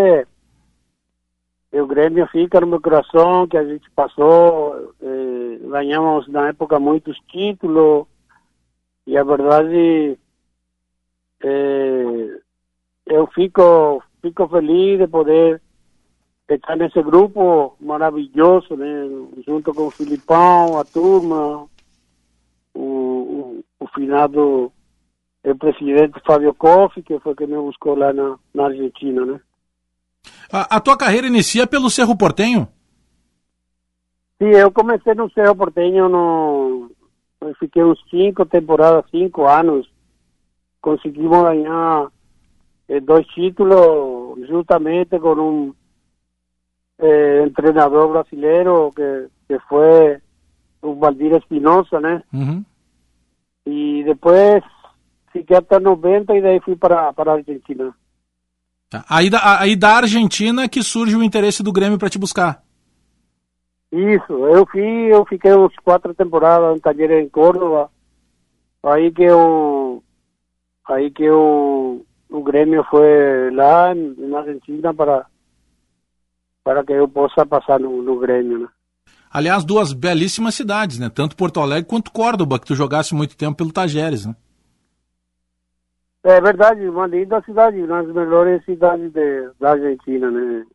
o 1.72 1.86
Grêmio 1.86 2.26
fica 2.28 2.60
no 2.60 2.66
meu 2.66 2.80
coração, 2.80 3.46
que 3.48 3.56
a 3.56 3.64
gente 3.64 3.90
passou, 3.90 4.94
eh, 5.02 5.58
ganhamos 5.68 6.28
na 6.28 6.48
época 6.48 6.78
muitos 6.78 7.18
títulos, 7.28 8.06
e 9.06 9.16
a 9.16 9.24
verdade 9.24 10.18
é, 11.42 12.40
eu 13.06 13.26
fico 13.28 14.02
fico 14.22 14.48
feliz 14.48 14.98
de 14.98 15.06
poder 15.06 15.60
estar 16.48 16.76
nesse 16.76 17.02
grupo 17.02 17.76
maravilhoso, 17.80 18.76
né? 18.76 19.06
Junto 19.46 19.74
com 19.74 19.86
o 19.86 19.90
Filipão, 19.90 20.78
a 20.78 20.84
turma, 20.84 21.66
o, 22.72 22.80
o, 22.80 23.64
o 23.80 23.88
finado 23.88 24.72
o 25.44 25.54
presidente 25.56 26.20
Fábio 26.26 26.54
Koff, 26.54 27.02
que 27.02 27.18
foi 27.20 27.34
quem 27.34 27.46
me 27.46 27.56
buscou 27.56 27.94
lá 27.94 28.12
na, 28.12 28.38
na 28.54 28.64
Argentina, 28.64 29.26
né? 29.26 29.40
A, 30.50 30.76
a, 30.76 30.80
tua 30.80 30.96
carreira 30.96 31.26
inicia 31.26 31.66
pelo 31.66 31.90
Cerro 31.90 32.16
Portenho? 32.16 32.66
Sim, 34.38 34.48
eu 34.50 34.72
comecei 34.72 35.14
no 35.14 35.30
Cerro 35.32 35.54
Portenho 35.54 36.08
no, 36.08 36.90
fiquei 37.58 37.82
uns 37.82 37.98
cinco 38.08 38.46
temporadas, 38.46 39.04
cinco 39.10 39.46
anos. 39.46 39.88
Conseguimos 40.80 41.42
ganhar 41.42 42.08
eh, 42.88 43.00
dois 43.00 43.26
títulos 43.28 44.46
justamente 44.48 45.18
com 45.18 45.34
um 45.34 45.74
eh, 46.98 47.50
treinador 47.54 48.10
brasileiro 48.10 48.92
que, 48.94 49.28
que 49.48 49.58
foi 49.68 50.18
o 50.82 50.94
Valdir 50.94 51.34
Espinosa, 51.34 52.00
né? 52.00 52.22
Uhum. 52.32 52.64
E 53.66 54.04
depois 54.04 54.62
fiquei 55.32 55.56
até 55.56 55.80
90 55.80 56.34
e 56.34 56.42
daí 56.42 56.60
fui 56.60 56.76
para, 56.76 57.12
para 57.12 57.32
a 57.32 57.34
Argentina. 57.36 57.94
Tá. 58.88 59.04
Aí, 59.08 59.28
da, 59.28 59.60
aí 59.60 59.74
da 59.74 59.96
Argentina 59.96 60.68
que 60.68 60.82
surge 60.82 61.16
o 61.16 61.22
interesse 61.22 61.62
do 61.62 61.72
Grêmio 61.72 61.98
para 61.98 62.10
te 62.10 62.18
buscar. 62.18 62.63
Isso, 63.94 64.32
eu 64.32 64.66
fui, 64.66 64.82
eu 64.82 65.24
fiquei 65.24 65.54
uns 65.54 65.72
quatro 65.76 66.12
temporadas 66.12 66.74
no 66.74 66.80
taller 66.80 67.12
em 67.12 67.28
Córdoba. 67.28 67.88
Aí 68.82 69.12
que 69.12 69.22
eu, 69.22 70.02
aí 70.88 71.12
que 71.12 71.22
eu, 71.22 72.04
o 72.28 72.42
Grêmio 72.42 72.82
foi 72.90 73.52
lá 73.52 73.94
na 73.94 74.40
Argentina 74.40 74.92
para, 74.92 75.26
para 76.64 76.84
que 76.84 76.92
eu 76.92 77.08
possa 77.08 77.46
passar 77.46 77.78
no, 77.78 78.02
no 78.02 78.18
Grêmio, 78.18 78.58
né? 78.58 78.68
Aliás, 79.30 79.64
duas 79.64 79.92
belíssimas 79.92 80.56
cidades, 80.56 80.98
né? 80.98 81.08
Tanto 81.08 81.36
Porto 81.36 81.60
Alegre 81.60 81.88
quanto 81.88 82.10
Córdoba, 82.10 82.58
que 82.58 82.66
tu 82.66 82.74
jogasse 82.74 83.14
muito 83.14 83.36
tempo 83.36 83.56
pelo 83.56 83.72
Tajeres, 83.72 84.26
né? 84.26 84.34
É 86.24 86.40
verdade, 86.40 86.88
uma 86.88 87.06
linda 87.06 87.40
cidade, 87.42 87.80
uma 87.80 88.02
das 88.02 88.12
melhores 88.12 88.64
cidades 88.64 89.12
de, 89.12 89.50
da 89.60 89.72
Argentina, 89.72 90.32
né? 90.32 90.66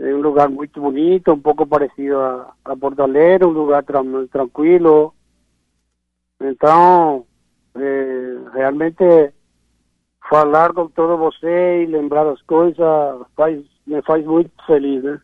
É 0.00 0.14
um 0.14 0.22
lugar 0.22 0.48
muito 0.48 0.80
bonito, 0.80 1.30
um 1.30 1.40
pouco 1.40 1.66
parecido 1.66 2.18
a, 2.18 2.52
a 2.64 2.74
Porto 2.74 3.02
um 3.02 3.48
lugar 3.48 3.84
tra 3.84 4.00
tranquilo. 4.32 5.12
Então, 6.40 7.26
é, 7.76 8.36
realmente, 8.54 9.32
falar 10.28 10.72
com 10.72 10.88
todos 10.88 11.18
vocês, 11.18 11.90
lembrar 11.90 12.26
as 12.26 12.40
coisas, 12.42 12.78
faz, 13.36 13.62
me 13.86 14.00
faz 14.00 14.24
muito 14.24 14.50
feliz, 14.66 15.04
né? 15.04 15.20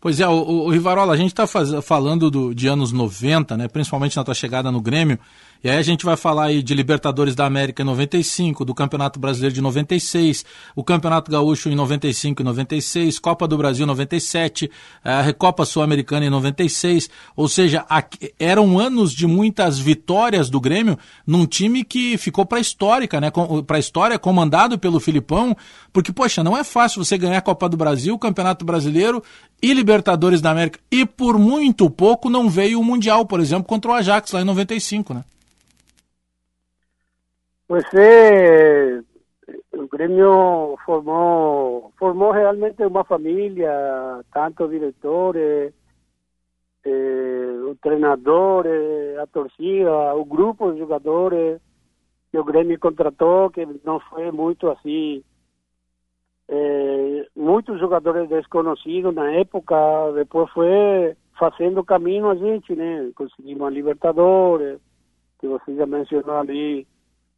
Pois 0.00 0.18
é, 0.18 0.26
o, 0.26 0.32
o 0.32 0.70
Rivarola, 0.70 1.12
a 1.12 1.16
gente 1.16 1.32
está 1.32 1.46
falando 1.46 2.30
do, 2.30 2.54
de 2.54 2.66
anos 2.66 2.90
90, 2.90 3.56
né, 3.56 3.68
principalmente 3.68 4.16
na 4.16 4.24
tua 4.24 4.34
chegada 4.34 4.72
no 4.72 4.80
Grêmio, 4.80 5.18
e 5.62 5.68
aí 5.68 5.76
a 5.76 5.82
gente 5.82 6.04
vai 6.04 6.16
falar 6.16 6.44
aí 6.44 6.62
de 6.62 6.74
Libertadores 6.74 7.34
da 7.34 7.44
América 7.44 7.82
em 7.82 7.84
95, 7.84 8.64
do 8.64 8.74
Campeonato 8.74 9.20
Brasileiro 9.20 9.54
de 9.54 9.60
96, 9.60 10.44
o 10.74 10.82
Campeonato 10.82 11.30
Gaúcho 11.30 11.68
em 11.68 11.74
95 11.74 12.40
e 12.40 12.44
96, 12.44 13.18
Copa 13.18 13.46
do 13.46 13.58
Brasil 13.58 13.84
em 13.84 13.86
97, 13.86 14.70
a 15.04 15.20
Recopa 15.20 15.66
Sul-Americana 15.66 16.24
em 16.24 16.30
96, 16.30 17.10
ou 17.36 17.46
seja, 17.46 17.84
eram 18.38 18.78
anos 18.78 19.12
de 19.12 19.26
muitas 19.26 19.78
vitórias 19.78 20.48
do 20.48 20.60
Grêmio 20.60 20.98
num 21.26 21.44
time 21.44 21.84
que 21.84 22.16
ficou 22.16 22.46
para 22.46 22.58
histórica, 22.58 23.20
né, 23.20 23.30
para 23.66 23.78
história 23.78 24.18
comandado 24.18 24.78
pelo 24.78 24.98
Filipão, 24.98 25.56
porque 25.92 26.12
poxa, 26.12 26.42
não 26.42 26.56
é 26.56 26.64
fácil 26.64 27.04
você 27.04 27.18
ganhar 27.18 27.38
a 27.38 27.42
Copa 27.42 27.68
do 27.68 27.76
Brasil, 27.76 28.14
o 28.14 28.18
Campeonato 28.18 28.64
Brasileiro 28.64 29.22
e 29.60 29.74
Libertadores 29.74 30.40
da 30.40 30.50
América, 30.50 30.80
e 30.90 31.04
por 31.04 31.38
muito 31.38 31.90
pouco 31.90 32.30
não 32.30 32.48
veio 32.48 32.80
o 32.80 32.84
Mundial, 32.84 33.26
por 33.26 33.40
exemplo, 33.40 33.64
contra 33.64 33.90
o 33.90 33.94
Ajax 33.94 34.32
lá 34.32 34.40
em 34.40 34.44
95, 34.44 35.12
né? 35.12 35.24
Pues 37.70 37.84
eh, 37.92 39.00
el 39.70 39.86
gremio 39.86 40.74
formó, 40.84 41.92
formó 41.98 42.32
realmente 42.32 42.84
una 42.84 43.04
familia, 43.04 44.20
tanto 44.32 44.66
directores, 44.66 45.72
eh, 46.82 47.60
entrenadores, 47.68 49.16
a 49.20 49.26
torcida, 49.28 50.16
un 50.16 50.28
grupo 50.28 50.72
de 50.72 50.80
jugadores 50.80 51.62
que 52.32 52.38
el 52.38 52.42
gremio 52.42 52.76
contrató, 52.80 53.52
que 53.54 53.68
no 53.84 54.00
fue 54.00 54.32
mucho 54.32 54.72
así, 54.72 55.24
eh, 56.48 57.28
muchos 57.36 57.80
jugadores 57.80 58.28
desconocidos 58.30 59.16
en 59.16 59.22
la 59.24 59.38
época, 59.38 60.10
después 60.10 60.50
fue 60.52 61.16
haciendo 61.40 61.84
camino 61.84 62.32
a 62.32 62.36
gente, 62.36 62.74
¿no? 62.74 63.12
conseguimos 63.14 63.68
a 63.68 63.70
Libertadores, 63.70 64.80
que 65.38 65.46
usted 65.46 65.76
ya 65.76 65.86
mencionó 65.86 66.40
ali, 66.40 66.84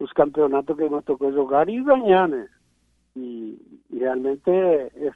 os 0.02 0.12
campeonatos 0.12 0.76
que 0.76 0.88
nos 0.88 1.04
tocou 1.04 1.32
jogar 1.32 1.68
e 1.68 1.82
ganhar, 1.82 2.28
né? 2.28 2.48
E, 3.14 3.80
e 3.90 3.98
realmente 3.98 4.50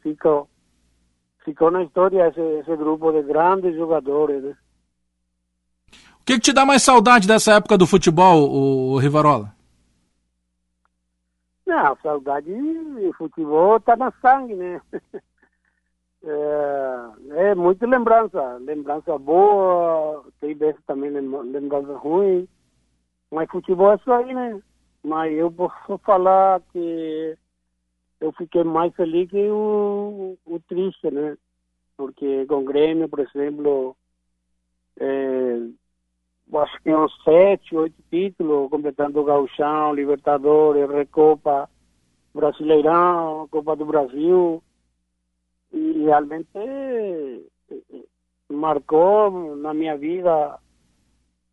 ficou, 0.03 0.49
ficou 1.45 1.71
na 1.71 1.83
história 1.83 2.29
esse, 2.29 2.41
esse 2.41 2.77
grupo 2.77 3.13
de 3.13 3.23
grandes 3.23 3.75
jogadores, 3.75 4.43
né? 4.43 4.57
O 6.21 6.25
que, 6.27 6.35
que, 6.35 6.41
te 6.41 6.53
dá 6.53 6.65
mais 6.65 6.83
saudade 6.83 7.27
dessa 7.27 7.55
época 7.55 7.79
do 7.79 7.87
futebol, 7.87 8.49
o, 8.51 8.93
o 8.93 8.99
Rivarola? 8.99 9.55
Não, 11.65 11.97
saudade 12.03 12.47
de 12.47 13.13
futebol 13.17 13.81
tá 13.81 13.97
na 13.97 14.13
sangue, 14.23 14.55
né? 14.55 14.81
É, 16.29 17.51
é 17.51 17.55
muita 17.55 17.87
lembrança, 17.87 18.57
lembrança 18.57 19.17
boa, 19.17 20.25
tem 20.41 20.57
vezes 20.57 20.81
também 20.85 21.09
lembrança 21.11 21.97
ruim, 21.99 22.49
mas 23.31 23.49
futebol 23.49 23.93
é 23.93 23.95
isso 23.95 24.13
aí, 24.13 24.35
né? 24.35 24.61
Mas 25.07 25.33
eu 25.39 25.53
posso 25.53 25.99
falar 26.05 26.61
que 26.73 27.39
eu 28.21 28.33
fiquei 28.33 28.65
mais 28.65 28.93
feliz 28.97 29.31
que 29.31 29.49
o, 29.49 30.37
o 30.45 30.61
triste, 30.69 31.09
né? 31.13 31.39
Porque 31.97 32.45
com 32.47 32.57
o 32.57 32.65
Grêmio, 32.65 33.09
por 33.09 33.21
exemplo, 33.21 33.97
é, 34.99 35.61
acho 36.55 36.83
que 36.83 36.93
uns 36.93 37.13
sete, 37.23 37.77
oito 37.77 38.03
títulos, 38.11 38.69
completando 38.69 39.21
o 39.21 39.25
Gauchão, 39.25 39.95
Libertadores, 39.95 40.91
Recopa, 40.91 41.71
Brasileirão, 42.35 43.47
Copa 43.49 43.77
do 43.77 43.87
Brasil. 43.87 44.61
E 45.73 46.03
realmente 46.03 46.49
é, 46.57 47.41
marcou 48.51 49.55
na 49.55 49.73
minha 49.73 49.97
vida 49.97 50.59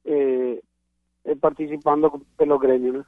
é, 0.06 0.60
participando 1.40 2.20
pelo 2.36 2.58
Grêmio, 2.58 2.94
né? 2.94 3.06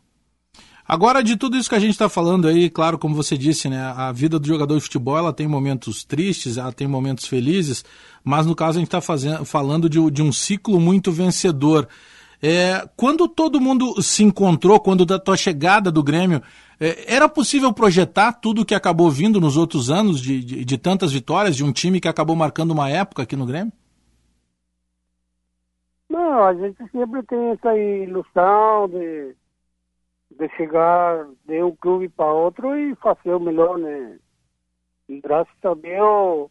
Agora, 0.88 1.24
de 1.24 1.36
tudo 1.36 1.58
isso 1.58 1.68
que 1.68 1.76
a 1.76 1.80
gente 1.80 1.92
está 1.92 2.08
falando 2.08 2.48
aí, 2.48 2.70
claro, 2.70 3.00
como 3.00 3.16
você 3.16 3.36
disse, 3.36 3.68
né, 3.68 3.82
a 3.96 4.12
vida 4.12 4.38
do 4.38 4.46
jogador 4.46 4.76
de 4.76 4.82
futebol 4.82 5.18
ela 5.18 5.34
tem 5.34 5.48
momentos 5.48 6.04
tristes, 6.04 6.58
ela 6.58 6.72
tem 6.72 6.88
momentos 6.88 7.26
felizes, 7.26 7.84
mas 8.24 8.46
no 8.46 8.56
caso 8.56 8.78
a 8.78 8.82
gente 8.82 8.96
está 8.96 9.02
falando 9.44 9.90
de, 9.90 10.12
de, 10.12 10.22
um 10.22 10.32
ciclo 10.32 10.80
muito 10.80 11.12
vencedor. 11.12 11.88
É, 12.40 12.88
quando 12.96 13.28
todo 13.28 13.60
mundo 13.60 14.00
se 14.00 14.24
encontrou, 14.24 14.80
quando 14.80 15.08
da 15.08 15.18
tua 15.18 15.36
chegada 15.36 15.92
do 15.92 16.04
Grêmio, 16.04 16.44
é, 16.80 17.16
era 17.16 17.28
possível 17.28 17.74
projetar 17.74 18.34
tudo 18.34 18.62
o 18.62 18.66
que 18.66 18.76
acabou 18.76 19.10
vindo 19.10 19.42
nos 19.42 19.58
outros 19.58 19.90
anos 19.90 20.22
de, 20.22 20.44
de, 20.44 20.64
de 20.64 20.78
tantas 20.78 21.12
vitórias, 21.12 21.56
de 21.56 21.64
um 21.64 21.72
time 21.72 22.00
que 22.00 22.08
acabou 22.08 22.36
marcando 22.36 22.70
uma 22.70 22.92
época 22.92 23.24
aqui 23.24 23.36
no 23.36 23.48
Grêmio? 23.48 23.74
Não, 26.08 26.44
a 26.44 26.54
gente 26.54 26.78
sempre 26.92 27.24
tem 27.24 27.50
essa 27.50 27.76
ilusão 27.76 28.88
de 28.88 29.36
de 30.38 30.50
chegar 30.56 31.28
de 31.46 31.64
um 31.64 31.76
clube 31.76 32.10
para 32.10 32.32
outro 32.32 32.78
e 32.78 32.96
fazer 32.96 33.34
o 33.34 33.40
melhor, 33.40 33.78
né? 33.78 34.20
E 35.08 35.20
graças 35.22 35.54
a 35.64 35.74
Deus 35.74 36.50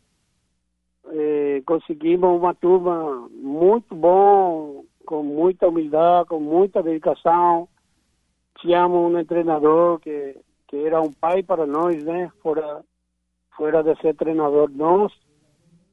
eh, 1.07 1.63
conseguimos 1.67 2.39
uma 2.39 2.55
turma 2.55 3.29
muito 3.31 3.95
bom, 3.95 4.85
com 5.05 5.23
muita 5.23 5.69
humildade, 5.69 6.29
com 6.29 6.41
muita 6.41 6.83
dedicação. 6.83 7.69
Tínhamos 8.61 9.15
um 9.15 9.25
treinador 9.25 9.99
que, 10.01 10.37
que 10.69 10.77
era 10.77 11.01
um 11.03 11.13
pai 11.13 11.43
para 11.43 11.67
nós, 11.67 12.03
né? 12.05 12.33
Fora, 12.43 12.83
fora 13.57 13.83
de 13.83 14.01
ser 14.01 14.15
treinador 14.15 14.71
nosso, 14.71 15.19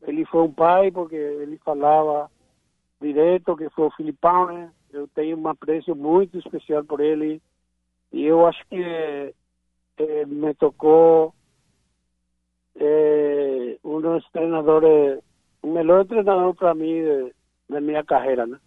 ele 0.03 0.23
foi 0.25 0.43
um 0.43 0.51
pai 0.51 0.91
porque 0.91 1.15
ele 1.15 1.57
falava 1.57 2.31
direto, 3.01 3.57
que 3.57 3.69
foi 3.71 3.87
o 3.87 3.91
Filipão, 3.91 4.47
né? 4.47 4.71
Eu 4.93 5.07
tenho 5.09 5.37
um 5.37 5.47
apreço 5.47 5.93
muito 5.95 6.37
especial 6.37 6.83
por 6.85 7.01
ele 7.01 7.41
e 8.11 8.25
eu 8.25 8.45
acho 8.45 8.65
que 8.67 9.33
eh, 9.97 10.25
me 10.25 10.53
tocou 10.55 11.33
eh, 12.75 13.77
dos 13.83 14.29
treinadores, 14.31 15.19
o 15.61 15.67
melhor 15.67 16.05
treinador 16.05 16.55
para 16.55 16.73
mim 16.73 17.31
da 17.69 17.79
minha 17.79 18.03
carreira, 18.03 18.45
né? 18.45 18.59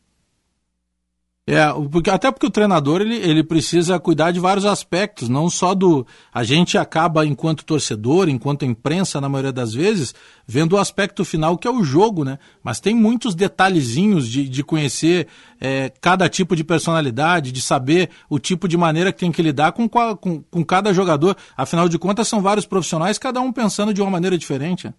É, 1.47 1.61
porque, 1.93 2.09
até 2.09 2.33
porque 2.33 2.47
o 2.47 2.51
treinador 2.51 3.03
ele, 3.03 3.17
ele 3.17 3.45
precisa 3.45 4.01
cuidar 4.01 4.31
de 4.31 4.41
vários 4.41 4.65
aspectos, 4.65 5.29
não 5.29 5.51
só 5.51 5.75
do. 5.75 6.07
A 6.33 6.43
gente 6.43 6.79
acaba, 6.79 7.27
enquanto 7.27 7.67
torcedor, 7.67 8.31
enquanto 8.31 8.65
imprensa, 8.65 9.21
na 9.21 9.29
maioria 9.29 9.53
das 9.53 9.75
vezes, 9.75 10.15
vendo 10.47 10.73
o 10.73 10.79
aspecto 10.79 11.23
final 11.23 11.59
que 11.59 11.69
é 11.69 11.71
o 11.71 11.85
jogo, 11.85 12.25
né? 12.25 12.39
Mas 12.63 12.81
tem 12.81 12.95
muitos 12.95 13.35
detalhezinhos 13.35 14.27
de, 14.27 14.49
de 14.49 14.65
conhecer 14.65 15.29
é, 15.61 15.93
cada 16.01 16.31
tipo 16.31 16.57
de 16.57 16.65
personalidade, 16.65 17.53
de 17.53 17.61
saber 17.61 18.09
o 18.31 18.39
tipo 18.39 18.67
de 18.67 18.79
maneira 18.79 19.13
que 19.13 19.21
tem 19.21 19.31
que 19.31 19.43
lidar 19.43 19.73
com, 19.73 19.87
com, 19.87 20.43
com 20.43 20.65
cada 20.65 20.95
jogador. 20.95 21.37
Afinal 21.55 21.91
de 21.91 21.99
contas, 21.99 22.27
são 22.27 22.41
vários 22.41 22.65
profissionais, 22.65 23.19
cada 23.19 23.43
um 23.43 23.53
pensando 23.53 23.93
de 23.93 24.01
uma 24.01 24.11
maneira 24.11 24.39
diferente. 24.39 24.91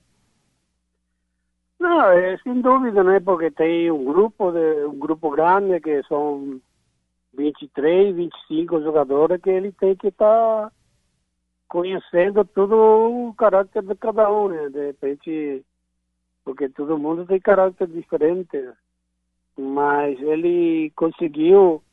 Não, 1.85 2.01
é 2.09 2.35
sem 2.39 2.61
dúvida, 2.61 3.03
né? 3.03 3.19
Porque 3.19 3.51
tem 3.51 3.91
um 3.91 4.05
grupo, 4.05 4.51
de, 4.51 4.85
um 4.85 4.97
grupo 4.97 5.29
grande 5.29 5.79
que 5.79 6.01
são 6.07 6.59
23, 7.37 8.15
25 8.15 8.81
jogadores 8.81 9.39
que 9.39 9.51
ele 9.51 9.71
tem 9.71 9.95
que 9.95 10.07
estar 10.07 10.25
tá 10.25 10.71
conhecendo 11.67 12.43
todo 12.43 12.73
o 12.75 13.35
caráter 13.35 13.83
de 13.83 13.93
cada 13.97 14.31
um, 14.31 14.47
né? 14.47 14.67
De 14.69 14.87
repente, 14.87 15.63
porque 16.43 16.69
todo 16.69 16.97
mundo 16.97 17.23
tem 17.27 17.39
caráter 17.39 17.87
diferente. 17.87 18.67
Mas 19.55 20.19
ele 20.21 20.91
conseguiu, 20.95 21.83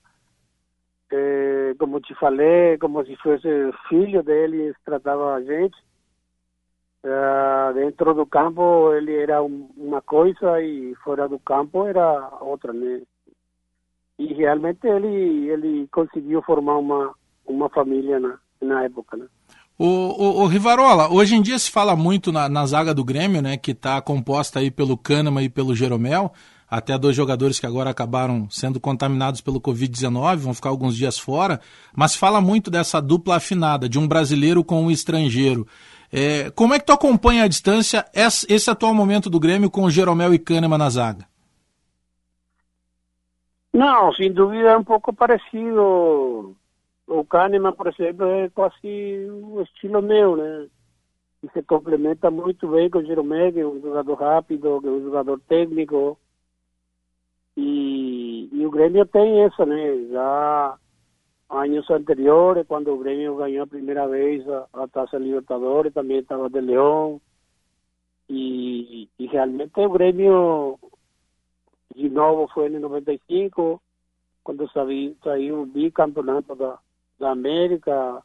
eh, 1.13 1.75
como 1.79 2.01
te 2.01 2.15
falei, 2.15 2.79
como 2.79 3.05
se 3.05 3.15
fosse 3.17 3.47
filho 3.91 4.23
dele, 4.23 4.75
tratava 4.87 5.35
a 5.35 5.43
gente 5.43 5.77
Uh, 7.05 7.75
dentro 7.75 8.15
do 8.15 8.25
campo 8.25 8.93
ele 8.95 9.13
era 9.17 9.43
um, 9.43 9.69
uma 9.77 10.01
coisa 10.01 10.63
e 10.63 10.95
fora 11.03 11.29
do 11.29 11.39
campo 11.41 11.85
era 11.85 12.31
outra, 12.41 12.73
né? 12.73 13.03
E 14.19 14.33
realmente 14.35 14.87
ele 14.87 15.51
ele 15.51 15.89
conseguiu 15.89 16.41
formar 16.43 16.79
uma 16.79 17.13
uma 17.45 17.69
família 17.71 18.21
na 18.21 18.39
na 18.61 18.85
época, 18.85 19.17
né? 19.17 19.27
O, 19.77 19.87
o, 19.87 20.43
o, 20.43 20.47
Rivarola, 20.47 21.13
hoje 21.13 21.35
em 21.35 21.43
dia 21.43 21.59
se 21.59 21.71
fala 21.71 21.97
muito 21.97 22.31
na, 22.31 22.49
na 22.49 22.65
zaga 22.67 22.95
do 22.95 23.03
Grêmio, 23.03 23.43
né, 23.43 23.57
que 23.57 23.73
está 23.73 24.01
composta 24.01 24.61
aí 24.61 24.71
pelo 24.71 24.97
Kahneman 24.97 25.43
e 25.43 25.49
pelo 25.49 25.75
Jeromel, 25.75 26.33
até 26.71 26.97
dois 26.97 27.17
jogadores 27.17 27.59
que 27.59 27.67
agora 27.67 27.91
acabaram 27.91 28.49
sendo 28.49 28.79
contaminados 28.79 29.41
pelo 29.41 29.61
Covid-19, 29.61 30.37
vão 30.37 30.55
ficar 30.55 30.69
alguns 30.69 30.97
dias 30.97 31.19
fora, 31.19 31.61
mas 31.97 32.15
fala 32.15 32.41
muito 32.41 32.71
dessa 32.71 33.01
dupla 33.01 33.37
afinada, 33.37 33.89
de 33.89 33.99
um 33.99 34.07
brasileiro 34.07 34.63
com 34.63 34.85
um 34.85 34.91
estrangeiro. 34.91 35.67
É, 36.13 36.51
como 36.51 36.75
é 36.75 36.79
que 36.79 36.85
tu 36.85 36.93
acompanha 36.93 37.45
à 37.45 37.49
distância 37.49 38.05
esse 38.15 38.71
atual 38.71 38.93
momento 38.93 39.31
do 39.31 39.41
Grêmio 39.41 39.71
com 39.71 39.85
o 39.85 39.91
Jeromel 39.91 40.35
e 40.35 40.39
Kahneman 40.39 40.77
na 40.77 40.91
zaga? 40.91 41.27
Não, 43.73 44.13
sem 44.13 44.31
dúvida 44.31 44.69
é 44.69 44.77
um 44.77 44.85
pouco 44.85 45.15
parecido. 45.15 46.55
O 47.07 47.25
Kahneman, 47.25 47.73
por 47.73 47.87
exemplo, 47.87 48.27
é 48.27 48.51
quase 48.51 48.77
o 49.31 49.63
estilo 49.63 50.03
meu, 50.03 50.37
né? 50.37 50.67
E 51.43 51.51
se 51.51 51.63
complementa 51.63 52.31
muito 52.31 52.69
bem 52.69 52.91
com 52.91 52.99
o 52.99 53.07
Jeromel, 53.07 53.51
que 53.51 53.61
é 53.61 53.67
um 53.67 53.81
jogador 53.81 54.15
rápido, 54.15 54.81
que 54.83 54.87
é 54.87 54.91
um 54.91 55.03
jogador 55.03 55.41
técnico. 55.49 56.19
E, 57.57 58.51
e 58.53 58.67
o 58.67 58.71
Grêmio 58.71 59.07
tem 59.07 59.45
essa, 59.45 59.65
né? 59.65 60.09
Já 60.11 60.79
años 61.53 61.91
anteriores, 61.91 62.67
cuando 62.67 62.99
Grêmio 62.99 63.37
ganó 63.37 63.63
a 63.63 63.67
primera 63.67 64.07
vez 64.07 64.47
a, 64.49 64.67
a 64.73 64.89
Taça 64.89 65.19
Libertadores, 65.19 65.93
también 65.93 66.21
estaba 66.21 66.49
de 66.49 66.63
León. 66.63 67.21
Y, 68.29 69.09
y 69.19 69.27
realmente 69.29 69.83
el 69.83 69.91
Grêmio 69.91 70.79
de 71.95 72.09
novo 72.09 72.49
foi 72.49 72.67
en 72.67 72.77
el 72.77 72.81
95, 72.81 73.83
quando 74.43 74.69
saiu, 74.71 75.15
saiu 75.23 75.63
o 75.63 75.67
bicampeonato 75.67 76.55
da, 76.55 76.79
da 77.19 77.31
América, 77.31 78.23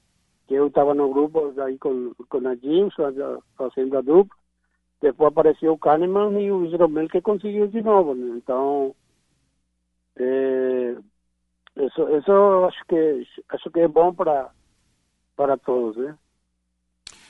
que 0.47 0.53
eu 0.53 0.67
estava 0.67 0.93
no 0.93 1.09
grupo 1.09 1.53
aí 1.61 1.77
com, 1.77 2.13
com 2.29 2.47
a 2.47 2.55
Jimson, 2.55 3.41
fazendo 3.57 3.97
a 3.97 4.01
dupla. 4.01 4.35
Depois 5.01 5.27
apareceu 5.27 5.73
o 5.73 5.77
Kahneman 5.77 6.39
e 6.41 6.51
o 6.51 6.67
Jeromel 6.69 7.07
que 7.09 7.21
conseguiu 7.21 7.67
de 7.67 7.81
novo. 7.81 8.15
Né? 8.15 8.41
É, 11.77 11.85
isso, 11.85 12.01
isso 12.17 12.65
acho 12.67 12.85
que 12.87 13.27
acho 13.49 13.71
que 13.71 13.79
é 13.79 13.87
bom 13.87 14.13
para 14.13 14.49
para 15.35 15.57
todos, 15.57 15.97
né? 15.97 16.15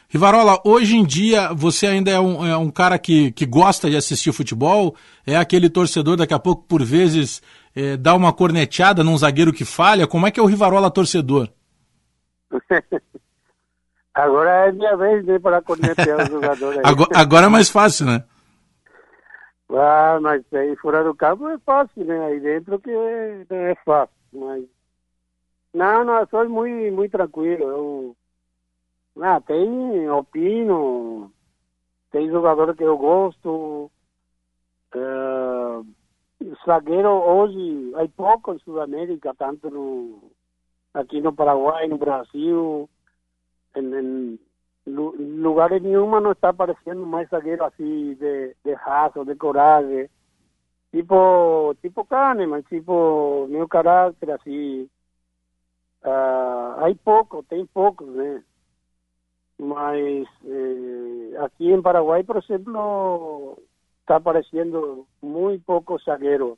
Rivarola, 0.10 0.62
hoje 0.64 0.96
em 0.96 1.06
dia 1.06 1.54
você 1.54 1.88
ainda 1.88 2.10
é 2.10 2.20
um, 2.20 2.46
é 2.46 2.56
um 2.56 2.72
cara 2.72 2.98
que, 2.98 3.32
que 3.34 3.46
gosta 3.46 3.90
de 3.90 3.98
assistir 3.98 4.32
futebol? 4.32 4.96
É 5.26 5.36
aquele 5.36 5.70
torcedor 5.70 6.16
daqui 6.16 6.34
a 6.34 6.40
pouco, 6.40 6.64
por 6.64 6.82
vezes, 6.82 7.42
é, 7.76 7.98
dá 7.98 8.16
uma 8.16 8.32
corneteada 8.32 9.04
num 9.04 9.18
zagueiro 9.18 9.52
que 9.52 9.66
falha? 9.66 10.08
Como 10.08 10.26
é 10.26 10.32
que 10.32 10.40
é 10.40 10.44
o 10.44 10.46
Rivarola 10.46 10.90
torcedor? 10.90 11.50
agora 14.14 14.70
é 14.70 14.72
minha 14.72 14.96
vez 14.96 15.26
né, 15.26 15.38
para 15.40 15.62
cornetear 15.62 16.26
o 16.26 16.32
jogador. 16.32 16.80
Agora, 16.86 17.10
agora 17.14 17.46
é 17.48 17.50
mais 17.50 17.70
fácil, 17.70 18.06
né? 18.06 18.24
Ah, 19.70 20.18
mas 20.22 20.42
aí 20.54 20.74
fora 20.78 21.04
do 21.04 21.14
campo 21.14 21.50
é 21.50 21.58
fácil, 21.60 22.06
né? 22.06 22.18
Aí 22.28 22.40
dentro 22.40 22.80
que 22.80 22.90
não 22.90 23.58
é 23.58 23.76
fácil. 23.84 24.17
Mas. 24.38 24.66
Não, 25.74 26.04
não, 26.04 26.20
eu 26.20 26.28
sou 26.28 26.48
muito, 26.50 26.96
muito 26.96 27.12
tranquilo. 27.12 27.64
Eu. 27.64 28.16
Ah, 29.20 29.42
tem 29.42 30.10
opino, 30.12 31.32
tem 32.12 32.30
jogador 32.30 32.76
que 32.76 32.84
eu 32.84 32.98
gosto. 32.98 33.92
Uh, 34.96 35.86
zagueiro 36.66 37.10
hoje, 37.10 37.92
há 37.96 38.08
pouco 38.16 38.54
em 38.54 38.60
Sudamérica, 38.60 39.34
tanto 39.36 39.70
no, 39.70 40.32
aqui 40.94 41.20
no 41.20 41.34
Paraguai, 41.34 41.88
no 41.88 41.98
Brasil, 41.98 42.90
em, 43.76 43.86
em 43.94 44.40
lugares 44.88 45.82
nenhuma 45.82 46.22
não 46.22 46.32
está 46.32 46.50
aparecendo 46.50 47.06
mais 47.06 47.30
zagueiro 47.30 47.64
assim 47.66 48.14
de, 48.16 48.56
de 48.64 48.74
raça, 48.74 49.26
de 49.26 49.36
coragem 49.36 50.10
tipo 50.98 51.76
tipo 51.82 52.06
Kahneman, 52.06 52.62
tipo 52.64 53.48
meu 53.50 53.68
caráter 53.68 54.32
assim. 54.32 54.90
Uh, 56.04 56.86
há 56.86 56.96
pouco, 57.04 57.44
tem 57.44 57.66
poucos, 57.68 58.08
né? 58.10 58.44
Mas 59.60 60.28
eh, 60.46 61.38
aqui 61.44 61.72
em 61.72 61.82
Paraguai, 61.82 62.24
por 62.24 62.38
exemplo, 62.38 63.58
está 64.02 64.18
aparecendo 64.18 65.08
muito 65.22 65.64
pouco 65.66 65.98
zagueiro. 66.00 66.58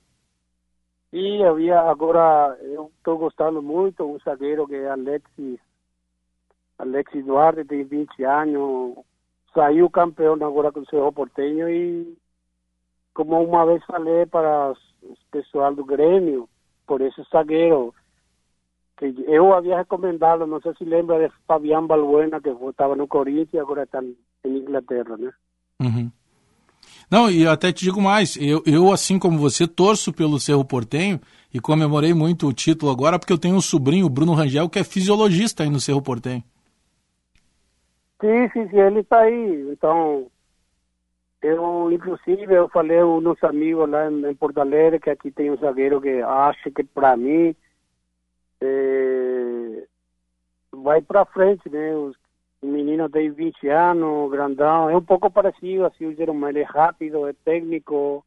E 1.12 1.44
havia 1.44 1.80
agora, 1.80 2.58
eu 2.62 2.92
estou 2.98 3.18
gostando 3.18 3.62
muito, 3.62 4.04
um 4.04 4.20
zagueiro 4.20 4.68
que 4.68 4.76
é 4.76 4.90
Alexis, 4.90 5.60
Alexis 6.78 7.26
Duarte, 7.26 7.66
tem 7.66 7.84
20 7.84 8.24
anos, 8.24 8.98
saiu 9.54 9.90
campeão 9.90 10.34
agora 10.34 10.72
com 10.72 10.82
o 10.82 10.86
Cerro 10.86 11.12
Porteño 11.14 11.70
e 11.70 12.18
como 13.20 13.44
uma 13.44 13.66
vez 13.66 13.84
falei 13.84 14.26
para 14.26 14.72
o 15.04 15.14
pessoal 15.30 15.76
do 15.76 15.84
Grêmio, 15.84 16.48
por 16.88 17.02
esse 17.02 17.22
zagueiro, 17.30 17.94
que 18.98 19.14
eu 19.28 19.54
havia 19.54 19.76
recomendado, 19.76 20.48
não 20.48 20.62
sei 20.62 20.74
se 20.76 20.86
lembra 20.86 21.28
de 21.28 21.34
Fabián 21.46 21.86
Balbuena, 21.86 22.40
que 22.40 22.48
estava 22.48 22.96
no 22.96 23.10
Corinthians 23.10 23.54
e 23.54 23.60
agora 23.60 23.84
está 23.84 24.02
em 24.02 24.16
Inglaterra, 24.46 25.18
né? 25.18 25.34
Uhum. 25.82 26.10
Não, 27.12 27.30
e 27.30 27.46
até 27.46 27.74
te 27.74 27.84
digo 27.84 28.02
mais, 28.02 28.38
eu, 28.38 28.64
eu, 28.66 28.90
assim 28.90 29.20
como 29.20 29.38
você, 29.38 29.68
torço 29.68 30.14
pelo 30.14 30.40
Cerro 30.40 30.64
Portenho 30.64 31.20
e 31.54 31.60
comemorei 31.60 32.14
muito 32.14 32.48
o 32.48 32.54
título 32.54 32.90
agora, 32.90 33.20
porque 33.20 33.34
eu 33.34 33.38
tenho 33.38 33.56
um 33.56 33.62
sobrinho, 33.62 34.06
o 34.06 34.10
Bruno 34.10 34.34
Rangel, 34.34 34.70
que 34.70 34.80
é 34.80 34.84
fisiologista 34.86 35.64
aí 35.64 35.70
no 35.70 35.82
Cerro 35.82 36.02
Portenho. 36.02 36.44
Sim, 38.22 38.50
sim, 38.54 38.70
sim, 38.70 38.80
ele 38.80 39.02
está 39.02 39.20
aí. 39.20 39.72
Então, 39.74 40.28
eu, 41.42 41.92
inclusive, 41.92 42.54
eu 42.54 42.68
falei 42.70 43.00
com 43.00 43.18
uns 43.20 43.44
amigos 43.44 43.90
lá 43.90 44.12
em, 44.12 44.26
em 44.26 44.36
Porto 44.36 44.60
Alegre 44.60 45.00
que 45.00 45.10
aqui 45.10 45.32
tem 45.32 45.50
um 45.50 45.58
zagueiro 45.58 46.02
que 46.02 46.22
acha 46.22 46.70
que, 46.72 46.84
para 46.84 47.16
mim, 47.16 47.56
é, 48.62 49.88
vai 50.72 51.02
para 51.02 51.26
frente, 51.26 51.70
né? 51.70 51.96
Os, 51.96 52.16
o 52.62 52.68
menino 52.68 53.10
tem 53.10 53.32
20 53.32 53.70
anos, 53.70 54.32
grandão, 54.32 54.90
é 54.90 54.98
um 54.98 55.04
pouco 55.04 55.32
parecido 55.32 55.86
assim 55.86 56.08
o 56.08 56.16
Jeromel, 56.16 56.58
é 56.58 56.64
rápido, 56.64 57.26
é 57.26 57.34
técnico. 57.34 58.26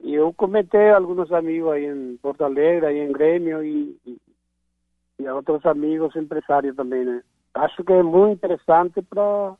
E 0.00 0.14
eu 0.14 0.32
comentei 0.32 0.90
a 0.90 0.98
alguns 0.98 1.32
amigos 1.32 1.72
aí 1.72 1.86
em 1.86 2.16
Porto 2.18 2.44
Alegre, 2.44 2.86
aí 2.86 2.98
em 2.98 3.10
Grêmio 3.10 3.64
e, 3.64 3.98
e, 4.06 4.18
e 5.18 5.26
a 5.26 5.34
outros 5.34 5.64
amigos 5.66 6.14
empresários 6.14 6.76
também, 6.76 7.04
né? 7.04 7.22
Acho 7.54 7.82
que 7.82 7.92
é 7.92 8.02
muito 8.02 8.34
interessante 8.34 9.02
para 9.02 9.56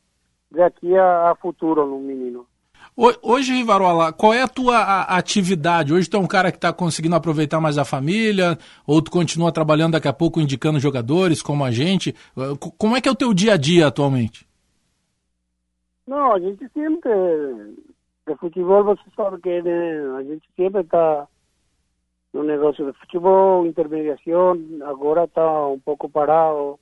daqui 0.51 0.97
a, 0.97 1.31
a 1.31 1.35
futuro 1.35 1.87
no 1.87 1.99
menino. 1.99 2.47
Hoje, 3.23 3.53
Rivarola, 3.53 4.11
qual 4.11 4.33
é 4.33 4.41
a 4.41 4.49
tua 4.49 5.03
atividade? 5.03 5.93
Hoje 5.93 6.09
tu 6.09 6.17
é 6.17 6.21
um 6.21 6.27
cara 6.27 6.51
que 6.51 6.57
está 6.57 6.73
conseguindo 6.73 7.15
aproveitar 7.15 7.61
mais 7.61 7.77
a 7.77 7.85
família, 7.85 8.57
ou 8.87 9.03
tu 9.03 9.11
continua 9.11 9.53
trabalhando 9.53 9.93
daqui 9.93 10.09
a 10.09 10.15
pouco 10.15 10.41
indicando 10.41 10.81
jogadores 10.81 11.43
como 11.43 11.63
a 11.63 11.71
gente? 11.71 12.15
Como 12.79 12.97
é 12.97 13.01
que 13.03 13.09
é 13.09 13.13
o 13.13 13.17
teu 13.17 13.35
dia 13.35 13.53
a 13.53 13.57
dia 13.59 13.87
atualmente? 13.87 14.49
Não, 16.07 16.33
a 16.33 16.41
gente 16.41 16.67
sempre, 16.73 17.11
de 18.27 18.35
futebol 18.39 18.85
você 18.85 19.03
sabe 19.15 19.43
que 19.43 19.61
né, 19.61 20.17
a 20.17 20.23
gente 20.23 20.49
sempre 20.57 20.81
está 20.81 21.27
no 22.33 22.45
negócio 22.45 22.87
de 22.87 22.99
futebol, 22.99 23.67
intermediação, 23.67 24.59
agora 24.85 25.25
está 25.25 25.67
um 25.67 25.81
pouco 25.81 26.09
parado. 26.09 26.79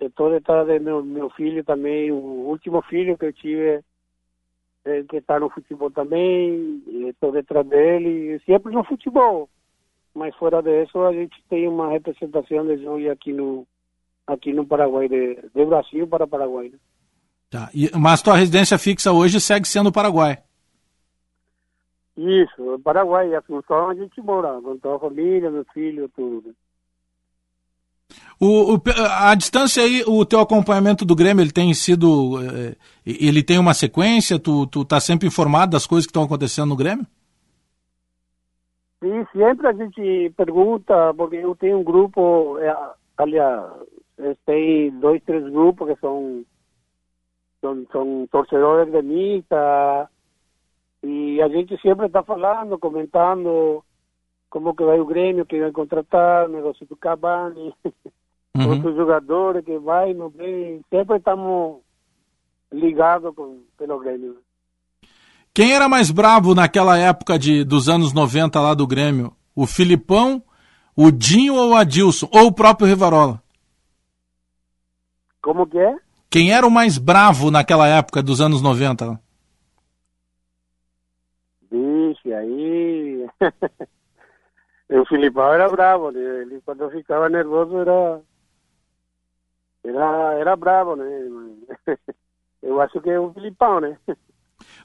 Estou 0.00 0.30
detrás 0.30 0.66
de 0.66 0.78
meu, 0.78 1.04
meu 1.04 1.28
filho 1.30 1.64
também, 1.64 2.12
o 2.12 2.16
último 2.16 2.80
filho 2.82 3.18
que 3.18 3.26
eu 3.26 3.32
tive, 3.32 3.82
é, 4.84 5.02
que 5.02 5.16
está 5.16 5.40
no 5.40 5.50
futebol 5.50 5.90
também, 5.90 6.82
estou 7.08 7.32
detrás 7.32 7.66
dele, 7.66 8.40
sempre 8.46 8.72
no 8.72 8.84
futebol. 8.84 9.48
Mas 10.14 10.34
fora 10.36 10.62
disso, 10.62 11.00
a 11.00 11.12
gente 11.12 11.42
tem 11.48 11.66
uma 11.66 11.90
representação 11.90 12.66
de 12.66 12.78
jogo 12.82 13.10
aqui 13.10 13.32
no, 13.32 13.66
aqui 14.26 14.52
no 14.52 14.66
Paraguai, 14.66 15.08
de, 15.08 15.36
de 15.54 15.64
Brasil 15.64 16.06
para 16.06 16.26
Paraguai. 16.26 16.68
Né? 16.68 16.78
Tá. 17.50 17.70
E, 17.74 17.90
mas 17.96 18.22
tua 18.22 18.36
residência 18.36 18.78
fixa 18.78 19.12
hoje 19.12 19.40
segue 19.40 19.66
sendo 19.66 19.88
o 19.88 19.92
Paraguai? 19.92 20.38
Isso, 22.16 22.80
Paraguai, 22.84 23.34
a 23.34 23.42
função 23.42 23.90
a 23.90 23.94
gente 23.94 24.20
mora, 24.20 24.60
com 24.60 24.76
toda 24.78 24.96
a 24.96 25.00
família, 25.08 25.50
meu 25.50 25.64
filho, 25.72 26.08
tudo. 26.14 26.54
O, 28.40 28.74
o, 28.76 28.82
a 29.20 29.34
distância 29.34 29.82
aí, 29.82 30.04
o 30.06 30.24
teu 30.24 30.40
acompanhamento 30.40 31.04
do 31.04 31.16
Grêmio, 31.16 31.42
ele 31.42 31.50
tem 31.50 31.74
sido. 31.74 32.40
Eh, 32.40 32.76
ele 33.04 33.42
tem 33.42 33.58
uma 33.58 33.74
sequência? 33.74 34.38
Tu, 34.38 34.66
tu 34.68 34.84
tá 34.84 35.00
sempre 35.00 35.26
informado 35.26 35.72
das 35.72 35.86
coisas 35.86 36.06
que 36.06 36.10
estão 36.10 36.22
acontecendo 36.22 36.68
no 36.68 36.76
Grêmio? 36.76 37.06
Sim, 39.02 39.24
sempre 39.32 39.66
a 39.66 39.72
gente 39.72 40.32
pergunta, 40.36 41.14
porque 41.14 41.36
eu 41.36 41.54
tenho 41.56 41.78
um 41.78 41.84
grupo, 41.84 42.58
é, 42.58 42.74
aliás, 43.16 43.64
tem 44.44 44.90
dois, 44.98 45.22
três 45.24 45.44
grupos 45.44 45.88
que 45.88 46.00
são, 46.00 46.44
são, 47.60 47.86
são 47.92 48.28
torcedores 48.30 48.90
gremistas, 48.90 50.08
e 51.02 51.40
a 51.40 51.48
gente 51.48 51.80
sempre 51.80 52.06
está 52.06 52.24
falando, 52.24 52.78
comentando 52.78 53.84
como 54.50 54.74
que 54.74 54.84
vai 54.84 54.98
o 54.98 55.06
Grêmio, 55.06 55.46
que 55.46 55.60
vai 55.60 55.70
contratar, 55.72 56.46
o 56.46 56.52
negócio 56.52 56.86
do 56.86 56.96
Cavani. 56.96 57.74
uhum. 58.56 58.70
outros 58.70 58.96
jogadores 58.96 59.64
que 59.64 59.78
vai, 59.78 60.14
não 60.14 60.28
vem, 60.28 60.80
sempre 60.90 61.16
estamos 61.16 61.80
ligados 62.72 63.34
com, 63.34 63.62
pelo 63.76 63.98
Grêmio. 63.98 64.38
Quem 65.54 65.72
era 65.72 65.88
mais 65.88 66.10
bravo 66.10 66.54
naquela 66.54 66.96
época 66.96 67.38
de, 67.38 67.64
dos 67.64 67.88
anos 67.88 68.12
90 68.12 68.60
lá 68.60 68.74
do 68.74 68.86
Grêmio? 68.86 69.32
O 69.54 69.66
Filipão, 69.66 70.42
o 70.94 71.10
Dinho 71.10 71.54
ou 71.54 71.70
o 71.70 71.74
Adilson? 71.74 72.28
Ou 72.32 72.46
o 72.46 72.52
próprio 72.52 72.86
Rivarola? 72.86 73.42
Como 75.42 75.66
que 75.66 75.78
é? 75.78 75.96
Quem 76.30 76.52
era 76.52 76.66
o 76.66 76.70
mais 76.70 76.98
bravo 76.98 77.50
naquela 77.50 77.88
época 77.88 78.22
dos 78.22 78.40
anos 78.40 78.60
90? 78.62 79.20
Vixe, 81.70 82.32
aí. 82.32 83.26
o 84.90 85.04
Filipão 85.06 85.52
era 85.52 85.68
bravo, 85.68 86.10
né? 86.10 86.20
ele 86.42 86.60
quando 86.64 86.90
ficava 86.90 87.28
nervoso 87.28 87.78
era 87.78 88.20
era, 89.84 90.34
era 90.34 90.56
bravo, 90.56 90.96
né? 90.96 91.06
Eu 92.62 92.80
acho 92.80 93.00
que 93.00 93.08
é 93.08 93.20
o 93.20 93.32
Filipão, 93.32 93.80
né? 93.80 93.96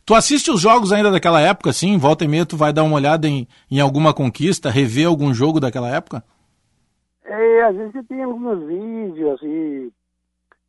Tu 0.06 0.14
assiste 0.14 0.52
os 0.52 0.62
jogos 0.62 0.92
ainda 0.92 1.10
daquela 1.10 1.42
época, 1.42 1.74
sim? 1.74 1.98
Volta 1.98 2.24
e 2.24 2.28
meia 2.28 2.46
tu 2.46 2.56
vai 2.56 2.72
dar 2.72 2.84
uma 2.84 2.96
olhada 2.96 3.28
em, 3.28 3.48
em 3.72 3.80
alguma 3.80 4.14
conquista, 4.14 4.70
rever 4.70 5.08
algum 5.08 5.34
jogo 5.34 5.60
daquela 5.60 5.90
época? 5.90 6.24
É, 7.24 7.64
a 7.64 7.72
gente 7.74 8.04
tem 8.04 8.22
alguns 8.22 8.64
vídeos, 8.68 9.34
assim, 9.34 9.92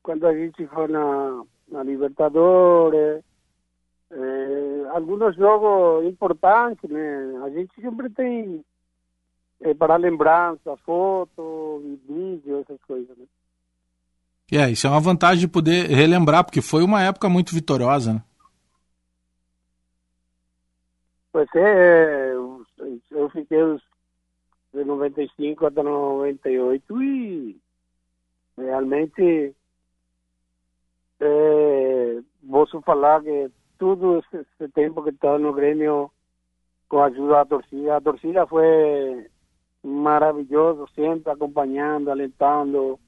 quando 0.03 0.26
a 0.26 0.35
gente 0.35 0.66
foi 0.68 0.89
na, 0.89 1.43
na 1.68 1.82
Libertadores, 1.82 3.22
é, 4.11 4.89
alguns 4.91 5.37
jogos 5.37 6.07
importantes, 6.07 6.89
né? 6.89 7.41
A 7.45 7.51
gente 7.51 7.74
sempre 7.80 8.09
tem 8.11 8.64
é, 9.64 9.72
para 9.72 9.96
lembrança, 9.96 10.76
foto, 10.84 11.98
vídeo, 12.06 12.60
essas 12.60 12.80
coisas, 12.82 13.16
né? 13.16 13.24
É, 14.52 14.70
isso 14.70 14.86
é 14.86 14.90
uma 14.90 15.00
vantagem 15.00 15.40
de 15.40 15.48
poder 15.48 15.86
relembrar, 15.86 16.44
porque 16.44 16.60
foi 16.60 16.84
uma 16.84 17.02
época 17.02 17.30
muito 17.30 17.54
vitoriosa, 17.54 18.12
né? 18.12 18.22
Pois 21.32 21.48
é, 21.56 22.34
eu 23.10 23.30
fiquei 23.30 23.58
de 24.74 24.84
95 24.84 25.66
até 25.66 25.82
98 25.82 27.02
e 27.02 27.58
realmente 28.56 29.54
é, 31.20 32.20
posso 32.48 32.80
falar 32.82 33.22
que 33.22 33.50
tudo 33.78 34.18
esse, 34.18 34.46
esse 34.60 34.72
tempo 34.72 35.02
que 35.02 35.10
estava 35.10 35.38
no 35.38 35.52
Grêmio 35.54 36.10
com 36.88 36.98
a 36.98 37.06
ajuda 37.06 37.32
da 37.32 37.44
torcida, 37.46 37.96
a 37.96 38.00
torcida 38.00 38.46
foi 38.46 39.26
maravilhoso, 39.85 40.89
sempre 40.95 41.30
acompanhando, 41.30 42.11
alentando, 42.11 42.99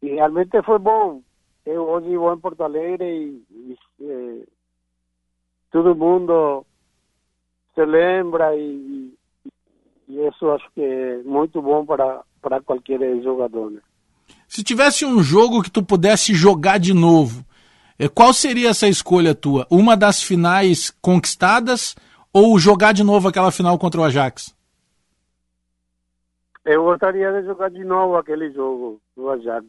e 0.00 0.10
realmente 0.10 0.62
foi 0.62 0.78
bom. 0.78 1.20
Eu 1.66 1.82
hoje 1.82 2.16
vou 2.16 2.32
em 2.32 2.38
Porto 2.38 2.62
Alegre 2.62 3.42
e, 3.50 4.46
todo 5.70 5.94
mundo 5.94 6.64
se 7.74 7.84
lembra 7.84 8.56
e, 8.56 9.12
e, 10.08 10.26
isso 10.28 10.50
acho 10.50 10.64
que 10.74 10.80
é 10.80 11.22
muito 11.24 11.60
bom 11.60 11.84
para, 11.84 12.22
para 12.40 12.62
qualquer 12.62 12.98
jogador. 13.22 13.70
Né? 13.70 13.80
Se 14.48 14.62
tivesse 14.62 15.04
um 15.04 15.22
jogo 15.22 15.62
que 15.62 15.70
tu 15.70 15.82
pudesse 15.82 16.34
jogar 16.34 16.78
de 16.78 16.94
novo, 16.94 17.44
eh, 17.98 18.08
qual 18.08 18.32
seria 18.32 18.70
essa 18.70 18.88
escolha 18.88 19.34
tua? 19.34 19.66
Uma 19.70 19.96
das 19.96 20.22
finais 20.22 20.90
conquistadas 21.02 21.94
ou 22.32 22.58
jogar 22.58 22.92
de 22.92 23.04
novo 23.04 23.28
aquela 23.28 23.52
final 23.52 23.78
contra 23.78 24.00
o 24.00 24.04
Ajax? 24.04 24.54
Eu 26.64 26.84
gostaria 26.84 27.32
de 27.32 27.46
jogar 27.46 27.70
de 27.70 27.84
novo 27.84 28.16
aquele 28.16 28.52
jogo 28.52 29.00
do 29.16 29.30
Ajax. 29.30 29.66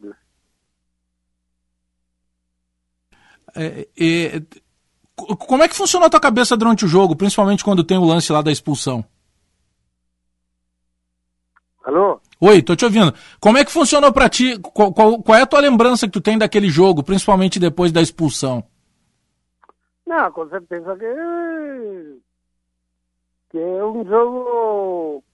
É, 3.54 3.88
é, 3.98 4.42
como 5.16 5.62
é 5.62 5.68
que 5.68 5.76
funcionou 5.76 6.06
a 6.06 6.10
tua 6.10 6.20
cabeça 6.20 6.56
durante 6.56 6.84
o 6.84 6.88
jogo, 6.88 7.16
principalmente 7.16 7.64
quando 7.64 7.84
tem 7.84 7.98
o 7.98 8.04
lance 8.04 8.32
lá 8.32 8.42
da 8.42 8.52
expulsão? 8.52 9.04
Alô? 11.84 12.20
Oi, 12.40 12.62
tô 12.62 12.76
te 12.76 12.84
ouvindo. 12.84 13.12
Como 13.40 13.58
é 13.58 13.64
que 13.64 13.72
funcionou 13.72 14.12
para 14.12 14.28
ti? 14.28 14.58
Qual, 14.58 14.92
qual, 14.92 15.22
qual, 15.22 15.38
é 15.38 15.42
a 15.42 15.46
tua 15.46 15.60
lembrança 15.60 16.06
que 16.06 16.12
tu 16.12 16.20
tem 16.20 16.38
daquele 16.38 16.68
jogo, 16.68 17.02
principalmente 17.02 17.58
depois 17.58 17.92
da 17.92 18.00
expulsão? 18.00 18.64
Não, 20.06 20.30
com 20.32 20.48
certeza 20.48 20.96
que, 20.96 22.20
que 23.50 23.58
é 23.58 23.84
um 23.84 24.04
jogo, 24.04 25.24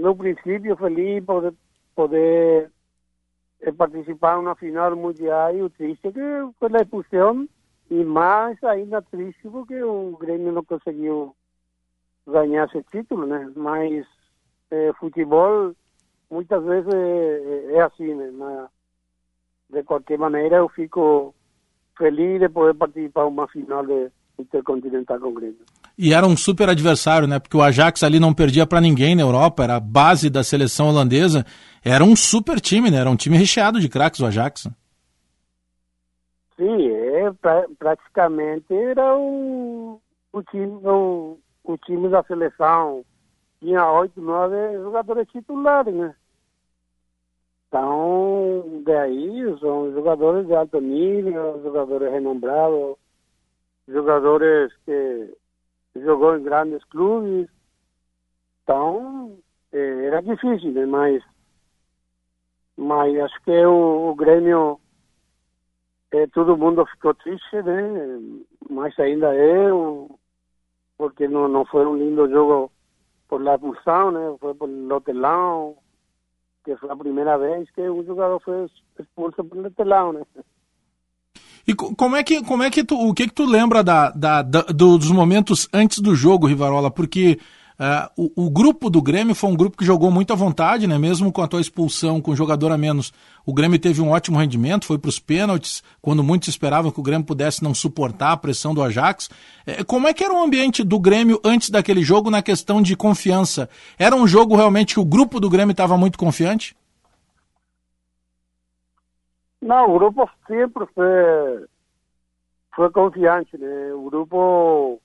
no 0.00 0.16
princípio, 0.16 0.76
feliz 0.76 1.22
poder, 1.24 1.54
poder 1.94 2.70
é 3.60 3.70
participar 3.70 4.38
uma 4.38 4.54
final 4.54 4.96
mundial 4.96 5.54
o 5.56 5.68
triste 5.70 6.08
é 6.08 6.12
que 6.12 6.20
foi 6.58 6.70
a 6.74 6.82
expulsão 6.82 7.46
e 7.90 8.02
mais 8.04 8.62
ainda 8.64 9.02
triste 9.02 9.48
porque 9.48 9.82
o 9.82 10.16
Grêmio 10.18 10.52
não 10.52 10.64
conseguiu 10.64 11.34
ganhar 12.26 12.66
esse 12.68 12.82
título, 12.84 13.26
né? 13.26 13.52
Mas 13.54 14.06
eh, 14.70 14.92
futebol 14.98 15.74
muitas 16.30 16.64
vezes 16.64 16.92
é, 16.94 17.76
é 17.76 18.14
né? 18.14 18.30
Mas, 18.32 18.70
de 19.68 19.82
qualquer 19.82 20.18
maneira 20.18 20.56
eu 20.56 20.68
fico 20.68 21.34
feliz 21.98 22.40
de 22.40 22.48
poder 22.48 22.74
participar 22.74 23.26
uma 23.26 23.46
final 23.48 23.84
de 23.84 24.10
intercontinental 24.38 25.20
com 25.20 25.34
Grêmio. 25.34 25.66
E 26.02 26.14
era 26.14 26.26
um 26.26 26.34
super 26.34 26.66
adversário, 26.70 27.28
né? 27.28 27.38
Porque 27.38 27.54
o 27.54 27.60
Ajax 27.60 28.02
ali 28.02 28.18
não 28.18 28.32
perdia 28.32 28.66
para 28.66 28.80
ninguém 28.80 29.14
na 29.14 29.20
Europa, 29.20 29.64
era 29.64 29.76
a 29.76 29.80
base 29.80 30.30
da 30.30 30.42
seleção 30.42 30.88
holandesa. 30.88 31.44
Era 31.84 32.02
um 32.02 32.16
super 32.16 32.58
time, 32.58 32.90
né? 32.90 32.96
Era 32.96 33.10
um 33.10 33.16
time 33.16 33.36
recheado 33.36 33.78
de 33.78 33.86
craques 33.86 34.18
o 34.20 34.24
Ajax. 34.24 34.66
Sim, 36.56 36.90
é, 36.90 37.30
pra, 37.32 37.66
praticamente 37.78 38.72
era 38.72 39.14
o, 39.14 40.00
o 40.32 40.42
time 40.44 40.80
o, 40.86 41.38
o 41.64 41.76
time 41.76 42.08
da 42.08 42.22
seleção. 42.22 43.04
Tinha 43.60 43.86
oito, 43.92 44.22
nove 44.22 44.56
jogadores 44.82 45.28
titulares, 45.28 45.94
né? 45.94 46.14
Então, 47.68 48.82
daí 48.86 49.54
são 49.60 49.92
jogadores 49.92 50.46
de 50.46 50.54
alto 50.54 50.80
nível, 50.80 51.60
jogadores 51.62 52.10
renombrados, 52.10 52.96
jogadores 53.86 54.72
que 54.86 55.38
jogou 55.96 56.36
em 56.36 56.42
grandes 56.42 56.84
clubes. 56.84 57.48
Então, 58.62 59.38
eh, 59.72 60.04
era 60.06 60.22
difícil, 60.22 60.72
né? 60.72 60.86
mas, 60.86 61.22
mas 62.76 63.16
acho 63.18 63.42
que 63.42 63.64
o, 63.64 64.10
o 64.10 64.14
Grêmio, 64.14 64.80
eh, 66.12 66.26
todo 66.28 66.56
mundo 66.56 66.86
ficou 66.86 67.14
triste, 67.14 67.62
né? 67.62 68.20
Mas 68.68 68.98
ainda 68.98 69.34
é, 69.34 69.68
porque 70.96 71.26
não, 71.28 71.48
não 71.48 71.64
foi 71.64 71.86
um 71.86 71.96
lindo 71.96 72.28
jogo 72.30 72.70
por 73.28 73.42
la 73.42 73.54
expulsão, 73.54 74.10
né? 74.10 74.36
Foi 74.38 74.54
por 74.54 74.68
lotelão, 74.68 75.76
que 76.64 76.76
foi 76.76 76.90
a 76.90 76.96
primeira 76.96 77.38
vez 77.38 77.70
que 77.70 77.80
um 77.88 78.04
jogador 78.04 78.40
foi 78.40 78.66
expulso 78.98 79.42
por 79.44 79.56
lotelão, 79.56 80.12
né? 80.12 80.22
E 81.70 81.74
como 81.74 82.16
é 82.16 82.24
que, 82.24 82.42
como 82.42 82.64
é 82.64 82.70
que 82.70 82.82
tu, 82.82 82.96
o 82.98 83.14
que 83.14 83.28
que 83.28 83.32
tu 83.32 83.44
lembra 83.44 83.84
da, 83.84 84.10
da, 84.10 84.42
da 84.42 84.62
dos 84.62 85.08
momentos 85.12 85.68
antes 85.72 86.00
do 86.00 86.16
jogo, 86.16 86.48
Rivarola? 86.48 86.90
Porque 86.90 87.38
uh, 87.78 88.10
o, 88.16 88.46
o, 88.46 88.50
grupo 88.50 88.90
do 88.90 89.00
Grêmio 89.00 89.36
foi 89.36 89.50
um 89.50 89.54
grupo 89.54 89.76
que 89.76 89.84
jogou 89.84 90.10
muito 90.10 90.32
à 90.32 90.36
vontade, 90.36 90.88
né? 90.88 90.98
Mesmo 90.98 91.30
com 91.30 91.40
a 91.42 91.46
tua 91.46 91.60
expulsão, 91.60 92.20
com 92.20 92.32
o 92.32 92.36
jogador 92.36 92.72
a 92.72 92.76
menos, 92.76 93.12
o 93.46 93.54
Grêmio 93.54 93.78
teve 93.78 94.02
um 94.02 94.10
ótimo 94.10 94.36
rendimento, 94.36 94.84
foi 94.84 94.98
para 94.98 95.10
os 95.10 95.20
pênaltis, 95.20 95.80
quando 96.02 96.24
muitos 96.24 96.48
esperavam 96.48 96.90
que 96.90 96.98
o 96.98 97.04
Grêmio 97.04 97.24
pudesse 97.24 97.62
não 97.62 97.72
suportar 97.72 98.32
a 98.32 98.36
pressão 98.36 98.74
do 98.74 98.82
Ajax. 98.82 99.30
É, 99.64 99.84
como 99.84 100.08
é 100.08 100.12
que 100.12 100.24
era 100.24 100.34
o 100.34 100.42
ambiente 100.42 100.82
do 100.82 100.98
Grêmio 100.98 101.40
antes 101.44 101.70
daquele 101.70 102.02
jogo 102.02 102.32
na 102.32 102.42
questão 102.42 102.82
de 102.82 102.96
confiança? 102.96 103.70
Era 103.96 104.16
um 104.16 104.26
jogo 104.26 104.56
realmente 104.56 104.94
que 104.94 105.00
o 105.00 105.04
grupo 105.04 105.38
do 105.38 105.48
Grêmio 105.48 105.70
estava 105.70 105.96
muito 105.96 106.18
confiante? 106.18 106.74
Não, 109.60 109.90
o 109.90 109.98
grupo 109.98 110.28
sempre 110.46 110.86
foi, 110.94 111.66
foi 112.74 112.90
confiante, 112.90 113.58
né? 113.58 113.92
O 113.92 114.04
grupo 114.04 115.00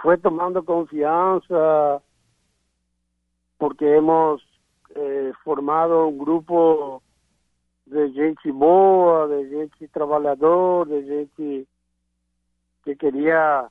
foi 0.00 0.16
tomando 0.16 0.62
confiança 0.62 2.02
porque 3.58 3.84
hemos 3.84 4.42
eh, 4.94 5.32
formado 5.44 6.08
um 6.08 6.16
grupo 6.16 7.02
de 7.86 8.08
gente 8.12 8.52
boa, 8.52 9.28
de 9.28 9.48
gente 9.50 9.88
trabalhador, 9.88 10.86
de 10.86 11.04
gente 11.04 11.68
que 12.84 12.96
queria 12.96 13.68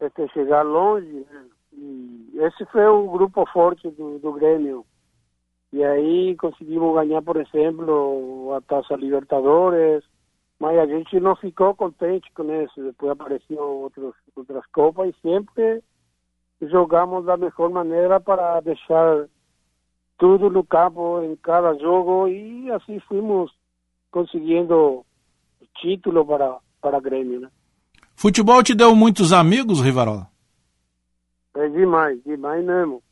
este, 0.00 0.28
chegar 0.28 0.62
longe. 0.62 1.26
Né? 1.30 1.46
E 1.72 2.30
esse 2.40 2.64
foi 2.66 2.86
o 2.86 3.08
grupo 3.10 3.44
forte 3.52 3.90
do, 3.90 4.18
do 4.18 4.32
Grêmio. 4.32 4.84
E 5.72 5.84
aí 5.84 6.36
conseguimos 6.36 6.94
ganhar, 6.94 7.22
por 7.22 7.36
exemplo, 7.36 8.54
a 8.54 8.60
Taça 8.62 8.96
Libertadores, 8.96 10.02
mas 10.58 10.78
a 10.78 10.86
gente 10.86 11.20
não 11.20 11.36
ficou 11.36 11.74
contente 11.74 12.30
com 12.32 12.44
isso. 12.62 12.82
Depois 12.82 13.12
apareciam 13.12 13.64
outros, 13.64 14.14
outras 14.34 14.64
Copas 14.72 15.10
e 15.10 15.20
sempre 15.20 15.82
jogamos 16.62 17.24
da 17.26 17.36
melhor 17.36 17.70
maneira 17.70 18.18
para 18.18 18.60
deixar 18.60 19.28
tudo 20.18 20.50
no 20.50 20.64
campo 20.64 21.22
em 21.22 21.36
cada 21.36 21.74
jogo 21.74 22.26
e 22.26 22.70
assim 22.72 22.98
fomos 23.00 23.52
conseguindo 24.10 25.04
título 25.80 26.26
para 26.26 26.58
para 26.80 27.00
Grêmio, 27.00 27.40
né? 27.40 27.50
Futebol 28.14 28.62
te 28.62 28.74
deu 28.74 28.94
muitos 28.94 29.32
amigos, 29.32 29.80
Rivarola? 29.80 30.28
É 31.54 31.68
demais, 31.68 32.22
demais 32.24 32.64
mesmo. 32.64 33.02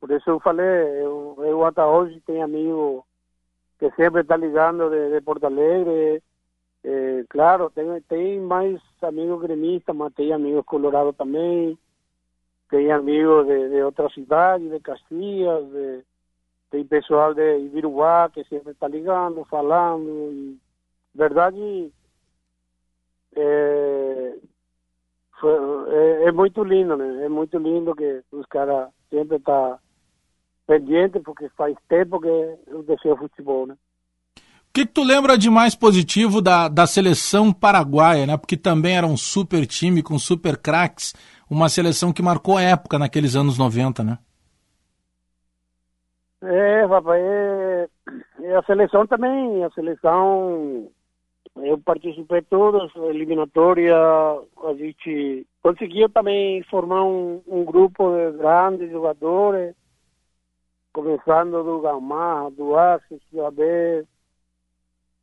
Por 0.00 0.10
isso 0.10 0.30
eu 0.30 0.40
falei, 0.40 0.66
eu, 1.02 1.36
eu 1.38 1.64
até 1.64 1.84
hoje 1.84 2.20
tenho 2.22 2.42
amigo 2.42 3.06
que 3.78 3.90
sempre 3.92 4.22
está 4.22 4.36
ligando 4.36 4.88
de, 4.90 5.10
de 5.10 5.20
Porto 5.20 5.44
Alegre. 5.44 6.22
É, 6.82 7.24
claro, 7.28 7.70
tem, 7.70 8.00
tem 8.02 8.40
mais 8.40 8.80
amigos 9.02 9.40
gremistas, 9.42 9.94
mas 9.94 10.14
tem 10.14 10.32
amigos 10.32 10.64
colorados 10.64 11.14
também. 11.16 11.78
Tem 12.70 12.90
amigos 12.90 13.46
de, 13.46 13.68
de 13.68 13.82
outras 13.82 14.14
cidades, 14.14 14.70
de 14.70 14.80
Caxias, 14.80 15.66
de, 15.70 16.04
tem 16.70 16.84
pessoal 16.86 17.34
de 17.34 17.58
Ibiruá 17.58 18.30
que 18.32 18.44
sempre 18.44 18.72
está 18.72 18.88
ligando, 18.88 19.44
falando. 19.44 20.30
E, 20.32 20.58
verdade, 21.14 21.92
é, 23.36 24.36
foi, 25.40 25.52
é, 25.90 26.24
é, 26.28 26.32
muito 26.32 26.62
lindo, 26.62 26.96
né? 26.96 27.24
É 27.24 27.28
muito 27.28 27.58
lindo 27.58 27.94
que 27.94 28.22
os 28.30 28.46
caras 28.46 28.88
sempre 29.10 29.36
estão 29.36 29.72
tá 29.72 29.80
pendiente, 30.70 31.18
porque 31.18 31.48
faz 31.56 31.74
tempo 31.88 32.20
que 32.20 32.28
eu 32.28 32.84
deixei 32.84 33.10
o 33.10 33.16
futebol, 33.16 33.66
né? 33.66 33.74
O 33.74 34.72
que, 34.72 34.86
que, 34.86 34.92
tu 34.92 35.02
lembra 35.02 35.36
de 35.36 35.50
mais 35.50 35.74
positivo 35.74 36.40
da, 36.40 36.68
da 36.68 36.86
seleção 36.86 37.52
paraguaia, 37.52 38.24
né? 38.24 38.36
Porque 38.36 38.56
também 38.56 38.96
era 38.96 39.04
um 39.04 39.16
super 39.16 39.66
time 39.66 40.00
com 40.00 40.16
super 40.16 40.56
craques, 40.56 41.12
uma 41.50 41.68
seleção 41.68 42.12
que 42.12 42.22
marcou 42.22 42.56
a 42.56 42.62
época 42.62 43.00
naqueles 43.00 43.34
anos 43.34 43.58
90, 43.58 44.04
né? 44.04 44.18
É, 46.40 46.86
papai, 46.86 47.20
é, 47.20 47.88
é 48.42 48.56
a 48.56 48.62
seleção 48.62 49.04
também, 49.08 49.64
a 49.64 49.70
seleção, 49.70 50.88
eu 51.56 51.78
participei 51.78 52.42
todas, 52.42 52.94
eliminatória, 52.94 53.96
a 53.96 54.74
gente 54.78 55.44
conseguiu 55.60 56.08
também 56.08 56.62
formar 56.70 57.02
um, 57.04 57.42
um 57.48 57.64
grupo 57.64 58.14
de 58.14 58.38
grandes 58.38 58.88
jogadores, 58.90 59.74
começando 60.92 61.62
do 61.62 61.80
Gamarra, 61.80 62.50
do 62.50 62.72
do 63.32 63.46
AB, 63.46 64.06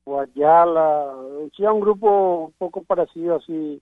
o 0.06 0.18
Ayala. 0.18 1.50
Tinha 1.54 1.72
um 1.74 1.80
grupo 1.80 2.46
um 2.46 2.52
pouco 2.58 2.84
parecido 2.86 3.34
assim, 3.34 3.82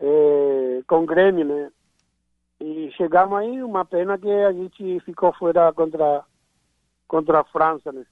é, 0.00 0.82
com 0.86 1.02
o 1.02 1.06
Grêmio, 1.06 1.44
né? 1.44 1.70
E 2.60 2.90
chegamos 2.96 3.38
aí, 3.38 3.62
uma 3.62 3.84
pena 3.84 4.16
que 4.16 4.30
a 4.30 4.52
gente 4.52 5.00
ficou 5.00 5.32
fora 5.32 5.72
contra, 5.72 6.22
contra 7.08 7.40
a 7.40 7.44
França, 7.44 7.90
né? 7.90 8.04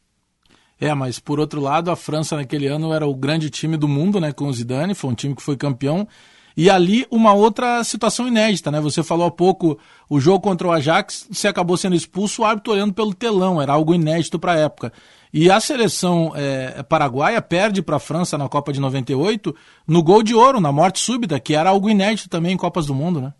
É, 0.80 0.94
mas 0.94 1.20
por 1.20 1.38
outro 1.38 1.60
lado, 1.60 1.90
a 1.90 1.96
França 1.96 2.36
naquele 2.36 2.66
ano 2.66 2.92
era 2.92 3.06
o 3.06 3.14
grande 3.14 3.50
time 3.50 3.76
do 3.76 3.86
mundo, 3.86 4.18
né, 4.18 4.32
com 4.32 4.46
o 4.46 4.52
Zidane, 4.52 4.94
foi 4.94 5.10
um 5.10 5.14
time 5.14 5.36
que 5.36 5.42
foi 5.42 5.56
campeão 5.56 6.08
e 6.56 6.68
ali 6.68 7.06
uma 7.10 7.32
outra 7.32 7.82
situação 7.84 8.26
inédita, 8.26 8.70
né? 8.70 8.80
Você 8.80 9.02
falou 9.02 9.26
há 9.26 9.30
pouco 9.30 9.78
o 10.08 10.20
jogo 10.20 10.40
contra 10.40 10.66
o 10.66 10.72
Ajax, 10.72 11.28
você 11.30 11.48
acabou 11.48 11.76
sendo 11.76 11.94
expulso, 11.94 12.42
o 12.42 12.44
árbitro 12.44 12.72
olhando 12.72 12.94
pelo 12.94 13.14
telão, 13.14 13.60
era 13.60 13.72
algo 13.72 13.94
inédito 13.94 14.38
para 14.38 14.52
a 14.52 14.58
época. 14.58 14.92
E 15.32 15.50
a 15.50 15.60
seleção 15.60 16.32
é, 16.34 16.82
paraguaia 16.82 17.40
perde 17.40 17.82
para 17.82 17.96
a 17.96 18.00
França 18.00 18.36
na 18.36 18.48
Copa 18.48 18.72
de 18.72 18.80
98 18.80 19.54
no 19.86 20.02
gol 20.02 20.22
de 20.22 20.34
ouro, 20.34 20.60
na 20.60 20.72
morte 20.72 20.98
súbita, 20.98 21.38
que 21.38 21.54
era 21.54 21.70
algo 21.70 21.88
inédito 21.88 22.28
também 22.28 22.52
em 22.52 22.56
Copas 22.56 22.86
do 22.86 22.94
Mundo, 22.94 23.20
né? 23.20 23.32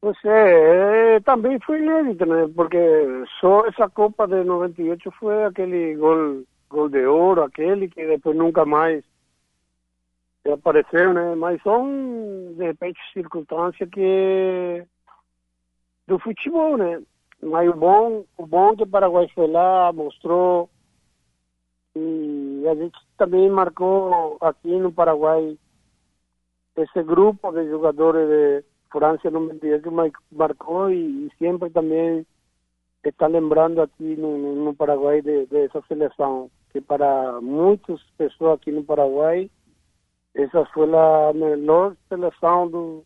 Você 0.00 0.28
é, 0.28 1.20
também 1.20 1.58
foi 1.60 1.80
inédito, 1.80 2.24
né? 2.26 2.48
Porque 2.54 2.78
só 3.40 3.66
essa 3.66 3.88
Copa 3.88 4.26
de 4.26 4.44
98 4.44 5.10
foi 5.12 5.44
aquele 5.44 5.94
gol, 5.96 6.42
gol 6.68 6.88
de 6.88 7.04
ouro, 7.06 7.42
aquele 7.42 7.88
que 7.88 8.04
depois 8.06 8.36
nunca 8.36 8.64
mais 8.64 9.04
que 10.48 10.52
apareceu, 10.52 11.12
né? 11.12 11.34
Mas 11.34 11.62
são, 11.62 12.54
de 12.56 12.64
repente, 12.64 12.98
circunstâncias 13.12 13.88
que 13.90 14.82
do 16.06 16.18
futebol, 16.18 16.78
né? 16.78 17.02
Mas 17.42 17.68
o 17.68 17.74
bom, 17.74 18.24
o 18.38 18.46
bom 18.46 18.74
que 18.74 18.82
o 18.82 18.86
Paraguai 18.86 19.28
foi 19.34 19.46
lá, 19.46 19.92
mostrou 19.92 20.70
e 21.94 22.64
a 22.66 22.74
gente 22.74 22.98
também 23.18 23.50
marcou 23.50 24.38
aqui 24.40 24.74
no 24.78 24.90
Paraguai 24.92 25.58
esse 26.76 27.02
grupo 27.02 27.52
de 27.52 27.68
jogadores 27.68 28.28
de 28.28 28.64
França 28.90 29.30
no 29.30 29.40
Mundial 29.40 29.80
que 29.80 29.90
marcou 30.34 30.90
e, 30.90 31.26
e, 31.26 31.32
sempre 31.38 31.70
também 31.70 32.26
está 33.04 33.26
lembrando 33.26 33.82
aqui 33.82 34.16
no, 34.16 34.64
no 34.64 34.74
Paraguai 34.74 35.20
de, 35.20 35.46
dessa 35.46 35.82
seleção 35.88 36.50
que 36.70 36.80
para 36.80 37.40
muitas 37.40 38.00
pessoas 38.16 38.54
aqui 38.54 38.70
no 38.70 38.84
Paraguai 38.84 39.50
essa 40.38 40.64
foi 40.66 40.88
a 40.94 41.32
melhor 41.34 41.96
seleção 42.08 42.68
do, 42.68 43.04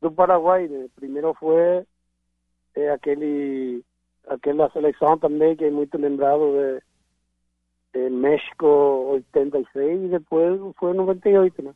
do 0.00 0.10
Paraguai. 0.10 0.66
Né? 0.66 0.86
Primeiro 0.96 1.34
foi 1.38 1.84
é 2.74 2.90
aquele 2.90 3.84
aquela 4.26 4.70
seleção 4.70 5.18
também 5.18 5.56
que 5.56 5.64
é 5.64 5.70
muito 5.70 5.96
lembrado 5.98 6.52
de, 7.92 8.10
México 8.10 8.66
86 9.32 10.04
e 10.04 10.08
depois 10.08 10.60
foi 10.78 10.94
98, 10.94 11.62
né? 11.62 11.72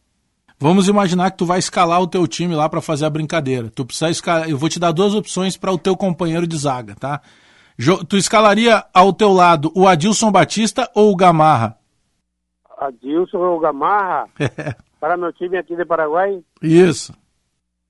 Vamos 0.59 0.87
imaginar 0.87 1.33
que 1.33 1.39
tu 1.39 1.47
vai 1.47 1.59
escalar 1.59 2.01
o 2.01 2.07
teu 2.07 2.27
time 2.29 2.55
lá 2.55 2.69
para 2.69 2.81
fazer 2.81 3.05
a 3.07 3.11
brincadeira. 3.11 3.69
Tu 3.75 3.85
precisa 3.85 4.11
escalar, 4.11 4.49
eu 4.49 4.57
vou 4.57 4.69
te 4.69 4.79
dar 4.79 4.93
duas 4.93 5.15
opções 5.15 5.57
para 5.57 5.73
o 5.73 5.79
teu 5.79 5.97
companheiro 5.97 6.47
de 6.47 6.57
zaga, 6.57 6.95
tá? 6.95 7.21
Tu 8.09 8.17
escalaria 8.17 8.85
ao 8.95 9.13
teu 9.13 9.33
lado 9.33 9.73
o 9.75 9.89
Adilson 9.89 10.31
Batista 10.31 10.89
ou 10.95 11.11
o 11.11 11.17
Gamarra? 11.17 11.82
Adilson 12.87 13.39
ou 13.39 13.61
Gamarra? 13.61 14.29
para 15.01 15.17
meu 15.17 15.33
time 15.33 15.59
aqui 15.59 15.75
de 15.75 15.85
Paraguai? 15.85 16.43
Isso. 16.63 17.13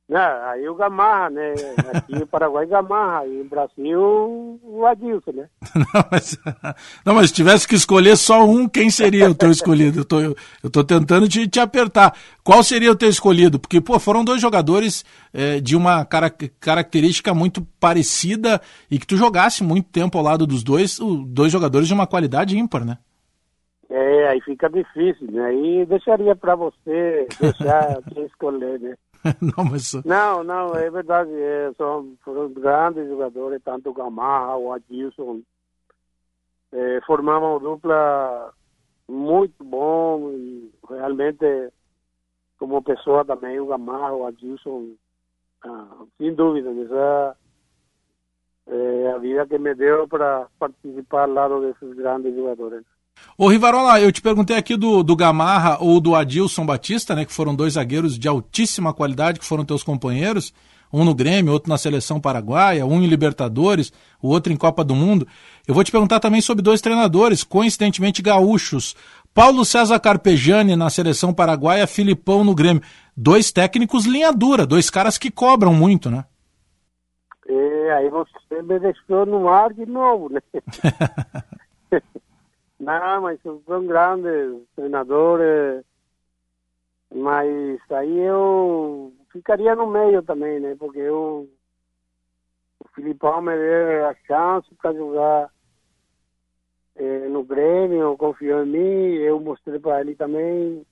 Não, 0.09 0.18
aí 0.18 0.68
o 0.68 0.74
Gamarra, 0.74 1.30
né? 1.30 1.55
Aqui 1.95 2.12
no 2.12 2.26
Paraguai, 2.26 2.66
Gamarra. 2.66 3.26
E 3.26 3.38
no 3.38 3.45
Brasil, 3.45 4.61
o 4.62 4.84
Adilson, 4.84 5.30
né? 5.32 5.49
não, 5.74 6.05
mas, 6.11 6.38
não, 7.07 7.14
mas 7.14 7.28
se 7.28 7.34
tivesse 7.34 7.66
que 7.66 7.74
escolher 7.74 8.16
só 8.16 8.45
um, 8.45 8.68
quem 8.68 8.90
seria 8.90 9.30
o 9.30 9.34
teu 9.34 9.51
escolhido? 9.51 10.01
Eu 10.01 10.05
tô, 10.05 10.20
eu, 10.20 10.36
eu 10.62 10.68
tô 10.68 10.84
tentando 10.84 11.26
te, 11.28 11.49
te 11.49 11.61
apertar. 11.61 12.14
Qual 12.45 12.62
seria 12.62 12.93
o 12.93 12.97
teu 12.97 13.09
escolhido? 13.09 13.59
Porque, 13.59 13.80
pô, 13.80 13.99
foram 13.99 14.22
dois 14.22 14.40
jogadores 14.40 15.05
é, 15.32 15.61
de 15.61 15.76
uma 15.76 16.05
cara, 16.05 16.28
característica 16.61 17.32
muito 17.32 17.62
parecida 17.80 18.61
e 18.90 18.99
que 18.99 19.07
tu 19.07 19.16
jogasse 19.16 19.64
muito 19.64 19.88
tempo 19.88 20.18
ao 20.18 20.24
lado 20.24 20.47
dos 20.47 20.62
dois, 20.62 20.99
dois 21.26 21.51
jogadores 21.51 21.88
de 21.88 21.95
uma 21.95 22.07
qualidade 22.07 22.59
ímpar, 22.59 22.84
né? 22.84 22.99
É, 23.95 24.28
aí 24.28 24.40
fica 24.40 24.70
difícil, 24.70 25.30
né? 25.30 25.45
Aí 25.45 25.84
deixaria 25.84 26.34
para 26.34 26.55
você 26.55 27.28
deixar 27.38 28.03
quem 28.09 28.24
escolher, 28.24 28.80
né? 28.80 28.97
não, 29.38 29.64
mas... 29.70 29.93
não, 30.03 30.43
não, 30.43 30.74
é 30.74 30.90
verdade. 30.90 31.30
É, 31.30 31.70
são, 31.76 32.16
foram 32.24 32.51
grandes 32.51 33.07
jogadores, 33.07 33.61
tanto 33.62 33.90
o 33.90 33.93
Gamarra, 33.93 34.57
o 34.57 34.72
Adilson. 34.72 35.43
É, 36.72 37.03
formavam 37.03 37.59
dupla 37.59 38.55
muito 39.07 39.62
bom 39.62 40.30
e 40.30 40.72
realmente 40.88 41.70
como 42.59 42.82
pessoa 42.82 43.26
também 43.26 43.61
o 43.61 43.66
Gamarra, 43.66 44.14
o 44.14 44.26
Adilson, 44.26 44.95
ah, 45.66 46.07
sem 46.16 46.34
dúvida, 46.34 46.70
essa 46.70 47.36
é 48.68 49.12
a 49.12 49.18
vida 49.18 49.47
que 49.47 49.59
me 49.59 49.74
deu 49.74 50.09
para 50.09 50.47
participar 50.59 51.24
ao 51.24 51.34
lado 51.34 51.61
desses 51.61 51.95
grandes 51.95 52.34
jogadores. 52.34 52.86
Ô 53.43 53.49
Rivarola, 53.49 54.01
eu 54.01 54.13
te 54.13 54.23
perguntei 54.23 54.57
aqui 54.57 54.77
do, 54.77 55.03
do 55.03 55.17
Gamarra 55.17 55.79
ou 55.81 56.01
do 56.01 56.15
Adilson 56.15 56.65
Batista, 56.65 57.13
né, 57.13 57.25
que 57.25 57.33
foram 57.33 57.55
dois 57.57 57.73
zagueiros 57.73 58.19
de 58.19 58.29
altíssima 58.29 58.95
qualidade, 58.95 59.41
que 59.41 59.45
foram 59.45 59.65
teus 59.65 59.83
companheiros, 59.83 60.55
um 60.93 61.05
no 61.05 61.13
Grêmio, 61.13 61.53
outro 61.53 61.69
na 61.69 61.77
seleção 61.77 62.21
paraguaia, 62.21 62.87
um 62.87 63.03
em 63.03 63.07
Libertadores, 63.07 63.93
o 64.23 64.29
outro 64.29 64.53
em 64.53 64.57
Copa 64.57 64.85
do 64.85 64.95
Mundo. 64.95 65.27
Eu 65.67 65.75
vou 65.75 65.83
te 65.83 65.91
perguntar 65.91 66.21
também 66.21 66.41
sobre 66.41 66.63
dois 66.63 66.81
treinadores, 66.81 67.43
coincidentemente 67.43 68.23
gaúchos. 68.23 68.95
Paulo 69.35 69.65
César 69.65 69.99
Carpegiani 69.99 70.77
na 70.77 70.89
seleção 70.89 71.35
paraguaia, 71.35 71.87
Filipão 71.87 72.45
no 72.45 72.55
Grêmio. 72.55 72.83
Dois 73.17 73.51
técnicos 73.51 74.05
linha 74.05 74.31
dura, 74.33 74.67
dois 74.67 74.89
caras 74.89 75.19
que 75.19 75.33
cobram 75.33 75.75
muito, 75.75 76.11
né? 76.11 76.27
É, 77.49 77.93
aí 77.95 78.09
você 78.09 78.63
me 78.63 78.79
deixou 78.79 79.27
no 79.27 79.49
ar 79.49 79.73
de 79.73 79.85
novo, 79.85 80.29
né? 80.29 80.41
Não, 82.83 83.22
mas 83.22 83.41
são 83.43 83.62
grandes 83.87 84.66
treinadores, 84.74 85.85
mas 87.14 87.80
aí 87.93 88.18
eu 88.18 89.12
ficaria 89.30 89.76
no 89.76 89.87
meio 89.87 90.20
também, 90.24 90.59
né? 90.59 90.74
Porque 90.76 90.99
eu, 90.99 91.49
o 92.80 92.89
Filipão 92.89 93.41
me 93.41 93.55
deu 93.57 94.09
a 94.09 94.14
chance 94.26 94.74
para 94.74 94.93
jogar 94.95 95.49
eh, 96.97 97.28
no 97.28 97.45
Grêmio, 97.45 98.16
confiou 98.16 98.64
em 98.64 98.70
mim, 98.70 99.14
eu 99.20 99.39
mostrei 99.39 99.78
para 99.78 100.01
ele 100.01 100.16
também. 100.16 100.85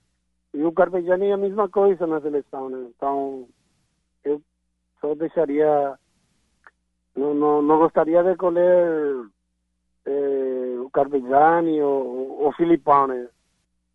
E 0.55 0.63
o 0.63 0.71
Carpegiani 0.73 1.27
é 1.27 1.33
a 1.33 1.37
mesma 1.37 1.69
coisa 1.69 2.07
na 2.07 2.21
seleção, 2.21 2.69
né? 2.69 2.89
Então, 2.95 3.49
eu 4.23 4.41
só 5.01 5.13
deixaria, 5.17 5.99
não, 7.17 7.35
não, 7.35 7.61
não 7.63 7.79
gostaria 7.79 8.23
de 8.23 8.37
colher 8.37 9.27
eh, 10.07 10.60
o 10.95 11.87
ou 11.87 12.49
o 12.49 12.53
Filipão, 12.53 13.07
né? 13.07 13.27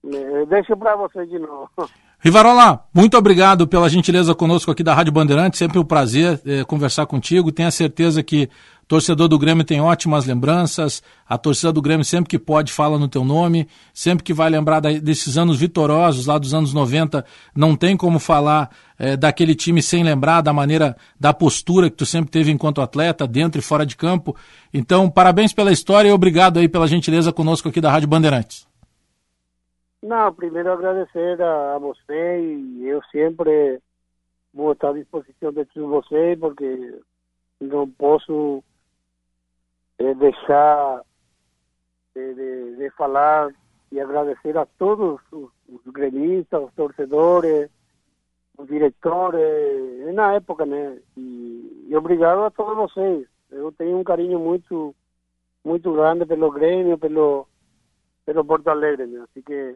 Eh, 0.05 0.45
deixa 0.47 0.75
para 0.75 0.95
você 0.95 1.25
de 1.25 1.39
novo. 1.39 1.69
Rivarola, 2.19 2.83
muito 2.93 3.17
obrigado 3.17 3.67
pela 3.67 3.89
gentileza 3.89 4.33
conosco 4.33 4.71
aqui 4.71 4.83
da 4.83 4.95
Rádio 4.95 5.13
Bandeirante. 5.13 5.57
Sempre 5.57 5.77
um 5.77 5.85
prazer 5.85 6.41
eh, 6.45 6.63
conversar 6.63 7.05
contigo. 7.05 7.51
Tenha 7.51 7.69
certeza 7.69 8.23
que 8.23 8.49
torcedor 8.87 9.27
do 9.27 9.39
Grêmio 9.39 9.63
tem 9.63 9.81
ótimas 9.81 10.25
lembranças. 10.25 11.01
A 11.27 11.37
torcida 11.37 11.71
do 11.73 11.81
Grêmio, 11.81 12.05
sempre 12.05 12.29
que 12.29 12.39
pode, 12.39 12.71
fala 12.71 12.99
no 12.99 13.07
teu 13.07 13.23
nome. 13.23 13.67
Sempre 13.93 14.23
que 14.23 14.33
vai 14.33 14.49
lembrar 14.49 14.79
desses 14.79 15.37
anos 15.37 15.59
vitoriosos, 15.59 16.27
lá 16.27 16.37
dos 16.37 16.53
anos 16.53 16.73
90, 16.73 17.25
não 17.55 17.75
tem 17.75 17.97
como 17.97 18.19
falar 18.19 18.69
eh, 18.97 19.17
daquele 19.17 19.55
time 19.55 19.81
sem 19.81 20.03
lembrar 20.03 20.41
da 20.41 20.53
maneira, 20.53 20.95
da 21.19 21.33
postura 21.33 21.89
que 21.89 21.95
tu 21.95 22.05
sempre 22.05 22.31
teve 22.31 22.51
enquanto 22.51 22.81
atleta, 22.81 23.27
dentro 23.27 23.59
e 23.59 23.63
fora 23.63 23.85
de 23.85 23.97
campo. 23.97 24.35
Então, 24.73 25.09
parabéns 25.09 25.53
pela 25.53 25.71
história 25.71 26.09
e 26.09 26.11
obrigado 26.11 26.59
aí 26.59 26.67
pela 26.67 26.87
gentileza 26.87 27.31
conosco 27.33 27.69
aqui 27.69 27.81
da 27.81 27.91
Rádio 27.91 28.07
Bandeirantes. 28.07 28.67
Não, 30.03 30.31
primeiro 30.31 30.71
agradecer 30.71 31.41
a, 31.41 31.75
a 31.75 31.79
você 31.79 32.39
e 32.39 32.87
eu 32.87 33.01
sempre 33.11 33.79
vou 34.53 34.71
estar 34.71 34.89
à 34.89 34.93
disposição 34.93 35.51
de 35.51 35.65
todos 35.65 35.89
vocês 35.89 36.39
porque 36.39 36.99
não 37.59 37.89
posso 37.89 38.63
eh, 39.99 40.13
deixar 40.13 41.01
de, 42.13 42.33
de, 42.33 42.75
de, 42.77 42.89
falar 42.91 43.53
e 43.91 43.99
agradecer 43.99 44.57
a 44.57 44.65
todos 44.65 45.19
os, 45.31 45.49
os 45.67 45.93
gremistas, 45.93 46.63
os 46.63 46.73
torcedores, 46.73 47.69
os 48.57 48.67
diretores, 48.67 50.13
na 50.13 50.33
época, 50.33 50.65
né? 50.65 50.99
E, 51.17 51.87
e, 51.89 51.95
obrigado 51.95 52.43
a 52.43 52.51
todos 52.51 52.75
vocês. 52.75 53.27
Eu 53.51 53.71
tenho 53.71 53.97
um 53.97 54.03
carinho 54.03 54.39
muito, 54.39 54.95
muito 55.63 55.93
grande 55.93 56.25
pelo 56.25 56.51
Grêmio, 56.51 56.97
pelo, 56.97 57.47
pelo 58.25 58.45
Porto 58.45 58.67
Alegre, 58.69 59.05
né? 59.05 59.21
Assim 59.21 59.41
que 59.41 59.75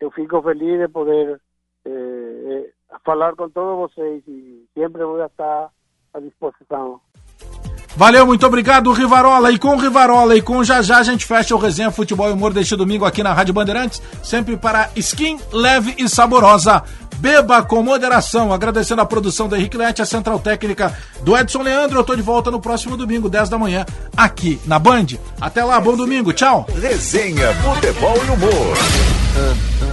eu 0.00 0.10
fico 0.10 0.42
feliz 0.42 0.80
de 0.80 0.88
poder 0.88 1.40
eh, 1.84 1.90
eh, 1.90 2.72
falar 3.04 3.36
com 3.36 3.48
todos 3.48 3.90
vocês 3.90 4.22
e 4.26 4.66
sempre 4.74 5.04
vou 5.04 5.24
estar 5.24 5.70
à 6.12 6.20
disposição. 6.20 7.00
Valeu, 7.96 8.26
muito 8.26 8.46
obrigado, 8.46 8.92
Rivarola. 8.92 9.52
E 9.52 9.58
com 9.58 9.76
Rivarola 9.76 10.36
e 10.36 10.42
com 10.42 10.64
Já 10.64 10.80
Já 10.82 10.98
a 10.98 11.02
gente 11.02 11.26
fecha 11.26 11.54
o 11.54 11.58
Resenha 11.58 11.90
Futebol 11.90 12.28
e 12.28 12.32
Humor 12.32 12.52
deste 12.52 12.74
domingo 12.74 13.04
aqui 13.04 13.22
na 13.22 13.32
Rádio 13.32 13.52
Bandeirantes, 13.52 14.00
sempre 14.22 14.56
para 14.56 14.90
skin 14.96 15.38
leve 15.52 15.94
e 15.98 16.08
saborosa. 16.08 16.82
Beba 17.18 17.62
com 17.62 17.82
moderação. 17.82 18.52
Agradecendo 18.52 19.02
a 19.02 19.06
produção 19.06 19.46
do 19.46 19.54
Henrique 19.54 19.76
Lete, 19.76 20.02
a 20.02 20.06
central 20.06 20.40
técnica 20.40 20.96
do 21.22 21.36
Edson 21.36 21.62
Leandro. 21.62 22.00
Eu 22.00 22.04
tô 22.04 22.16
de 22.16 22.22
volta 22.22 22.50
no 22.50 22.60
próximo 22.60 22.96
domingo, 22.96 23.28
10 23.28 23.48
da 23.48 23.58
manhã, 23.58 23.86
aqui 24.16 24.60
na 24.66 24.78
Band. 24.78 25.06
Até 25.40 25.62
lá, 25.62 25.78
bom 25.80 25.96
domingo, 25.96 26.32
tchau. 26.32 26.66
Resenha 26.80 27.54
Futebol 27.54 28.16
e 28.16 28.30
Humor. 28.30 29.91